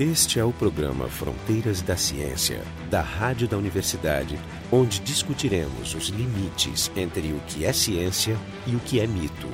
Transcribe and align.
Este 0.00 0.38
é 0.38 0.44
o 0.44 0.52
programa 0.52 1.08
Fronteiras 1.08 1.82
da 1.82 1.96
Ciência, 1.96 2.62
da 2.88 3.00
Rádio 3.00 3.48
da 3.48 3.58
Universidade, 3.58 4.38
onde 4.70 5.00
discutiremos 5.00 5.92
os 5.92 6.06
limites 6.06 6.88
entre 6.94 7.32
o 7.32 7.40
que 7.48 7.64
é 7.64 7.72
ciência 7.72 8.36
e 8.64 8.76
o 8.76 8.78
que 8.78 9.00
é 9.00 9.08
mito. 9.08 9.48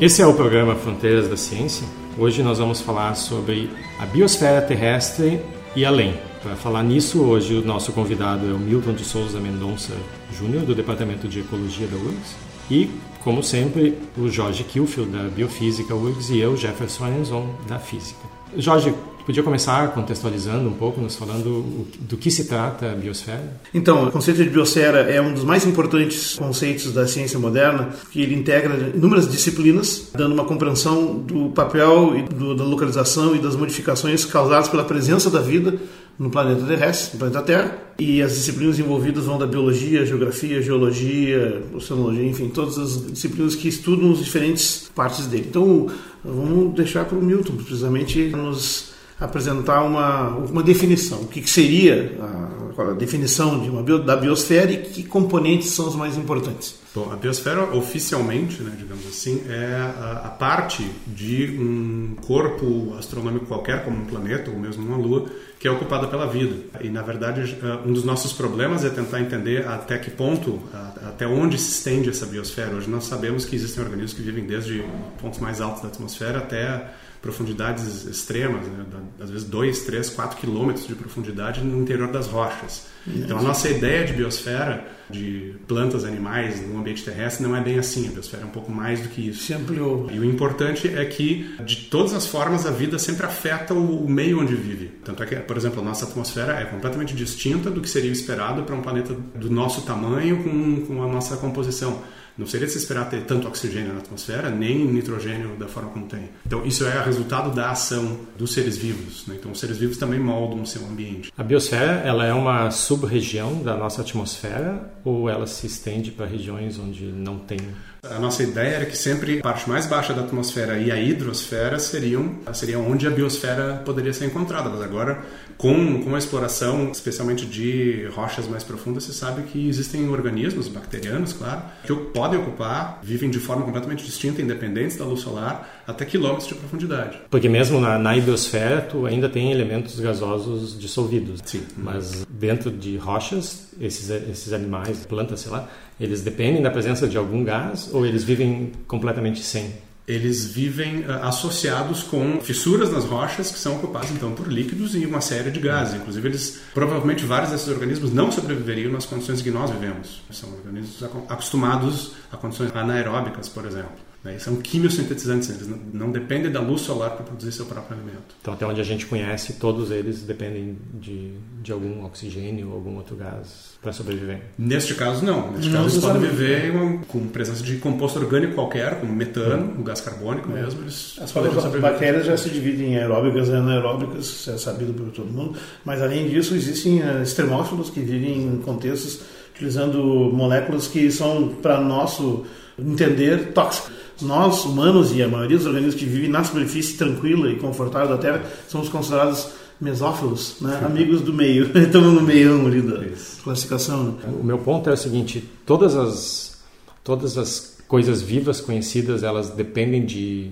Esse 0.00 0.22
é 0.22 0.26
o 0.26 0.32
programa 0.32 0.74
Fronteiras 0.76 1.28
da 1.28 1.36
Ciência. 1.36 1.86
Hoje 2.16 2.42
nós 2.42 2.56
vamos 2.58 2.80
falar 2.80 3.14
sobre 3.16 3.70
a 3.98 4.06
biosfera 4.06 4.62
terrestre 4.62 5.42
e 5.76 5.84
além. 5.84 6.18
Para 6.42 6.56
falar 6.56 6.82
nisso, 6.84 7.20
hoje 7.20 7.54
o 7.54 7.62
nosso 7.62 7.92
convidado 7.92 8.48
é 8.48 8.54
o 8.54 8.58
Milton 8.58 8.94
de 8.94 9.04
Souza 9.04 9.38
Mendonça 9.38 9.92
Júnior, 10.32 10.64
do 10.64 10.74
Departamento 10.74 11.28
de 11.28 11.40
Ecologia 11.40 11.86
da 11.86 11.96
URGS. 11.96 12.47
E, 12.70 12.90
como 13.24 13.42
sempre, 13.42 13.94
o 14.16 14.28
Jorge 14.28 14.64
Kilfield, 14.64 15.10
da 15.10 15.24
Biofísica 15.24 15.94
URGS, 15.94 16.30
e 16.30 16.38
eu, 16.38 16.56
Jefferson 16.56 17.04
Arenzon, 17.04 17.48
da 17.66 17.78
Física. 17.78 18.20
Jorge, 18.56 18.94
podia 19.26 19.42
começar 19.42 19.92
contextualizando 19.92 20.68
um 20.68 20.72
pouco, 20.72 21.00
nos 21.00 21.14
falando 21.14 21.86
do 22.00 22.16
que 22.16 22.30
se 22.30 22.46
trata 22.46 22.92
a 22.92 22.94
biosfera? 22.94 23.60
Então, 23.74 24.08
o 24.08 24.10
conceito 24.10 24.42
de 24.42 24.48
biosfera 24.48 25.00
é 25.00 25.20
um 25.20 25.34
dos 25.34 25.44
mais 25.44 25.66
importantes 25.66 26.34
conceitos 26.36 26.92
da 26.92 27.06
ciência 27.06 27.38
moderna, 27.38 27.90
que 28.10 28.22
ele 28.22 28.34
integra 28.34 28.90
inúmeras 28.94 29.30
disciplinas, 29.30 30.10
dando 30.14 30.32
uma 30.32 30.46
compreensão 30.46 31.14
do 31.14 31.50
papel 31.50 32.16
e 32.16 32.22
do, 32.22 32.54
da 32.54 32.64
localização 32.64 33.36
e 33.36 33.38
das 33.38 33.54
modificações 33.54 34.24
causadas 34.24 34.68
pela 34.68 34.84
presença 34.84 35.28
da 35.28 35.40
vida 35.40 35.78
no 36.18 36.30
planeta 36.30 36.66
terrestre, 36.66 37.14
no 37.14 37.18
planeta 37.20 37.42
Terra, 37.42 37.78
e 37.98 38.20
as 38.20 38.32
disciplinas 38.34 38.78
envolvidas 38.78 39.24
vão 39.24 39.38
da 39.38 39.46
biologia, 39.46 40.04
geografia, 40.04 40.60
geologia, 40.60 41.62
oceanologia, 41.72 42.24
enfim, 42.24 42.48
todas 42.48 42.78
as 42.78 43.12
disciplinas 43.12 43.54
que 43.54 43.68
estudam 43.68 44.12
as 44.12 44.18
diferentes 44.18 44.90
partes 44.94 45.26
dele. 45.26 45.46
Então, 45.48 45.86
vamos 46.24 46.74
deixar 46.74 47.04
para 47.04 47.16
o 47.16 47.22
Milton, 47.22 47.54
precisamente, 47.54 48.28
nos 48.28 48.92
apresentar 49.20 49.82
uma, 49.82 50.28
uma 50.28 50.62
definição. 50.62 51.22
O 51.22 51.26
que, 51.26 51.40
que 51.40 51.50
seria 51.50 52.16
a, 52.20 52.82
a, 52.82 52.92
definição 52.94 53.60
de 53.60 53.68
uma 53.68 53.82
da 53.98 54.16
biosfera 54.16 54.70
e 54.70 54.78
que 54.78 55.02
componentes 55.02 55.70
são 55.70 55.88
os 55.88 55.96
mais 55.96 56.16
importantes? 56.16 56.76
Bom, 56.98 57.12
a 57.12 57.16
biosfera 57.16 57.62
oficialmente, 57.76 58.60
né, 58.60 58.72
digamos 58.76 59.06
assim, 59.06 59.44
é 59.48 59.76
a, 59.76 60.22
a, 60.24 60.28
parte 60.30 60.84
de 61.06 61.56
um 61.56 62.16
corpo 62.26 62.96
astronômico 62.98 63.46
qualquer, 63.46 63.84
como 63.84 63.98
um 63.98 64.04
planeta 64.04 64.50
ou 64.50 64.58
mesmo 64.58 64.84
uma 64.84 64.96
lua, 64.96 65.26
que 65.60 65.68
é 65.68 65.70
ocupada 65.70 66.08
pela 66.08 66.26
vida. 66.26 66.56
E 66.80 66.88
na 66.88 67.02
verdade, 67.02 67.56
um 67.86 67.92
dos 67.92 68.02
nossos 68.02 68.32
problemas 68.32 68.84
é 68.84 68.90
tentar 68.90 69.20
entender 69.20 69.64
até 69.68 69.96
que 69.96 70.10
ponto, 70.10 70.60
até 71.06 71.24
onde 71.24 71.56
se 71.56 71.70
estende 71.70 72.10
essa 72.10 72.26
biosfera. 72.26 72.74
Hoje 72.74 72.90
nós 72.90 73.04
sabemos 73.04 73.44
que 73.44 73.54
existem 73.54 73.84
organismos 73.84 74.14
que 74.14 74.22
vivem 74.22 74.44
desde 74.44 74.84
pontos 75.20 75.38
mais 75.38 75.60
altos 75.60 75.82
da 75.82 75.88
atmosfera 75.88 76.38
até 76.38 76.84
profundidades 77.22 78.06
extremas, 78.06 78.66
né? 78.66 78.84
às 79.20 79.30
vezes 79.30 79.46
2, 79.46 79.80
3, 79.82 80.10
4 80.10 80.36
quilômetros 80.36 80.86
de 80.86 80.96
profundidade 80.96 81.62
no 81.62 81.80
interior 81.80 82.10
das 82.10 82.26
rochas. 82.26 82.86
Então 83.06 83.38
a 83.38 83.42
nossa 83.42 83.68
ideia 83.68 84.04
de 84.04 84.14
biosfera, 84.14 84.97
de 85.10 85.54
plantas, 85.66 86.04
animais 86.04 86.60
no 86.66 86.78
ambiente 86.78 87.04
terrestre, 87.04 87.46
não 87.46 87.56
é 87.56 87.60
bem 87.60 87.78
assim. 87.78 88.08
A 88.08 88.10
biosfera 88.10 88.42
é 88.42 88.46
um 88.46 88.50
pouco 88.50 88.70
mais 88.70 89.00
do 89.00 89.08
que 89.08 89.28
isso. 89.28 89.44
Se 89.44 89.54
ampliou. 89.54 90.10
E 90.10 90.18
o 90.18 90.24
importante 90.24 90.88
é 90.88 91.04
que, 91.04 91.48
de 91.64 91.76
todas 91.86 92.12
as 92.12 92.26
formas, 92.26 92.66
a 92.66 92.70
vida 92.70 92.98
sempre 92.98 93.26
afeta 93.26 93.74
o 93.74 94.08
meio 94.08 94.40
onde 94.40 94.54
vive. 94.54 94.90
Tanto 95.04 95.22
é 95.22 95.26
que, 95.26 95.36
por 95.36 95.56
exemplo, 95.56 95.80
a 95.80 95.84
nossa 95.84 96.04
atmosfera 96.04 96.54
é 96.60 96.64
completamente 96.64 97.14
distinta 97.14 97.70
do 97.70 97.80
que 97.80 97.88
seria 97.88 98.12
esperado 98.12 98.62
para 98.62 98.74
um 98.74 98.82
planeta 98.82 99.14
do 99.34 99.50
nosso 99.50 99.82
tamanho 99.82 100.42
com, 100.42 100.86
com 100.86 101.02
a 101.02 101.06
nossa 101.06 101.36
composição. 101.36 102.02
Não 102.38 102.46
seria 102.46 102.66
de 102.66 102.72
se 102.72 102.78
esperar 102.78 103.10
ter 103.10 103.24
tanto 103.24 103.48
oxigênio 103.48 103.92
na 103.92 103.98
atmosfera, 103.98 104.48
nem 104.48 104.84
nitrogênio 104.86 105.56
da 105.56 105.66
forma 105.66 105.90
como 105.90 106.06
tem. 106.06 106.30
Então, 106.46 106.64
isso 106.64 106.86
é 106.86 107.02
resultado 107.02 107.52
da 107.52 107.70
ação 107.70 108.20
dos 108.38 108.54
seres 108.54 108.78
vivos. 108.78 109.26
Né? 109.26 109.36
Então, 109.38 109.50
os 109.50 109.58
seres 109.58 109.76
vivos 109.76 109.98
também 109.98 110.20
moldam 110.20 110.62
o 110.62 110.66
seu 110.66 110.86
ambiente. 110.86 111.32
A 111.36 111.42
biosfera 111.42 112.00
ela 112.04 112.24
é 112.24 112.32
uma 112.32 112.70
sub-região 112.70 113.60
da 113.62 113.76
nossa 113.76 114.02
atmosfera 114.02 114.92
ou 115.04 115.28
ela 115.28 115.46
se 115.46 115.66
estende 115.66 116.12
para 116.12 116.26
regiões 116.26 116.78
onde 116.78 117.06
não 117.06 117.38
tem 117.38 117.58
a 118.02 118.18
nossa 118.18 118.42
ideia 118.42 118.76
era 118.76 118.86
que 118.86 118.96
sempre 118.96 119.38
a 119.38 119.42
parte 119.42 119.68
mais 119.68 119.86
baixa 119.86 120.14
da 120.14 120.22
atmosfera 120.22 120.78
e 120.78 120.90
a 120.90 121.00
hidrosfera 121.00 121.78
seriam, 121.78 122.36
seriam 122.52 122.88
onde 122.88 123.06
a 123.06 123.10
biosfera 123.10 123.82
poderia 123.84 124.12
ser 124.12 124.26
encontrada. 124.26 124.68
Mas 124.68 124.80
agora, 124.82 125.22
com, 125.56 126.02
com 126.02 126.14
a 126.14 126.18
exploração, 126.18 126.90
especialmente 126.92 127.44
de 127.44 128.06
rochas 128.14 128.46
mais 128.46 128.62
profundas, 128.62 129.04
se 129.04 129.12
sabe 129.12 129.42
que 129.42 129.68
existem 129.68 130.08
organismos, 130.08 130.68
bacterianos, 130.68 131.32
claro, 131.32 131.62
que 131.84 131.94
podem 131.94 132.38
ocupar, 132.38 133.00
vivem 133.02 133.30
de 133.30 133.38
forma 133.38 133.64
completamente 133.64 134.04
distinta, 134.04 134.40
independentes 134.40 134.96
da 134.96 135.04
luz 135.04 135.20
solar, 135.20 135.82
até 135.86 136.04
quilômetros 136.04 136.48
de 136.48 136.54
profundidade. 136.54 137.18
Porque 137.30 137.48
mesmo 137.48 137.80
na, 137.80 137.98
na 137.98 138.16
hidrosfera, 138.16 138.80
tu 138.80 139.06
ainda 139.06 139.28
tem 139.28 139.50
elementos 139.50 139.98
gasosos 139.98 140.78
dissolvidos. 140.78 141.40
Sim. 141.44 141.62
Mas 141.76 142.26
dentro 142.28 142.70
de 142.70 142.96
rochas, 142.96 143.68
esses, 143.80 144.08
esses 144.10 144.52
animais, 144.52 145.04
plantas, 145.06 145.40
sei 145.40 145.50
lá, 145.50 145.68
eles 146.00 146.22
dependem 146.22 146.62
da 146.62 146.70
presença 146.70 147.08
de 147.08 147.18
algum 147.18 147.42
gás 147.42 147.90
ou 147.98 148.06
eles 148.06 148.24
vivem 148.24 148.72
completamente 148.86 149.42
sem? 149.42 149.74
Eles 150.06 150.46
vivem 150.46 151.00
uh, 151.00 151.24
associados 151.24 152.02
com 152.02 152.40
fissuras 152.40 152.90
nas 152.90 153.04
rochas 153.04 153.50
que 153.50 153.58
são 153.58 153.76
ocupadas 153.76 154.10
então 154.10 154.32
por 154.32 154.50
líquidos 154.50 154.94
e 154.94 155.04
uma 155.04 155.20
série 155.20 155.50
de 155.50 155.60
gases. 155.60 156.00
Inclusive, 156.00 156.28
eles 156.28 156.60
provavelmente 156.72 157.26
vários 157.26 157.50
desses 157.50 157.68
organismos 157.68 158.10
não 158.12 158.32
sobreviveriam 158.32 158.90
nas 158.90 159.04
condições 159.04 159.42
que 159.42 159.50
nós 159.50 159.70
vivemos. 159.70 160.22
São 160.30 160.50
organismos 160.50 161.02
acostumados 161.28 162.12
a 162.32 162.38
condições 162.38 162.74
anaeróbicas, 162.74 163.50
por 163.50 163.66
exemplo. 163.66 164.07
Né? 164.28 164.38
São 164.38 164.56
quimiosintetizantes, 164.56 165.48
eles 165.48 165.66
não, 165.66 165.78
não 165.92 166.10
dependem 166.10 166.50
da 166.50 166.60
luz 166.60 166.82
solar 166.82 167.10
para 167.10 167.24
produzir 167.24 167.52
seu 167.52 167.66
próprio 167.66 167.96
alimento. 167.96 168.36
Então, 168.40 168.54
até 168.54 168.66
onde 168.66 168.80
a 168.80 168.84
gente 168.84 169.06
conhece, 169.06 169.54
todos 169.54 169.90
eles 169.90 170.22
dependem 170.22 170.76
de, 170.94 171.32
de 171.62 171.72
algum 171.72 172.04
oxigênio 172.04 172.68
ou 172.68 172.74
algum 172.74 172.96
outro 172.96 173.16
gás 173.16 173.76
para 173.80 173.92
sobreviver? 173.92 174.40
Neste 174.58 174.94
caso, 174.94 175.24
não. 175.24 175.52
Neste 175.52 175.70
não, 175.70 175.82
caso, 175.82 175.94
eles 175.94 176.04
podem 176.04 176.22
viver 176.22 176.70
uma, 176.70 176.98
com 177.04 177.26
presença 177.28 177.62
de 177.62 177.76
composto 177.76 178.18
orgânico 178.18 178.54
qualquer, 178.54 179.00
como 179.00 179.12
metano, 179.12 179.74
o 179.78 179.82
gás 179.82 180.00
carbônico 180.00 180.50
é. 180.52 180.62
mesmo. 180.62 180.82
Eles 180.82 181.18
As 181.20 181.32
bactérias 181.32 182.26
já 182.26 182.36
se 182.36 182.50
dividem 182.50 182.94
em 182.94 182.98
aeróbicas 182.98 183.48
e 183.48 183.52
anaeróbicas, 183.52 184.26
isso 184.26 184.50
é 184.50 184.58
sabido 184.58 184.92
por 184.92 185.10
todo 185.10 185.30
mundo, 185.30 185.58
mas 185.84 186.02
além 186.02 186.28
disso, 186.28 186.54
existem 186.54 187.00
uh, 187.00 187.22
extremófilos 187.22 187.90
que 187.90 188.00
vivem 188.00 188.44
em 188.44 188.58
contextos 188.58 189.20
utilizando 189.54 190.30
moléculas 190.32 190.86
que 190.86 191.10
são, 191.10 191.48
para 191.48 191.80
nosso 191.80 192.46
entender, 192.78 193.52
tóxicas 193.52 193.97
nós, 194.20 194.64
humanos 194.64 195.14
e 195.14 195.22
a 195.22 195.28
maioria 195.28 195.56
dos 195.56 195.66
organismos 195.66 195.94
que 195.94 196.04
vivem 196.04 196.28
na 196.28 196.42
superfície 196.44 196.96
tranquila 196.96 197.50
e 197.50 197.56
confortável 197.56 198.08
da 198.08 198.18
Terra, 198.18 198.42
somos 198.68 198.88
considerados 198.88 199.48
mesófilos, 199.80 200.56
né? 200.60 200.80
amigos 200.84 201.20
do 201.20 201.32
meio. 201.32 201.66
Estamos 201.78 202.12
no 202.14 202.22
meio 202.22 202.66
ali 202.66 202.82
da 202.82 203.04
Isso. 203.04 203.42
classificação. 203.42 204.18
O 204.40 204.44
meu 204.44 204.58
ponto 204.58 204.90
é 204.90 204.92
o 204.92 204.96
seguinte: 204.96 205.48
todas 205.64 205.96
as, 205.96 206.62
todas 207.04 207.38
as 207.38 207.78
coisas 207.86 208.20
vivas 208.20 208.60
conhecidas 208.60 209.22
elas 209.22 209.50
dependem 209.50 210.04
de 210.04 210.50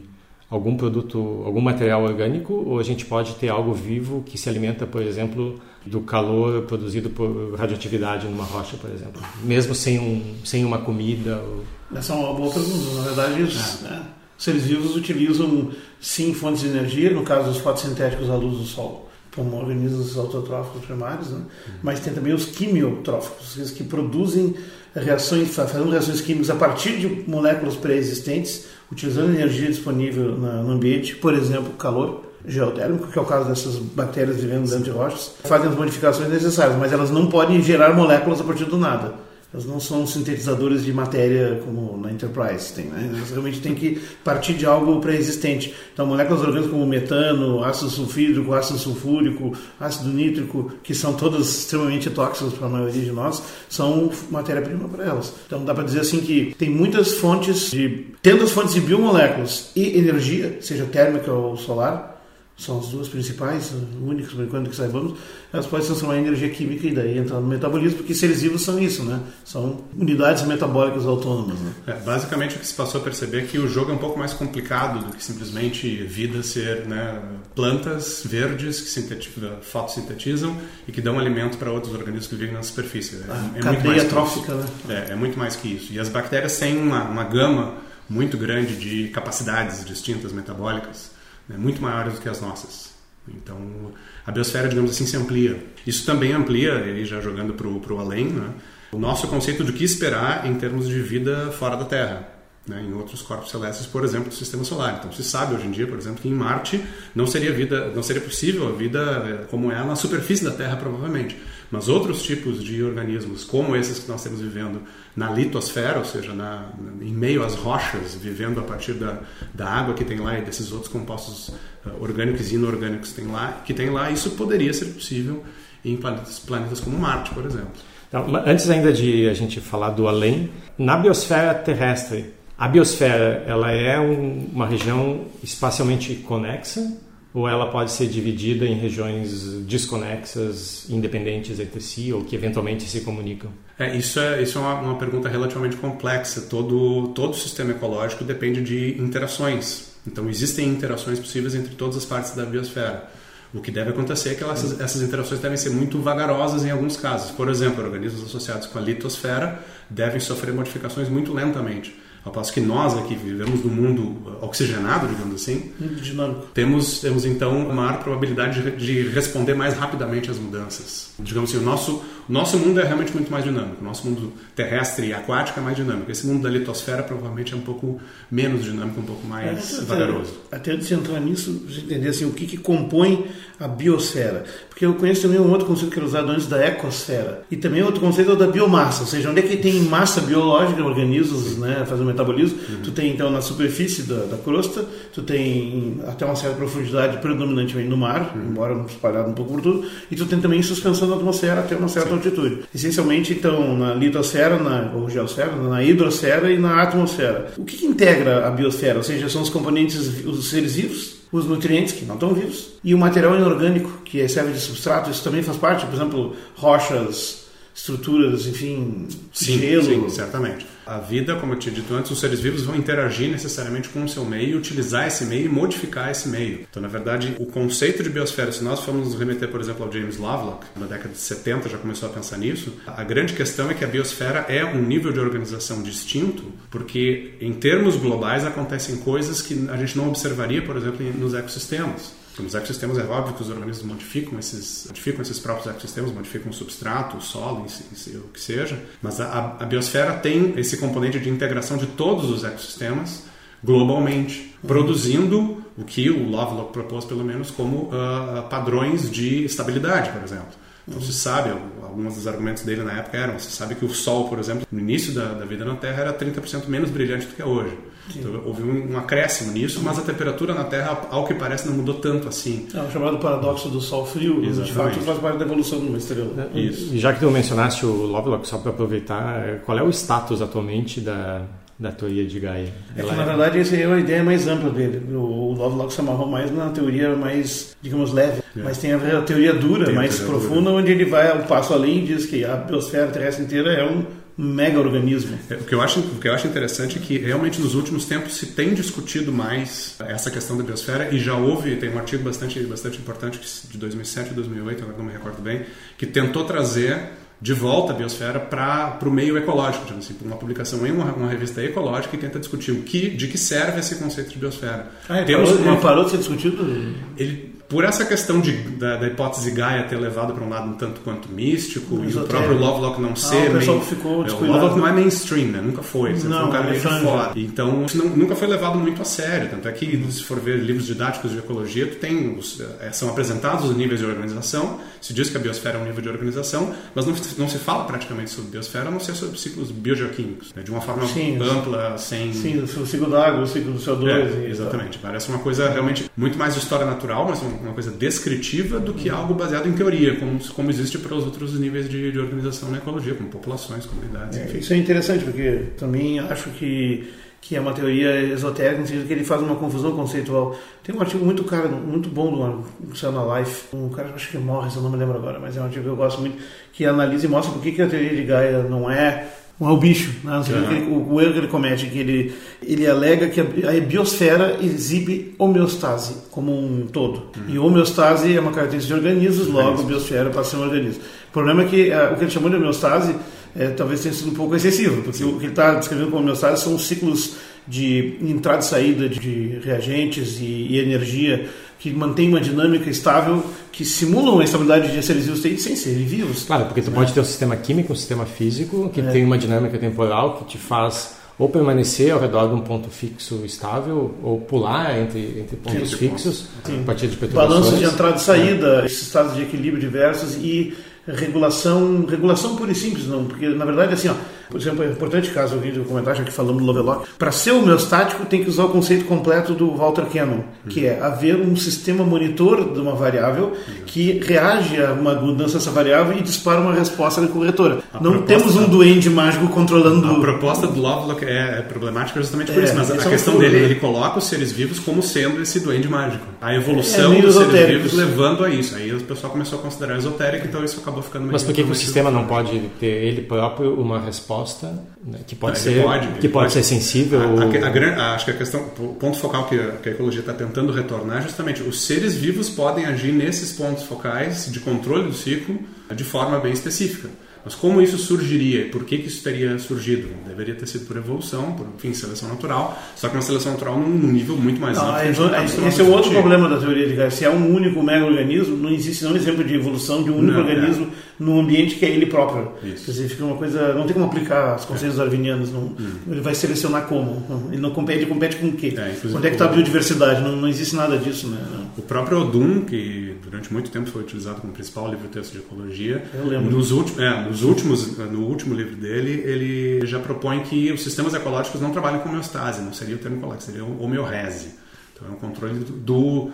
algum 0.49 0.77
produto, 0.77 1.43
algum 1.45 1.61
material 1.61 2.05
orgânico, 2.05 2.55
ou 2.55 2.79
a 2.79 2.83
gente 2.83 3.05
pode 3.05 3.35
ter 3.35 3.49
algo 3.49 3.73
vivo 3.73 4.23
que 4.25 4.39
se 4.39 4.49
alimenta, 4.49 4.87
por 4.87 5.03
exemplo, 5.03 5.61
do 5.85 6.01
calor 6.01 6.63
produzido 6.63 7.11
por 7.11 7.55
radioatividade 7.57 8.27
numa 8.27 8.45
rocha, 8.45 8.77
por 8.77 8.91
exemplo, 8.91 9.21
mesmo 9.43 9.75
sem, 9.75 9.99
um, 9.99 10.37
sem 10.45 10.65
uma 10.65 10.79
comida? 10.79 11.43
Ou... 11.43 11.65
Essa 11.95 12.13
é 12.13 12.17
uma 12.17 12.35
boa 12.35 12.53
pergunta. 12.53 12.95
Na 12.95 13.03
verdade, 13.03 13.43
os 13.43 13.85
é. 13.85 13.89
né, 13.89 14.03
seres 14.37 14.65
vivos 14.65 14.97
utilizam 14.97 15.71
sim 16.01 16.35
fontes 16.35 16.63
de 16.63 16.69
energia, 16.69 17.11
no 17.11 17.23
caso 17.23 17.51
dos 17.51 17.59
fotossintéticos 17.59 18.29
à 18.29 18.35
luz 18.35 18.59
do 18.59 18.65
sol, 18.65 19.09
como 19.35 19.57
organismos 19.57 20.17
autotróficos 20.17 20.85
primários, 20.85 21.31
né? 21.31 21.39
Uhum. 21.39 21.75
mas 21.83 22.01
tem 22.01 22.13
também 22.13 22.33
os 22.33 22.47
quimiotróficos, 22.47 23.71
que 23.71 23.85
produzem 23.85 24.55
reações, 24.95 25.55
fazendo 25.55 25.91
reações 25.91 26.21
químicas 26.21 26.51
a 26.51 26.55
partir 26.55 26.99
de 26.99 27.31
moléculas 27.31 27.77
pré-existentes 27.77 28.67
utilizando 28.91 29.35
energia 29.35 29.69
disponível 29.69 30.37
no 30.37 30.71
ambiente, 30.71 31.17
por 31.17 31.35
exemplo, 31.35 31.73
calor 31.75 32.25
geotérmico, 32.47 33.09
que 33.09 33.19
é 33.19 33.23
o 33.23 33.25
caso 33.25 33.49
dessas 33.49 33.77
bactérias 33.77 34.37
vivendo 34.37 34.69
dentro 34.69 34.85
de 34.85 34.91
rochas, 34.91 35.33
fazem 35.45 35.69
as 35.69 35.75
modificações 35.75 36.29
necessárias, 36.29 36.79
mas 36.79 36.93
elas 36.93 37.11
não 37.11 37.27
podem 37.27 37.61
gerar 37.61 37.95
moléculas 37.95 38.41
a 38.41 38.45
partir 38.45 38.65
do 38.65 38.79
nada. 38.79 39.15
Elas 39.53 39.65
não 39.65 39.79
são 39.79 40.07
sintetizadores 40.07 40.85
de 40.85 40.93
matéria 40.93 41.61
como 41.65 41.97
na 41.97 42.11
Enterprise 42.11 42.73
tem, 42.73 42.87
né? 42.87 43.11
Elas 43.15 43.31
realmente 43.31 43.61
têm 43.61 43.75
que 43.75 44.01
partir 44.25 44.55
de 44.55 44.67
algo 44.67 45.01
pré-existente. 45.01 45.75
Então, 45.93 46.05
moléculas 46.05 46.43
orgânicas 46.43 46.71
como 46.71 46.85
metano, 46.87 47.65
ácido 47.65 47.89
sulfídrico, 47.91 48.53
ácido 48.53 48.79
sulfúrico, 48.79 49.57
ácido 49.79 50.11
nítrico, 50.11 50.73
que 50.83 50.95
são 50.95 51.15
todas 51.15 51.49
extremamente 51.49 52.11
tóxicas 52.11 52.53
para 52.55 52.67
a 52.67 52.71
maioria 52.71 53.03
de 53.03 53.13
nós, 53.13 53.43
são 53.69 54.11
matéria-prima 54.31 54.89
para 54.89 55.05
elas. 55.05 55.33
Então, 55.47 55.65
dá 55.65 55.73
para 55.73 55.85
dizer 55.85 56.01
assim 56.01 56.21
que 56.21 56.55
tem 56.59 56.69
muitas 56.69 57.15
fontes 57.15 57.71
de, 57.71 58.09
tendo 58.21 58.45
as 58.45 58.51
fontes 58.51 58.75
de 58.75 58.81
biomoléculas 58.81 59.71
e 59.77 59.97
energia, 59.97 60.59
seja 60.61 60.85
térmica 60.87 61.33
ou 61.33 61.57
solar, 61.57 62.16
são 62.57 62.79
as 62.79 62.89
duas 62.89 63.07
principais, 63.07 63.73
únicas 64.01 64.33
por 64.33 64.43
enquanto 64.43 64.71
que 64.71 64.77
saibamos, 64.77 65.19
elas 65.53 65.67
podem 65.67 65.83
se 65.83 65.89
transformar 65.89 66.17
em 66.17 66.23
energia 66.23 66.49
química 66.49 66.87
e 66.87 66.95
daí 66.95 67.19
entrar 67.19 67.39
no 67.39 67.47
metabolismo, 67.47 67.99
porque 67.99 68.15
seres 68.15 68.41
vivos 68.41 68.63
são 68.63 68.79
isso, 68.79 69.05
né? 69.05 69.21
São 69.45 69.85
unidades 69.95 70.43
metabólicas 70.45 71.05
autônomas. 71.05 71.59
Né? 71.59 71.73
É, 71.87 71.93
basicamente 71.93 72.57
o 72.57 72.59
que 72.59 72.67
se 72.67 72.73
passou 72.73 73.03
a 73.03 73.05
perceber 73.05 73.41
é 73.43 73.47
que 73.47 73.59
o 73.59 73.69
jogo 73.69 73.93
é 73.93 73.95
um 73.95 73.99
pouco 73.99 74.19
mais 74.19 74.33
complicado 74.33 75.05
do 75.05 75.13
que 75.13 75.23
simplesmente 75.23 76.03
vida 76.05 76.43
ser 76.43 76.87
né, 76.87 77.23
plantas 77.55 78.23
verdes 78.25 78.81
que 78.81 79.31
fotossintetizam 79.61 80.57
e 80.89 80.93
que 80.93 81.03
dão 81.03 81.19
alimento 81.19 81.59
para 81.59 81.71
outros 81.71 81.93
organismos 81.93 82.27
que 82.27 82.37
vivem 82.37 82.55
na 82.55 82.63
superfície. 82.63 83.17
É, 83.17 83.59
é 83.59 83.61
cadeia 83.61 84.05
trófica, 84.07 84.55
né? 84.55 84.67
É, 84.89 85.13
é, 85.13 85.15
muito 85.15 85.39
mais 85.39 85.57
que 85.57 85.69
isso. 85.69 85.93
E 85.93 86.01
as 86.01 86.09
bactérias 86.09 86.59
têm 86.59 86.79
uma, 86.79 87.05
uma 87.05 87.25
gama 87.25 87.75
muito 88.09 88.39
grande 88.39 88.77
de 88.77 89.09
capacidades 89.09 89.85
distintas 89.85 90.33
metabólicas 90.33 91.16
né, 91.49 91.57
muito 91.59 91.81
maiores 91.81 92.15
do 92.15 92.21
que 92.21 92.29
as 92.29 92.41
nossas. 92.41 92.95
Então, 93.29 93.93
a 94.25 94.31
biosfera, 94.31 94.69
digamos 94.69 94.93
assim, 94.93 95.05
se 95.05 95.17
amplia. 95.17 95.65
Isso 95.87 96.07
também 96.07 96.33
amplia, 96.33 96.77
aí 96.77 97.05
já 97.05 97.21
jogando 97.21 97.55
para 97.55 97.67
o 97.67 97.99
além, 97.99 98.27
né, 98.27 98.51
o 98.93 98.99
nosso 98.99 99.27
conceito 99.29 99.65
do 99.65 99.73
que 99.73 99.85
esperar 99.85 100.47
em 100.47 100.55
termos 100.55 100.89
de 100.89 101.01
vida 101.01 101.51
fora 101.53 101.77
da 101.77 101.85
Terra 101.85 102.36
né, 102.67 102.85
em 102.87 102.93
outros 102.93 103.23
corpos 103.23 103.51
celestes, 103.51 103.87
por 103.87 104.05
exemplo, 104.05 104.29
do 104.29 104.35
Sistema 104.35 104.65
Solar. 104.65 104.97
Então 104.99 105.13
se 105.13 105.23
sabe 105.23 105.55
hoje 105.55 105.67
em 105.67 105.71
dia, 105.71 105.87
por 105.87 105.97
exemplo, 105.97 106.21
que 106.21 106.29
em 106.29 106.35
Marte 106.35 106.83
não 107.15 107.27
seria 107.27 107.53
vida, 107.53 107.93
não 107.95 108.03
seria 108.03 108.23
possível 108.23 108.69
a 108.69 108.73
vida 108.73 109.01
eh, 109.01 109.47
como 109.51 109.71
é 109.71 109.85
na 109.85 109.95
superfície 109.95 110.45
da 110.45 110.51
Terra 110.51 110.77
provavelmente, 110.77 111.37
mas 111.71 111.89
outros 111.89 112.23
tipos 112.23 112.63
de 112.63 112.83
organismos, 112.83 113.45
como 113.45 113.77
esses 113.77 114.01
que 114.01 114.09
nós 114.09 114.21
estamos 114.21 114.41
vivendo 114.41 114.83
na 115.15 115.31
litosfera, 115.31 115.99
ou 115.99 116.05
seja, 116.05 116.33
na, 116.33 116.69
em 117.01 117.13
meio 117.13 117.45
às 117.45 117.55
rochas, 117.55 118.15
vivendo 118.15 118.61
a 118.61 118.63
partir 118.63 118.95
da, 118.95 119.21
da 119.55 119.69
água 119.69 119.95
que 119.95 120.05
tem 120.05 120.19
lá 120.19 120.39
e 120.39 120.43
desses 120.43 120.73
outros 120.73 120.93
compostos 120.93 121.49
uh, 121.49 122.01
orgânicos 122.01 122.53
e 122.53 122.55
inorgânicos 122.55 123.11
que 123.11 123.21
tem 123.21 123.31
lá, 123.31 123.63
que 123.65 123.75
tem 123.75 123.91
lá, 123.91 124.11
isso 124.11 124.31
poderia 124.31 124.73
ser 124.73 124.87
possível 124.87 125.43
em 125.85 125.97
planetas, 125.97 126.39
planetas 126.39 126.81
como 126.81 126.99
Marte, 126.99 127.33
por 127.33 127.45
exemplo. 127.45 127.71
Então, 128.09 128.25
antes 128.47 128.71
ainda 128.71 128.93
de 128.93 129.29
a 129.29 129.35
gente 129.35 129.61
falar 129.61 129.91
do 129.91 130.07
além, 130.07 130.51
na 130.79 130.97
biosfera 130.97 131.53
terrestre 131.55 132.36
a 132.59 132.69
biosfera, 132.69 133.45
ela 133.47 133.71
é 133.71 134.01
um, 134.01 134.49
uma 134.53 134.67
região 134.67 135.27
espacialmente 135.43 136.15
conexa 136.17 136.91
ou 137.35 137.47
ela 137.47 137.71
pode 137.71 137.93
ser 137.93 138.07
dividida 138.07 138.65
em 138.65 138.75
regiões 138.75 139.43
desconexas, 139.67 140.89
independentes 140.89 141.61
entre 141.61 141.83
si 141.83 142.11
ou 142.11 142.25
que 142.25 142.35
eventualmente 142.35 142.85
se 142.85 143.03
comunicam? 143.03 143.51
É, 143.79 143.95
isso 143.95 144.19
é, 144.19 144.43
isso 144.43 144.57
é 144.57 144.61
uma, 144.63 144.81
uma 144.81 144.99
pergunta 144.99 145.29
relativamente 145.29 145.77
complexa. 145.77 146.41
Todo, 146.49 147.09
todo 147.09 147.37
sistema 147.37 147.73
ecológico 147.73 148.25
depende 148.25 148.63
de 148.63 148.99
interações. 148.99 149.91
Então, 150.07 150.31
existem 150.31 150.67
interações 150.67 151.19
possíveis 151.19 151.55
entre 151.55 151.75
todas 151.75 151.99
as 151.99 152.07
partes 152.07 152.35
da 152.35 152.47
biosfera. 152.47 153.07
O 153.53 153.61
que 153.61 153.71
deve 153.71 153.91
acontecer 153.91 154.31
é 154.31 154.35
que 154.35 154.43
elas, 154.43 154.81
essas 154.81 155.03
interações 155.03 155.39
devem 155.41 155.59
ser 155.59 155.71
muito 155.71 156.01
vagarosas 156.01 156.65
em 156.65 156.71
alguns 156.71 156.97
casos. 156.97 157.33
Por 157.33 157.51
exemplo, 157.51 157.85
organismos 157.85 158.25
associados 158.25 158.67
com 158.67 158.79
a 158.79 158.81
litosfera 158.81 159.61
devem 159.91 160.21
sofrer 160.21 160.55
modificações 160.55 161.11
muito 161.11 161.35
lentamente. 161.35 161.95
Ao 162.27 162.33
passo 162.33 162.53
que 162.53 162.61
nós 162.61 162.99
aqui 162.99 163.15
vivemos 163.15 163.65
num 163.65 163.71
mundo 163.71 164.37
oxigenado, 164.41 165.07
digamos 165.07 165.37
assim, 165.37 165.71
muito 165.79 166.03
dinâmico. 166.03 166.49
Temos, 166.53 167.01
temos 167.01 167.25
então 167.25 167.73
maior 167.73 168.03
probabilidade 168.03 168.63
de, 168.63 168.71
de 168.73 169.09
responder 169.11 169.55
mais 169.55 169.75
rapidamente 169.75 170.29
às 170.29 170.37
mudanças. 170.37 171.13
Digamos 171.21 171.51
assim, 171.51 171.63
o 171.63 171.65
nosso, 171.65 172.03
o 172.29 172.33
nosso 172.33 172.59
mundo 172.59 172.81
é 172.81 172.85
realmente 172.85 173.13
muito 173.13 173.31
mais 173.31 173.45
dinâmico. 173.45 173.77
O 173.81 173.85
nosso 173.85 174.05
mundo 174.09 174.33
terrestre 174.57 175.07
e 175.07 175.15
aquático 175.15 175.61
é 175.61 175.63
mais 175.63 175.77
dinâmico. 175.77 176.11
Esse 176.11 176.27
mundo 176.27 176.43
da 176.43 176.51
litosfera 176.51 177.05
provavelmente 177.05 177.55
é 177.55 177.57
um 177.57 177.61
pouco 177.61 178.01
menos 178.29 178.65
dinâmico, 178.65 179.01
um 179.01 179.05
pouco 179.05 179.25
mais 179.25 179.79
é, 179.79 179.83
vagaroso. 179.83 180.35
Até 180.51 180.73
antes 180.73 180.89
de 180.89 180.95
entrar 180.95 181.21
nisso, 181.21 181.65
você 181.65 181.81
entender 181.81 182.09
assim, 182.09 182.25
o 182.25 182.33
que, 182.33 182.45
que 182.45 182.57
compõe 182.57 183.25
a 183.59 183.69
biosfera. 183.69 184.45
Porque 184.69 184.85
eu 184.85 184.95
conheço 184.95 185.23
também 185.23 185.41
um 185.41 185.51
outro 185.51 185.67
conceito 185.67 185.93
que 185.93 185.99
era 185.99 186.07
usado 186.07 186.29
antes 186.31 186.47
da 186.47 186.67
ecosfera. 186.67 187.45
E 187.51 187.57
também 187.57 187.83
outro 187.83 188.01
conceito 188.01 188.31
é 188.33 188.35
o 188.35 188.37
da 188.37 188.47
biomassa, 188.47 189.03
ou 189.03 189.07
seja, 189.07 189.31
onde 189.31 189.41
é 189.41 189.43
que 189.43 189.57
tem 189.57 189.81
massa 189.83 190.21
biológica, 190.21 190.83
organismos 190.83 191.57
né, 191.57 191.85
fazendo 191.89 192.11
metabolismo. 192.17 192.59
Uhum. 192.69 192.83
Tu 192.83 192.91
tem 192.93 193.13
então 193.13 193.31
na 193.31 193.41
superfície 193.41 194.03
da, 194.03 194.25
da, 194.25 194.37
crosta, 194.39 194.85
tu 195.13 195.23
tem 195.23 195.99
até 196.07 196.25
uma 196.25 196.35
certa 196.35 196.57
profundidade, 196.57 197.19
predominantemente 197.19 197.89
no 197.89 197.97
mar, 197.97 198.33
uhum. 198.35 198.51
embora 198.51 198.85
espalhado 198.89 199.29
um 199.29 199.35
pouco 199.35 199.53
por 199.53 199.61
tudo, 199.61 199.87
e 200.11 200.17
tu 200.17 200.27
tem 200.27 200.41
também 200.41 200.63
suspensão 200.63 201.09
na 201.09 201.17
atmosfera 201.17 201.61
até 201.61 201.77
uma 201.77 201.89
certa 201.89 202.09
Sim. 202.09 202.15
altitude. 202.15 202.59
Essencialmente, 202.75 203.33
então, 203.33 203.77
na 203.77 203.95
litosfera, 203.95 204.59
na, 204.59 204.93
ou 204.95 205.09
geosfera, 205.11 205.55
na 205.57 205.83
hidrosfera 205.83 206.51
e 206.51 206.59
na 206.59 206.83
atmosfera. 206.83 207.53
O 207.57 207.65
que, 207.65 207.77
que 207.77 207.87
integra 207.87 208.47
a 208.47 208.51
biosfera? 208.51 208.99
Ou 208.99 209.05
seja, 209.05 209.29
são 209.29 209.43
os 209.43 209.51
componentes, 209.51 210.25
os 210.25 210.49
seres 210.49 210.75
vivos, 210.75 211.17
os 211.31 211.45
nutrientes 211.45 211.93
que 211.93 212.05
não 212.05 212.15
estão 212.15 212.33
vivos 212.33 212.71
e 212.83 212.95
o 212.95 212.99
material 212.99 213.37
inorgânico 213.37 214.01
que 214.05 214.27
serve 214.29 214.53
de 214.53 214.61
substrato, 214.61 215.11
isso 215.11 215.23
também 215.23 215.43
faz 215.43 215.59
parte, 215.59 215.85
por 215.85 215.95
exemplo, 215.95 216.37
rochas, 216.55 217.47
estruturas, 217.75 218.47
enfim, 218.47 219.09
sim, 219.33 219.59
gelo. 219.59 219.85
Sim, 219.85 220.09
certamente. 220.09 220.67
A 220.87 221.01
vida, 221.01 221.35
como 221.35 221.53
eu 221.55 221.59
tinha 221.59 221.75
dito 221.75 221.93
antes, 221.93 222.13
os 222.13 222.21
seres 222.21 222.39
vivos 222.39 222.63
vão 222.63 222.77
interagir 222.77 223.29
necessariamente 223.29 223.89
com 223.89 224.05
o 224.05 224.09
seu 224.09 224.25
meio, 224.25 224.57
utilizar 224.57 225.09
esse 225.09 225.25
meio 225.25 225.47
e 225.47 225.49
modificar 225.49 226.13
esse 226.13 226.29
meio. 226.29 226.61
Então, 226.71 226.81
na 226.81 226.87
verdade, 226.87 227.35
o 227.41 227.47
conceito 227.47 228.05
de 228.05 228.09
biosfera, 228.09 228.53
se 228.53 228.63
nós 228.63 228.85
formos 228.85 229.09
nos 229.09 229.19
remeter, 229.19 229.49
por 229.49 229.61
exemplo, 229.61 229.85
ao 229.85 229.93
James 229.93 230.17
Lovelock, 230.17 230.65
na 230.77 230.87
década 230.87 231.09
de 231.09 231.19
70 231.19 231.69
já 231.69 231.79
começou 231.79 232.09
a 232.09 232.13
pensar 232.13 232.39
nisso, 232.39 232.73
a 232.87 233.03
grande 233.03 233.33
questão 233.33 233.69
é 233.69 233.75
que 233.75 233.85
a 233.85 233.89
biosfera 233.89 234.47
é 234.49 234.65
um 234.65 234.81
nível 234.81 235.11
de 235.13 235.19
organização 235.19 235.83
distinto, 235.83 236.45
porque 236.71 237.35
em 237.41 237.53
termos 237.53 237.97
globais 237.97 238.45
acontecem 238.45 238.99
coisas 238.99 239.43
que 239.43 239.69
a 239.69 239.77
gente 239.77 239.97
não 239.99 240.07
observaria, 240.09 240.63
por 240.63 240.77
exemplo, 240.77 241.05
nos 241.19 241.35
ecossistemas. 241.35 242.15
Nos 242.39 242.55
ecossistemas 242.55 242.99
é 242.99 243.05
óbvio 243.05 243.35
que 243.35 243.43
os 243.43 243.49
organismos 243.49 243.87
modificam 243.87 244.39
esses, 244.39 244.87
modificam 244.87 245.23
esses 245.23 245.39
próprios 245.39 245.69
ecossistemas, 245.69 246.13
modificam 246.13 246.51
o 246.51 246.55
substrato, 246.55 247.17
o 247.17 247.21
solo, 247.21 247.65
o 247.65 248.29
que 248.29 248.41
seja, 248.41 248.79
mas 249.01 249.21
a, 249.21 249.57
a 249.59 249.65
biosfera 249.65 250.15
tem 250.15 250.53
esse 250.59 250.77
componente 250.77 251.19
de 251.19 251.31
integração 251.31 251.79
de 251.79 251.87
todos 251.87 252.31
os 252.31 252.45
ecossistemas 252.45 253.25
globalmente, 253.65 254.55
produzindo 254.67 255.65
o 255.77 255.85
que 255.85 256.11
o 256.11 256.29
Lovelock 256.29 256.73
propôs, 256.73 257.05
pelo 257.05 257.25
menos, 257.25 257.51
como 257.51 257.91
uh, 257.91 258.49
padrões 258.49 259.11
de 259.11 259.45
estabilidade, 259.45 260.11
por 260.11 260.23
exemplo. 260.23 260.67
Então 260.87 261.01
se 261.01 261.13
sabe, 261.13 261.51
alguns 261.97 262.15
dos 262.15 262.27
argumentos 262.27 262.63
dele 262.63 262.83
na 262.83 262.93
época 262.93 263.17
eram, 263.17 263.39
se 263.39 263.51
sabe 263.51 263.75
que 263.75 263.85
o 263.85 263.89
Sol, 263.89 264.29
por 264.29 264.39
exemplo, 264.39 264.67
no 264.71 264.79
início 264.79 265.15
da, 265.15 265.33
da 265.33 265.47
vida 265.47 265.65
na 265.65 265.75
Terra 265.75 266.03
era 266.03 266.13
30% 266.13 266.67
menos 266.69 266.91
brilhante 266.91 267.27
do 267.27 267.35
que 267.35 267.41
é 267.41 267.47
hoje. 267.47 267.77
Então, 268.15 268.41
houve 268.45 268.63
um, 268.63 268.93
um, 268.93 268.99
acréscimo 268.99 269.51
nisso, 269.51 269.81
mas 269.83 269.99
a 269.99 270.03
temperatura 270.03 270.55
na 270.55 270.63
Terra, 270.63 271.09
ao 271.11 271.27
que 271.27 271.35
parece, 271.35 271.67
não 271.67 271.75
mudou 271.75 271.97
tanto 271.97 272.29
assim. 272.29 272.69
É 272.73 272.81
o 272.81 272.89
chamado 272.89 273.19
paradoxo 273.19 273.69
do 273.69 273.81
Sol 273.81 274.07
frio, 274.07 274.45
Exatamente. 274.45 274.67
de 274.67 274.73
fato 274.73 275.01
faz 275.01 275.19
parte 275.19 275.39
da 275.39 275.45
evolução 275.45 275.81
de 275.81 275.89
uma 275.89 275.99
estrela. 275.99 276.51
É, 276.55 276.59
Isso. 276.61 276.95
E 276.95 276.99
já 277.01 277.13
que 277.13 277.19
tu 277.19 277.31
mencionaste 277.31 277.85
o 277.85 277.91
Lovelock, 278.07 278.47
só 278.47 278.59
para 278.59 278.71
aproveitar, 278.71 279.61
qual 279.65 279.77
é 279.77 279.83
o 279.83 279.91
status 279.91 280.41
atualmente 280.41 281.01
da, 281.01 281.43
da 281.79 281.93
teoria 281.93 282.27
de 282.27 282.41
Gaia? 282.41 282.73
É 282.97 283.03
que, 283.03 283.15
na 283.15 283.23
é... 283.23 283.27
verdade, 283.27 283.59
essa 283.59 283.77
é 283.77 283.87
uma 283.87 284.01
ideia 284.01 284.23
mais 284.23 284.47
ampla 284.47 284.71
dele. 284.71 285.03
O, 285.15 285.53
Lovelock 285.53 285.93
se 285.93 286.01
amarrou 286.01 286.27
mais 286.27 286.51
na 286.51 286.71
teoria 286.71 287.15
mais, 287.15 287.77
digamos, 287.83 288.13
leve. 288.13 288.43
É. 288.57 288.63
Mas 288.63 288.79
tem 288.79 288.93
a, 288.93 289.23
teoria 289.23 289.53
dura, 289.53 289.87
tem 289.87 289.95
mais 289.95 290.17
teoria 290.17 290.35
profunda, 290.35 290.71
dura. 290.71 290.83
onde 290.83 290.93
ele 290.93 291.05
vai 291.05 291.37
um 291.37 291.43
passo 291.43 291.73
além 291.73 291.99
e 291.99 292.07
diz 292.07 292.27
que 292.27 292.45
a 292.45 292.57
biosfera 292.57 293.09
terrestre 293.09 293.45
inteira 293.45 293.73
é 293.73 293.85
um 293.85 294.05
mega 294.37 294.79
organismo. 294.79 295.39
É, 295.49 295.55
o, 295.55 295.65
que 295.65 295.75
eu 295.75 295.81
acho, 295.81 296.01
o 296.01 296.19
que 296.19 296.29
eu 296.29 296.35
acho 296.35 296.47
interessante 296.47 296.99
é 296.99 297.01
que 297.01 297.17
realmente 297.19 297.61
nos 297.61 297.75
últimos 297.75 298.05
tempos 298.05 298.35
se 298.35 298.47
tem 298.47 298.75
discutido 298.75 299.33
mais 299.33 299.97
essa 300.01 300.31
questão 300.31 300.57
da 300.57 300.63
biosfera 300.63 301.09
e 301.15 301.19
já 301.19 301.35
houve, 301.35 301.77
tem 301.77 301.91
um 301.91 301.99
artigo 301.99 302.23
bastante, 302.23 302.61
bastante 302.65 302.99
importante 302.99 303.41
de 303.71 303.79
2007 303.79 304.33
e 304.33 304.35
2008, 304.35 304.83
agora 304.83 304.99
não 304.99 305.05
me 305.07 305.13
recordo 305.13 305.41
bem, 305.41 305.63
que 305.97 306.05
tentou 306.05 306.45
trazer 306.45 307.01
de 307.41 307.53
volta 307.53 307.93
a 307.93 307.97
biosfera 307.97 308.41
para 308.41 308.99
o 309.05 309.11
meio 309.11 309.37
ecológico, 309.37 309.93
assim, 309.99 310.17
uma 310.25 310.37
publicação 310.37 310.87
em 310.87 310.93
uma, 310.93 311.13
uma, 311.13 311.29
revista 311.29 311.63
ecológica 311.63 312.17
que 312.17 312.23
tenta 312.23 312.39
discutir 312.39 312.73
o 312.73 312.83
que, 312.83 313.11
de 313.11 313.29
que 313.29 313.37
serve 313.37 313.81
esse 313.81 313.97
conceito 313.97 314.31
de 314.31 314.39
biosfera. 314.39 314.87
Ah, 315.09 315.23
Temos 315.23 315.51
parou, 315.51 315.65
uma, 315.65 315.77
parou 315.77 316.05
de 316.05 316.13
ser 316.13 316.19
discutido? 316.19 316.95
Ele, 317.17 317.56
por 317.69 317.85
essa 317.85 318.05
questão 318.05 318.41
de, 318.41 318.53
da, 318.53 318.97
da, 318.97 319.07
hipótese 319.07 319.51
Gaia 319.51 319.85
ter 319.85 319.97
levado 319.97 320.33
para 320.33 320.45
um 320.45 320.49
lado 320.49 320.71
um 320.71 320.75
tanto 320.75 321.01
quanto 321.01 321.29
místico 321.29 322.05
e 322.05 322.17
o 322.17 322.25
próprio 322.25 322.59
Lovelock 322.59 323.01
não 323.01 323.13
ah, 323.13 323.17
ser 323.17 323.51
o 323.51 323.55
main, 323.55 323.81
ficou 323.81 324.27
é, 324.27 324.31
o 324.31 324.47
Lovelock 324.47 324.79
não 324.79 324.87
é 324.87 324.93
mainstream, 324.93 325.49
né? 325.49 325.61
nunca 325.61 325.83
foi, 325.83 326.13
não, 326.13 326.19
foi 326.19 326.31
um 326.31 326.51
cara 326.51 326.65
meio 326.65 326.81
de 326.81 327.03
fora. 327.03 327.33
Então 327.35 327.85
isso 327.85 327.99
não, 327.99 328.09
nunca 328.11 328.37
foi 328.37 328.47
levado 328.49 328.79
muito 328.79 329.03
a 329.03 329.05
sério, 329.05 329.49
tanto 329.51 329.69
é 329.69 329.73
que 329.73 330.07
se 330.11 330.23
for 330.23 330.39
ver 330.39 330.59
livros 330.59 330.87
didáticos 330.87 331.33
de 331.33 331.39
ecologia, 331.39 331.87
tu 331.87 331.97
tem 331.97 332.37
os, 332.37 332.61
é, 332.81 332.93
são 332.93 333.09
apresentados 333.09 333.69
os 333.69 333.77
níveis 333.77 334.01
de 334.01 334.07
organização, 334.07 334.79
se 335.01 335.13
diz 335.13 335.29
que 335.29 335.37
a 335.37 335.41
biosfera 335.41 335.79
é 335.79 335.81
um 335.81 335.85
nível 335.85 336.03
de 336.03 336.09
organização, 336.09 336.73
mas 336.95 337.07
não, 337.07 337.15
não 337.39 337.49
se 337.49 337.59
fala 337.59 337.85
praticamente 337.85 338.31
sobre 338.31 338.51
biosfera, 338.51 338.89
a 338.89 338.91
não 338.91 339.01
ser 339.01 339.15
sobre 339.15 339.39
ciclos 339.39 339.71
biogeoquímicos, 339.71 340.53
né? 340.55 340.63
de 340.63 340.71
uma 340.71 340.81
forma 340.81 341.07
sim, 341.07 341.39
ampla, 341.41 341.99
sem... 341.99 342.33
Sim, 342.33 342.63
o 342.63 342.87
ciclo 342.87 343.11
da 343.11 343.27
água, 343.27 343.43
o 343.43 343.47
ciclo 343.47 343.73
do 343.73 343.79
CO2. 343.79 344.09
É, 344.09 344.49
exatamente, 344.49 344.99
parece 344.99 345.29
uma 345.29 345.39
coisa 345.39 345.69
realmente 345.69 346.11
muito 346.17 346.39
mais 346.39 346.55
de 346.55 346.61
história 346.61 346.87
natural, 346.87 347.27
mas 347.29 347.41
uma 347.43 347.56
coisa 347.73 347.91
descritiva 347.91 348.79
do 348.79 348.95
que 348.95 349.09
algo 349.11 349.35
baseado 349.35 349.69
em 349.69 349.73
teoria, 349.73 350.17
como, 350.17 350.39
como 350.53 350.71
existe 350.71 350.99
para 350.99 351.15
os 351.15 351.25
outros 351.25 351.59
níveis 351.59 351.89
de, 351.89 352.13
de 352.13 352.19
organização 352.19 352.71
na 352.71 352.79
ecologia, 352.79 353.15
como 353.15 353.29
populações, 353.29 353.87
comunidades, 353.87 354.39
é, 354.39 354.59
Isso 354.59 354.73
é 354.73 354.77
interessante, 354.77 355.25
porque 355.25 355.65
também 355.77 356.19
acho 356.19 356.51
que 356.51 357.09
que 357.47 357.55
é 357.55 357.61
uma 357.61 357.73
teoria 357.73 358.21
esotérica, 358.33 358.81
no 358.81 358.87
sentido 358.89 359.07
que 359.07 359.13
ele 359.13 359.23
faz 359.23 359.41
uma 359.41 359.55
confusão 359.55 359.95
conceitual. 359.95 360.59
Tem 360.83 360.93
um 360.93 361.01
artigo 361.01 361.25
muito 361.25 361.45
cara, 361.45 361.69
muito 361.69 362.09
bom 362.09 362.65
do 362.81 362.97
Sana 362.97 363.39
Life, 363.39 363.67
um 363.73 363.89
cara 363.89 364.11
acho 364.17 364.31
que 364.31 364.39
morre, 364.39 364.69
se 364.69 364.79
eu 364.79 364.83
não 364.83 364.91
me 364.91 364.97
lembro 364.97 365.17
agora, 365.17 365.39
mas 365.39 365.57
é 365.57 365.61
um 365.61 365.65
artigo 365.65 365.85
que 365.85 365.91
eu 365.91 365.95
gosto 365.95 366.21
muito, 366.21 366.43
que 366.73 366.85
analisa 366.85 367.25
e 367.25 367.29
mostra 367.29 367.53
por 367.53 367.63
que, 367.63 367.71
que 367.71 367.83
a 367.83 367.87
teoria 367.87 368.17
de 368.17 368.25
Gaia 368.25 368.65
não 368.65 368.91
é 368.91 369.29
não 369.59 369.71
é 369.71 369.73
o 369.73 369.77
bicho, 369.79 370.13
né? 370.23 370.43
o, 370.89 371.15
o, 371.15 371.21
erro 371.21 371.33
que 371.33 371.39
ele 371.39 371.49
comete, 371.49 371.87
que 371.87 371.99
ele, 371.99 372.35
ele 372.63 372.87
alega 372.87 373.29
que 373.29 373.41
a, 373.41 373.45
a 373.45 373.81
biosfera 373.81 374.59
exibe 374.61 375.35
homeostase 375.39 376.17
como 376.31 376.53
um 376.53 376.87
todo. 376.87 377.23
Uhum. 377.37 377.45
E 377.49 377.59
homeostase 377.59 378.37
é 378.37 378.39
uma 378.39 378.53
característica 378.53 378.95
de 378.95 379.01
organismos, 379.01 379.49
logo 379.49 379.81
a 379.81 379.85
biosfera 379.85 380.29
passa 380.29 380.41
a 380.41 380.45
ser 380.45 380.57
um 380.57 380.63
organismo. 380.63 381.03
O 381.31 381.33
problema 381.33 381.63
é 381.63 381.67
que 381.67 381.89
uh, 381.89 382.13
o 382.13 382.17
que 382.17 382.25
ele 382.25 382.31
chamou 382.31 382.51
de 382.51 382.57
homeostase 382.57 383.17
é, 383.59 383.69
talvez 383.69 384.03
tenha 384.03 384.15
sido 384.15 384.31
um 384.31 384.35
pouco 384.35 384.55
excessivo, 384.55 385.03
porque 385.03 385.19
Sim. 385.19 385.25
o 385.25 385.39
que 385.39 385.47
ele 385.47 385.53
está 385.53 385.75
descrevendo 385.75 386.11
como 386.11 386.23
homeostase 386.23 386.63
são 386.63 386.75
os 386.75 386.87
ciclos 386.87 387.37
de 387.67 388.19
entrada 388.21 388.61
e 388.61 388.65
saída 388.65 389.09
de 389.09 389.59
reagentes 389.65 390.39
e, 390.39 390.45
e, 390.45 390.79
energia 390.79 391.49
que 391.79 391.93
mantém 391.93 392.29
uma 392.29 392.41
dinâmica 392.41 392.89
estável, 392.89 393.45
que 393.71 393.85
simulam 393.85 394.41
a 394.41 394.45
estabilidade 394.45 394.91
de 394.91 395.03
seres 395.03 395.27
vivos 395.27 395.41
sem 395.41 395.77
serem 395.77 396.05
vivos. 396.05 396.45
Claro, 396.45 396.67
porque 396.67 396.83
tu 396.83 396.91
né? 396.91 396.97
pode 396.97 397.13
ter 397.13 397.21
um 397.21 397.25
sistema 397.25 397.57
químico, 397.57 397.93
um 397.93 397.97
sistema 397.97 398.25
físico, 398.25 398.91
que 398.93 399.01
é. 399.01 399.11
tem 399.11 399.25
uma 399.25 399.37
dinâmica 399.37 399.79
temporal 399.79 400.37
que 400.37 400.45
te 400.45 400.59
faz 400.59 401.17
ou 401.39 401.51
permanecer 401.51 402.13
ao 402.13 402.19
redor 402.19 402.49
de 402.49 402.55
um 402.55 402.61
ponto 402.61 402.89
fixo 402.89 403.43
estável, 403.45 404.15
ou 404.23 404.41
pular 404.41 404.99
entre, 404.99 405.41
entre 405.41 405.57
pontos 405.57 405.91
Sim, 405.91 405.97
fixos, 405.97 406.47
Sim. 406.65 406.81
a 406.81 406.85
partir 406.85 407.09
de 407.09 407.17
perturbações. 407.17 407.61
Balanços 407.61 407.79
de 407.79 407.85
entrada 407.85 408.17
e 408.17 408.21
saída, 408.21 408.83
é. 408.83 408.87
esses 408.87 409.03
estados 409.03 409.35
de 409.35 409.43
equilíbrio 409.43 409.79
diversos 409.79 410.35
e 410.37 410.75
regulação, 411.07 412.07
regulação 412.09 412.57
pura 412.57 412.73
e 412.73 412.75
simples, 412.75 413.07
não, 413.07 413.27
porque 413.27 413.49
na 413.49 413.65
verdade 413.67 413.93
assim, 413.93 414.09
ó, 414.09 414.15
por 414.51 414.61
exemplo, 414.61 414.85
é 414.85 414.89
importante 414.89 415.31
caso 415.31 415.55
alguém 415.55 415.73
comentar, 415.85 416.15
já 416.15 416.25
que 416.25 416.33
falamos 416.33 416.63
do 416.63 416.67
Lovelock, 416.67 417.09
para 417.19 417.33
ser 417.33 417.53
homeostático 417.53 418.27
tem 418.27 418.43
que 418.43 418.51
usar 418.51 418.65
o 418.65 418.69
conceito 418.69 419.05
completo 419.05 419.55
do 419.55 419.75
Walter 419.75 420.07
Cannon, 420.07 420.41
que 420.69 420.87
é 420.87 421.01
haver 421.01 421.37
um 421.37 421.57
sistema 421.57 422.05
monitor 422.05 422.73
de 422.73 422.81
uma 422.81 422.95
variável 422.95 423.53
que 423.87 424.21
reage 424.25 424.83
a 424.83 424.93
uma 424.93 425.15
mudança 425.15 425.59
dessa 425.59 425.71
variável 425.71 426.17
e 426.17 426.23
dispara 426.23 426.61
uma 426.61 426.75
resposta 426.75 427.21
da 427.21 427.29
corretora. 427.29 427.79
A 427.93 428.01
Não 428.01 428.23
temos 428.23 428.57
um 428.57 428.69
duende 428.69 429.09
mágico 429.11 429.49
controlando... 429.49 430.07
A 430.07 430.21
proposta 430.21 430.67
do 430.67 430.81
Lovelock 430.81 431.25
é, 431.25 431.59
é 431.59 431.63
problemática 431.63 432.21
justamente 432.21 432.53
por 432.53 432.61
é, 432.61 432.65
isso, 432.65 432.75
mas 432.77 432.91
a 432.91 432.95
é 432.95 432.99
questão 432.99 433.39
dele, 433.39 433.57
ele 433.57 433.75
coloca 433.77 434.19
os 434.19 434.25
seres 434.25 434.53
vivos 434.53 434.79
como 434.79 435.03
sendo 435.03 435.41
esse 435.41 435.61
duende 435.61 435.89
mágico. 435.89 436.25
A 436.41 436.55
evolução 436.55 437.13
é, 437.13 437.21
dos 437.21 437.35
seres 437.35 437.69
vivos 437.69 437.93
levando 437.93 438.45
a 438.45 438.51
isso. 438.51 438.75
Aí 438.77 438.93
o 438.95 439.01
pessoal 439.01 439.33
começou 439.33 439.59
a 439.59 439.63
considerar 439.63 439.97
esotérico, 439.99 440.47
então 440.47 440.65
isso 440.65 440.81
acabou 440.81 441.03
ficando... 441.03 441.31
Mas 441.31 441.43
por 441.43 441.55
que, 441.55 441.63
que 441.63 441.71
o 441.71 441.75
sistema 441.75 442.11
não 442.11 442.25
pode 442.25 442.59
ter 442.81 442.87
ele 442.87 443.23
próprio 443.23 443.75
uma 443.75 444.01
resposta 444.01 444.36
resposta 444.41 444.83
né, 445.05 445.19
que 445.27 445.35
pode 445.35 445.59
ser 445.59 445.83
pode, 445.83 446.07
que 446.07 446.13
pode, 446.13 446.29
pode, 446.29 446.53
ser 446.53 446.63
sensível. 446.63 447.21
A, 447.21 447.25
a, 447.25 448.03
a, 448.03 448.15
acho 448.15 448.25
que 448.25 448.31
a 448.31 448.35
questão, 448.35 448.61
o 448.79 448.95
ponto 448.95 449.19
focal 449.19 449.47
que, 449.47 449.57
que 449.83 449.89
a 449.89 449.93
ecologia 449.93 450.21
está 450.21 450.33
tentando 450.33 450.73
retornar 450.73 451.19
é 451.19 451.23
justamente 451.23 451.63
os 451.63 451.83
seres 451.83 452.15
vivos 452.15 452.49
podem 452.49 452.87
agir 452.87 453.13
nesses 453.13 453.53
pontos 453.53 453.85
focais 453.85 454.51
de 454.51 454.61
controle 454.61 455.05
do 455.05 455.15
ciclo 455.15 455.59
de 455.95 456.05
forma 456.05 456.39
bem 456.39 456.53
específica. 456.53 457.09
Mas 457.47 457.55
como 457.55 457.81
isso 457.81 457.97
surgiria? 457.97 458.69
Por 458.71 458.85
que, 458.85 458.99
que 458.99 459.07
isso 459.07 459.23
teria 459.23 459.57
surgido? 459.57 460.09
Deveria 460.27 460.57
ter 460.57 460.67
sido 460.67 460.85
por 460.85 460.97
evolução, 460.97 461.53
por 461.53 461.65
enfim, 461.77 461.95
seleção 461.95 462.29
natural, 462.29 462.77
só 462.97 463.09
que 463.09 463.15
uma 463.15 463.23
seleção 463.23 463.53
natural 463.53 463.79
num, 463.79 463.89
num 463.89 464.11
nível 464.11 464.37
muito 464.37 464.61
mais 464.61 464.77
não, 464.77 464.89
amplo. 464.89 465.33
É, 465.33 465.43
é, 465.43 465.69
esse 465.69 465.81
é 465.81 465.85
o 465.85 465.93
outro 465.93 466.11
problema 466.11 466.49
da 466.49 466.59
teoria 466.59 466.89
de 466.89 466.97
Gaia. 466.97 467.09
Se 467.09 467.25
é 467.25 467.31
um 467.31 467.55
único 467.55 467.81
mega-organismo, 467.85 468.57
não 468.57 468.71
existe 468.71 469.05
nenhum 469.05 469.17
exemplo 469.17 469.45
de 469.45 469.55
evolução 469.55 470.03
de 470.03 470.11
um 470.11 470.19
único 470.19 470.33
não, 470.33 470.41
é. 470.41 470.55
organismo 470.55 470.87
é. 470.87 471.06
Num 471.19 471.41
ambiente 471.41 471.77
que 471.77 471.85
é 471.85 471.91
ele 471.91 472.07
próprio. 472.07 472.53
Isso. 472.63 472.85
Quer 472.85 472.91
dizer, 472.93 473.09
fica 473.09 473.25
uma 473.25 473.37
coisa. 473.37 473.73
Não 473.73 473.85
tem 473.85 473.95
como 473.95 474.07
aplicar 474.07 474.57
os 474.57 474.65
conceitos 474.65 474.99
é. 474.99 475.03
darwinianos. 475.03 475.53
Não, 475.53 475.61
hum. 475.61 475.99
Ele 476.09 476.21
vai 476.21 476.35
selecionar 476.35 476.87
como? 476.87 477.23
Ele 477.51 477.61
não 477.61 477.71
compete, 477.71 478.01
ele 478.01 478.07
compete 478.07 478.37
com 478.37 478.49
o 478.49 478.53
quê? 478.53 478.75
É, 478.77 478.95
Onde 479.07 479.27
é 479.27 479.31
que 479.31 479.37
está 479.37 479.47
a 479.47 479.49
biodiversidade? 479.49 480.21
Não, 480.23 480.37
não 480.37 480.49
existe 480.49 480.77
nada 480.77 480.99
disso. 480.99 481.29
Né? 481.29 481.39
O 481.77 481.83
próprio 481.83 482.21
Odum, 482.21 482.63
que 482.63 483.17
durante 483.23 483.53
muito 483.53 483.71
tempo 483.71 483.89
foi 483.89 484.03
utilizado 484.03 484.41
como 484.41 484.53
principal 484.53 484.91
livro-texto 484.91 485.33
de 485.33 485.39
ecologia, 485.39 486.05
Eu 486.15 486.27
lembro. 486.27 486.51
Nos, 486.51 486.71
últimos, 486.71 487.01
é, 487.01 487.23
nos 487.23 487.43
últimos, 487.43 487.99
no 487.99 488.27
último 488.27 488.55
livro 488.55 488.77
dele, 488.77 489.23
ele 489.25 489.87
já 489.87 489.99
propõe 489.99 490.41
que 490.41 490.71
os 490.73 490.83
sistemas 490.83 491.15
ecológicos 491.15 491.61
não 491.61 491.71
trabalham 491.71 492.01
com 492.01 492.09
homeostase, 492.09 492.63
não 492.63 492.73
seria 492.73 492.97
o 492.97 492.99
termo 492.99 493.19
ecológico, 493.19 493.45
seria 493.45 493.65
homeorese. 493.65 494.51
Então 494.95 495.09
é 495.09 495.11
um 495.13 495.17
controle 495.17 495.59
do, 495.59 495.73
do 495.73 496.31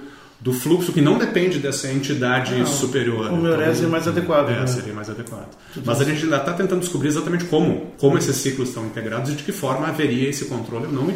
fluxo 0.51 0.93
que 0.93 1.01
não 1.01 1.19
depende 1.19 1.59
dessa 1.59 1.93
entidade 1.93 2.57
não, 2.57 2.67
superior. 2.67 3.31
O 3.31 3.39
então, 3.39 3.61
é 3.61 3.87
mais 3.87 4.09
adequado. 4.09 4.49
É, 4.49 4.61
né? 4.61 4.67
seria 4.67 4.93
mais 4.93 5.09
adequado. 5.09 5.49
Mas 5.85 6.01
a 6.01 6.05
gente 6.05 6.25
ainda 6.25 6.39
está 6.39 6.53
tentando 6.53 6.81
descobrir 6.81 7.09
exatamente 7.09 7.45
como, 7.45 7.93
como 7.99 8.17
esses 8.19 8.35
ciclos 8.37 8.71
estão 8.71 8.85
integrados 8.85 9.31
e 9.31 9.35
de 9.35 9.45
que 9.45 9.53
forma 9.53 9.87
haveria 9.87 10.29
esse 10.29 10.47
controle, 10.47 10.89
não, 10.91 11.07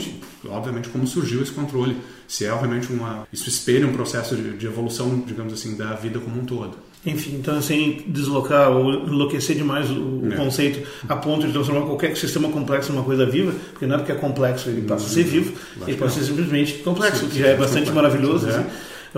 obviamente, 0.49 0.89
como 0.91 1.07
surgiu 1.07 1.43
esse 1.43 1.51
controle. 1.51 1.97
Se 2.29 2.45
é, 2.45 2.53
obviamente, 2.53 2.93
uma, 2.93 3.27
isso 3.33 3.49
espelha 3.49 3.87
um 3.87 3.93
processo 3.93 4.37
de, 4.37 4.57
de 4.57 4.67
evolução, 4.67 5.25
digamos 5.27 5.53
assim, 5.53 5.77
da 5.77 5.95
vida 5.95 6.21
como 6.21 6.41
um 6.41 6.45
todo. 6.45 6.77
Enfim, 7.07 7.37
então 7.37 7.63
sem 7.63 8.03
deslocar 8.09 8.71
ou 8.71 8.93
enlouquecer 8.93 9.55
demais 9.55 9.89
o 9.89 10.23
é. 10.29 10.35
conceito 10.35 10.87
a 11.09 11.15
ponto 11.15 11.47
de 11.47 11.53
transformar 11.53 11.87
qualquer 11.87 12.17
sistema 12.17 12.49
complexo 12.49 12.93
numa 12.93 13.05
coisa 13.05 13.25
viva, 13.25 13.55
porque 13.71 13.87
não 13.87 13.95
é 13.95 13.99
porque 13.99 14.11
é 14.11 14.17
complexo 14.17 14.69
ele 14.69 14.83
passa 14.83 15.07
a 15.07 15.09
ser 15.09 15.23
vivo, 15.23 15.53
ele 15.87 15.97
pode 15.97 16.15
ser 16.15 16.25
simplesmente 16.25 16.75
complexo, 16.79 17.21
sim, 17.21 17.29
que 17.29 17.39
já 17.39 17.49
é 17.49 17.57
bastante 17.57 17.91
complexo. 17.91 17.95
maravilhoso. 17.95 18.49
É. 18.49 18.57
Assim. 18.57 18.67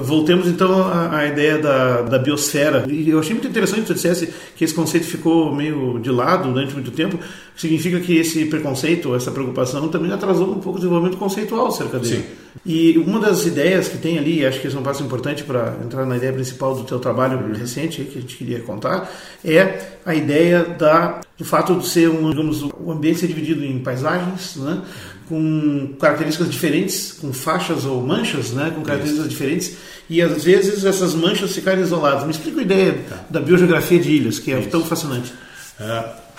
Voltemos 0.03 0.47
então 0.47 0.83
à, 0.83 1.19
à, 1.19 1.27
ideia 1.27 1.59
da, 1.59 2.03
da 2.03 2.19
biosfera. 2.19 2.85
E 2.89 3.11
eu 3.11 3.19
achei 3.19 3.33
muito 3.35 3.49
interessante 3.49 3.83
que 3.83 3.89
você 3.89 3.95
dissesse 3.95 4.33
que 4.55 4.65
esse 4.65 4.75
conceito 4.75 5.07
ficou 5.07 5.55
meio 5.55 5.99
de 5.99 6.11
lado 6.11 6.53
durante 6.53 6.73
muito 6.75 6.91
tempo. 6.91 7.19
Significa 7.57 7.99
que 7.99 8.17
esse 8.17 8.45
preconceito, 8.45 9.15
essa 9.15 9.31
preocupação 9.31 9.89
também 9.89 10.13
atrasou 10.13 10.51
um 10.53 10.61
pouco 10.61 10.79
o 10.79 10.81
desenvolvimento 10.81 11.17
conceitual 11.17 11.67
acerca 11.67 11.99
dele. 11.99 12.19
Sim. 12.19 12.25
E 12.65 12.99
uma 12.99 13.19
das 13.19 13.47
ideias 13.47 13.89
que 13.89 13.99
tem 13.99 14.19
ali, 14.19 14.45
acho 14.45 14.61
que 14.61 14.69
isso 14.69 14.77
é 14.77 14.81
um 14.81 14.83
passo 14.83 15.03
importante 15.03 15.43
para 15.43 15.77
entrar 15.85 16.07
na 16.07 16.17
ideia 16.17 16.33
principal 16.33 16.75
do 16.75 16.85
teu 16.85 16.99
trabalho 16.99 17.39
uhum. 17.39 17.55
recente 17.55 18.03
que 18.05 18.19
a 18.19 18.21
gente 18.21 18.37
queria 18.37 18.61
contar, 18.61 19.11
é 19.45 19.97
a 20.05 20.15
ideia 20.15 20.65
da, 20.65 21.21
do 21.37 21.45
fato 21.45 21.75
de 21.77 21.87
ser 21.87 22.09
um, 22.09 22.31
digamos, 22.31 22.63
o 22.63 22.93
ambiente 22.93 23.21
ser 23.21 23.27
dividido 23.27 23.65
em 23.65 23.79
paisagens, 23.79 24.57
né? 24.57 24.83
Com 25.29 25.95
características 26.01 26.51
diferentes, 26.51 27.13
com 27.13 27.33
faixas 27.33 27.85
ou 27.85 28.03
manchas, 28.03 28.51
né, 28.53 28.73
com 28.75 28.83
características 28.83 29.27
Isso. 29.27 29.29
diferentes, 29.29 29.77
e 30.09 30.23
às 30.23 30.43
vezes 30.43 30.85
essas 30.85 31.15
manchas 31.15 31.55
ficarem 31.55 31.83
isoladas. 31.83 32.25
Me 32.25 32.31
explica 32.31 32.61
a 32.61 32.63
ideia 32.63 33.05
tá. 33.09 33.25
da 33.29 33.41
biogeografia 33.41 33.99
de 33.99 34.11
ilhas, 34.11 34.39
que 34.39 34.53
é 34.53 34.59
Isso. 34.59 34.71
tão 34.71 34.83
fascinante. 34.85 35.33
Uh, 35.79 35.85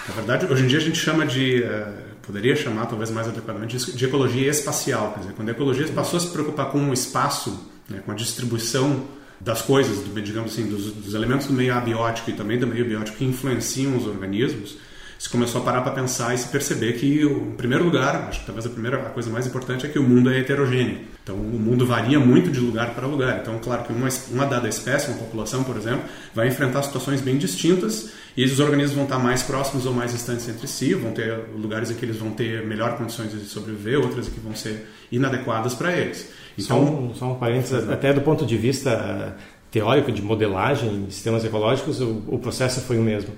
na 0.08 0.16
verdade, 0.16 0.52
hoje 0.52 0.64
em 0.64 0.68
dia 0.68 0.80
a 0.80 0.82
gente 0.82 0.98
chama 0.98 1.26
de, 1.26 1.62
uh, 1.62 1.94
poderia 2.24 2.56
chamar 2.56 2.88
talvez 2.88 3.12
mais 3.12 3.28
adequadamente, 3.28 3.78
de 3.78 4.06
ecologia 4.06 4.50
espacial. 4.50 5.14
Quer 5.14 5.20
dizer, 5.20 5.34
quando 5.34 5.50
a 5.50 5.52
ecologia 5.52 5.88
passou 5.90 6.18
a 6.18 6.20
se 6.20 6.28
preocupar 6.28 6.72
com 6.72 6.90
o 6.90 6.94
espaço, 6.94 7.70
né, 7.88 8.02
com 8.04 8.12
a 8.12 8.16
distribuição 8.16 9.04
das 9.40 9.62
coisas, 9.62 10.00
do, 10.00 10.22
digamos 10.22 10.54
assim, 10.54 10.68
dos, 10.68 10.92
dos 10.92 11.14
elementos 11.14 11.48
do 11.48 11.54
meio 11.54 11.74
abiótico 11.74 12.32
e 12.32 12.34
também 12.34 12.58
do 12.58 12.68
meio 12.68 12.86
biótico 12.86 13.18
que 13.18 13.26
influenciam 13.26 13.96
os 13.96 14.06
organismos, 14.08 14.78
se 15.20 15.28
começou 15.28 15.60
a 15.62 15.64
parar 15.66 15.82
para 15.82 15.92
pensar 15.92 16.34
e 16.34 16.38
se 16.38 16.48
perceber 16.48 16.94
que, 16.94 17.24
em 17.24 17.52
primeiro 17.52 17.84
lugar, 17.84 18.30
acho 18.30 18.40
que 18.40 18.46
talvez 18.46 18.66
a 18.66 18.70
primeira 18.70 18.96
a 18.96 19.10
coisa 19.10 19.30
mais 19.30 19.46
importante 19.46 19.86
é 19.86 19.90
que 19.90 20.00
o 20.00 20.04
mundo 20.04 20.32
é 20.32 20.40
heterogêneo. 20.40 21.02
Então, 21.22 21.36
o 21.36 21.60
mundo 21.60 21.86
varia 21.86 22.18
muito 22.18 22.50
de 22.50 22.62
lugar 22.62 22.96
para 22.96 23.06
lugar. 23.06 23.40
Então, 23.42 23.60
claro 23.60 23.84
que 23.84 23.92
uma, 23.92 24.08
uma 24.32 24.46
dada 24.46 24.70
espécie, 24.70 25.12
uma 25.12 25.18
população, 25.18 25.66
por 25.66 25.76
exemplo, 25.76 26.04
vai 26.34 26.48
enfrentar 26.48 26.84
situações 26.84 27.20
bem 27.20 27.38
distintas 27.38 28.14
e 28.38 28.46
os 28.46 28.62
organismos 28.62 28.96
vão 28.96 29.04
estar 29.04 29.20
mais 29.20 29.44
próximos 29.44 29.86
ou 29.86 29.94
mais 29.94 30.14
distantes 30.14 30.48
entre 30.48 30.66
si, 30.68 30.94
vão 30.94 31.12
ter 31.12 31.38
lugares 31.54 31.92
em 31.92 31.96
que 31.96 32.06
eles 32.06 32.16
vão 32.16 32.32
ter 32.32 32.66
melhor 32.66 32.98
condições 32.98 33.30
de 33.30 33.42
sobreviver, 33.42 34.00
outras 34.00 34.30
em 34.30 34.32
que 34.32 34.40
vão 34.40 34.56
ser 34.56 34.88
inadequadas 35.12 35.74
para 35.74 35.92
eles. 35.92 36.32
Então, 36.58 36.78
só 36.78 36.94
um, 36.94 37.16
só 37.16 37.32
um 37.34 37.36
parênteses, 37.36 37.90
até 37.90 38.14
do 38.14 38.22
ponto 38.22 38.46
de 38.46 38.56
vista 38.56 38.92
eh, 38.92 39.42
teórico 39.70 40.14
de 40.14 40.22
modelagem 40.22 41.08
de 41.08 41.14
sistemas 41.14 41.44
ecológicos, 41.44 42.00
o, 42.00 42.24
o 42.26 42.40
processo 42.40 42.80
foi 42.80 42.98
o 42.98 43.02
mesmo 43.02 43.34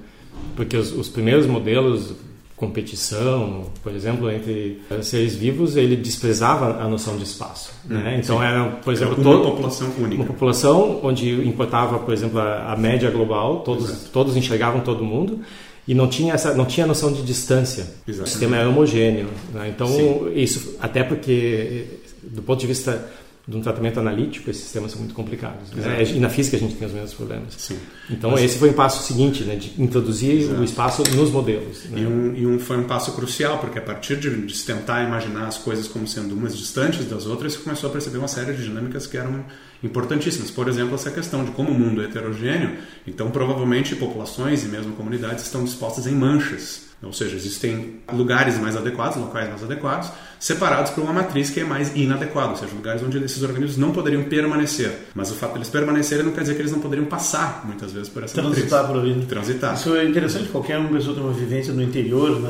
porque 0.55 0.77
os, 0.77 0.91
os 0.91 1.09
primeiros 1.09 1.45
modelos 1.45 2.13
competição, 2.61 3.63
por 3.81 3.91
exemplo, 3.91 4.29
entre 4.29 4.79
seres 5.01 5.33
vivos, 5.33 5.75
ele 5.75 5.95
desprezava 5.95 6.79
a 6.79 6.87
noção 6.87 7.17
de 7.17 7.23
espaço. 7.23 7.73
Hum, 7.89 7.95
né? 7.95 8.19
Então 8.23 8.37
sim. 8.37 8.43
era, 8.43 8.65
por 8.83 8.93
exemplo, 8.93 9.15
uma 9.15 9.23
toda, 9.23 9.49
população 9.49 9.91
única. 9.97 10.15
Uma 10.15 10.25
população 10.25 10.99
onde 11.01 11.31
importava, 11.47 11.97
por 11.97 12.13
exemplo, 12.13 12.39
a, 12.39 12.71
a 12.71 12.77
média 12.77 13.09
global, 13.09 13.61
todos, 13.61 14.03
todos 14.13 14.37
enxergavam 14.37 14.81
todo 14.81 15.03
mundo 15.03 15.39
e 15.87 15.95
não 15.95 16.07
tinha 16.07 16.35
essa, 16.35 16.53
não 16.53 16.65
tinha 16.65 16.85
noção 16.85 17.11
de 17.11 17.23
distância. 17.23 17.81
Exatamente. 18.07 18.21
O 18.21 18.27
sistema 18.27 18.57
era 18.57 18.69
homogêneo. 18.69 19.29
Né? 19.51 19.73
Então 19.75 19.87
sim. 19.87 20.31
isso, 20.35 20.75
até 20.79 21.03
porque 21.03 21.87
do 22.21 22.43
ponto 22.43 22.59
de 22.59 22.67
vista 22.67 23.09
de 23.47 23.57
um 23.57 23.61
tratamento 23.61 23.99
analítico, 23.99 24.49
esses 24.49 24.63
sistemas 24.63 24.91
são 24.91 24.99
muito 24.99 25.15
complicados. 25.15 25.71
Né? 25.71 26.03
E 26.03 26.19
na 26.19 26.29
física 26.29 26.57
a 26.57 26.59
gente 26.59 26.75
tem 26.75 26.87
os 26.87 26.93
mesmos 26.93 27.13
problemas. 27.13 27.53
Sim. 27.57 27.77
Então 28.09 28.31
Mas, 28.31 28.43
esse 28.43 28.59
foi 28.59 28.69
um 28.69 28.73
passo 28.73 29.03
seguinte, 29.03 29.43
né, 29.43 29.55
de 29.55 29.81
introduzir 29.81 30.41
Exato. 30.41 30.61
o 30.61 30.63
espaço 30.63 31.03
nos 31.15 31.31
modelos. 31.31 31.85
Né? 31.85 32.01
E, 32.01 32.05
um, 32.05 32.35
e 32.35 32.45
um, 32.45 32.59
foi 32.59 32.77
um 32.77 32.83
passo 32.83 33.13
crucial, 33.13 33.57
porque 33.57 33.79
a 33.79 33.81
partir 33.81 34.17
de, 34.17 34.45
de 34.45 34.55
se 34.55 34.65
tentar 34.65 35.03
imaginar 35.03 35.47
as 35.47 35.57
coisas 35.57 35.87
como 35.87 36.07
sendo 36.07 36.35
umas 36.35 36.55
distantes 36.55 37.05
das 37.05 37.25
outras, 37.25 37.53
você 37.53 37.59
começou 37.59 37.89
a 37.89 37.93
perceber 37.93 38.19
uma 38.19 38.27
série 38.27 38.53
de 38.53 38.63
dinâmicas 38.63 39.07
que 39.07 39.17
eram 39.17 39.43
importantíssimas. 39.83 40.51
Por 40.51 40.67
exemplo, 40.67 40.95
essa 40.95 41.11
questão 41.11 41.43
de 41.43 41.51
como 41.51 41.71
o 41.71 41.73
mundo 41.73 42.01
é 42.01 42.05
heterogêneo, 42.05 42.77
então 43.07 43.31
provavelmente 43.31 43.95
populações 43.95 44.63
e 44.63 44.67
mesmo 44.67 44.93
comunidades 44.93 45.43
estão 45.43 45.63
dispostas 45.63 46.07
em 46.07 46.13
manchas 46.13 46.91
Ou 47.03 47.11
seja, 47.11 47.35
existem 47.35 47.95
lugares 48.13 48.59
mais 48.59 48.77
adequados, 48.77 49.17
locais 49.17 49.49
mais 49.49 49.63
adequados, 49.63 50.11
separados 50.39 50.91
por 50.91 51.03
uma 51.03 51.11
matriz 51.11 51.49
que 51.49 51.59
é 51.59 51.63
mais 51.63 51.95
inadequada, 51.95 52.51
ou 52.51 52.55
seja, 52.57 52.75
lugares 52.75 53.01
onde 53.01 53.17
esses 53.23 53.41
organismos 53.41 53.77
não 53.77 53.91
poderiam 53.91 54.23
permanecer. 54.25 55.07
Mas 55.15 55.31
o 55.31 55.33
fato 55.33 55.53
de 55.53 55.57
eles 55.59 55.69
permanecerem 55.69 56.23
não 56.23 56.31
quer 56.31 56.41
dizer 56.41 56.53
que 56.53 56.61
eles 56.61 56.71
não 56.71 56.79
poderiam 56.79 57.07
passar, 57.07 57.63
muitas 57.65 57.91
vezes, 57.91 58.07
por 58.07 58.23
essa 58.23 58.39
Transitar 58.39 58.83
matriz. 58.83 59.01
por 59.01 59.11
ali. 59.11 59.25
Transitar. 59.25 59.73
Isso 59.73 59.95
é 59.95 60.05
interessante, 60.05 60.49
qualquer 60.49 60.77
uma 60.77 60.89
pessoa 60.89 61.15
tem 61.15 61.23
uma 61.23 61.33
vivência 61.33 61.73
no 61.73 61.81
interior, 61.81 62.39
né? 62.39 62.49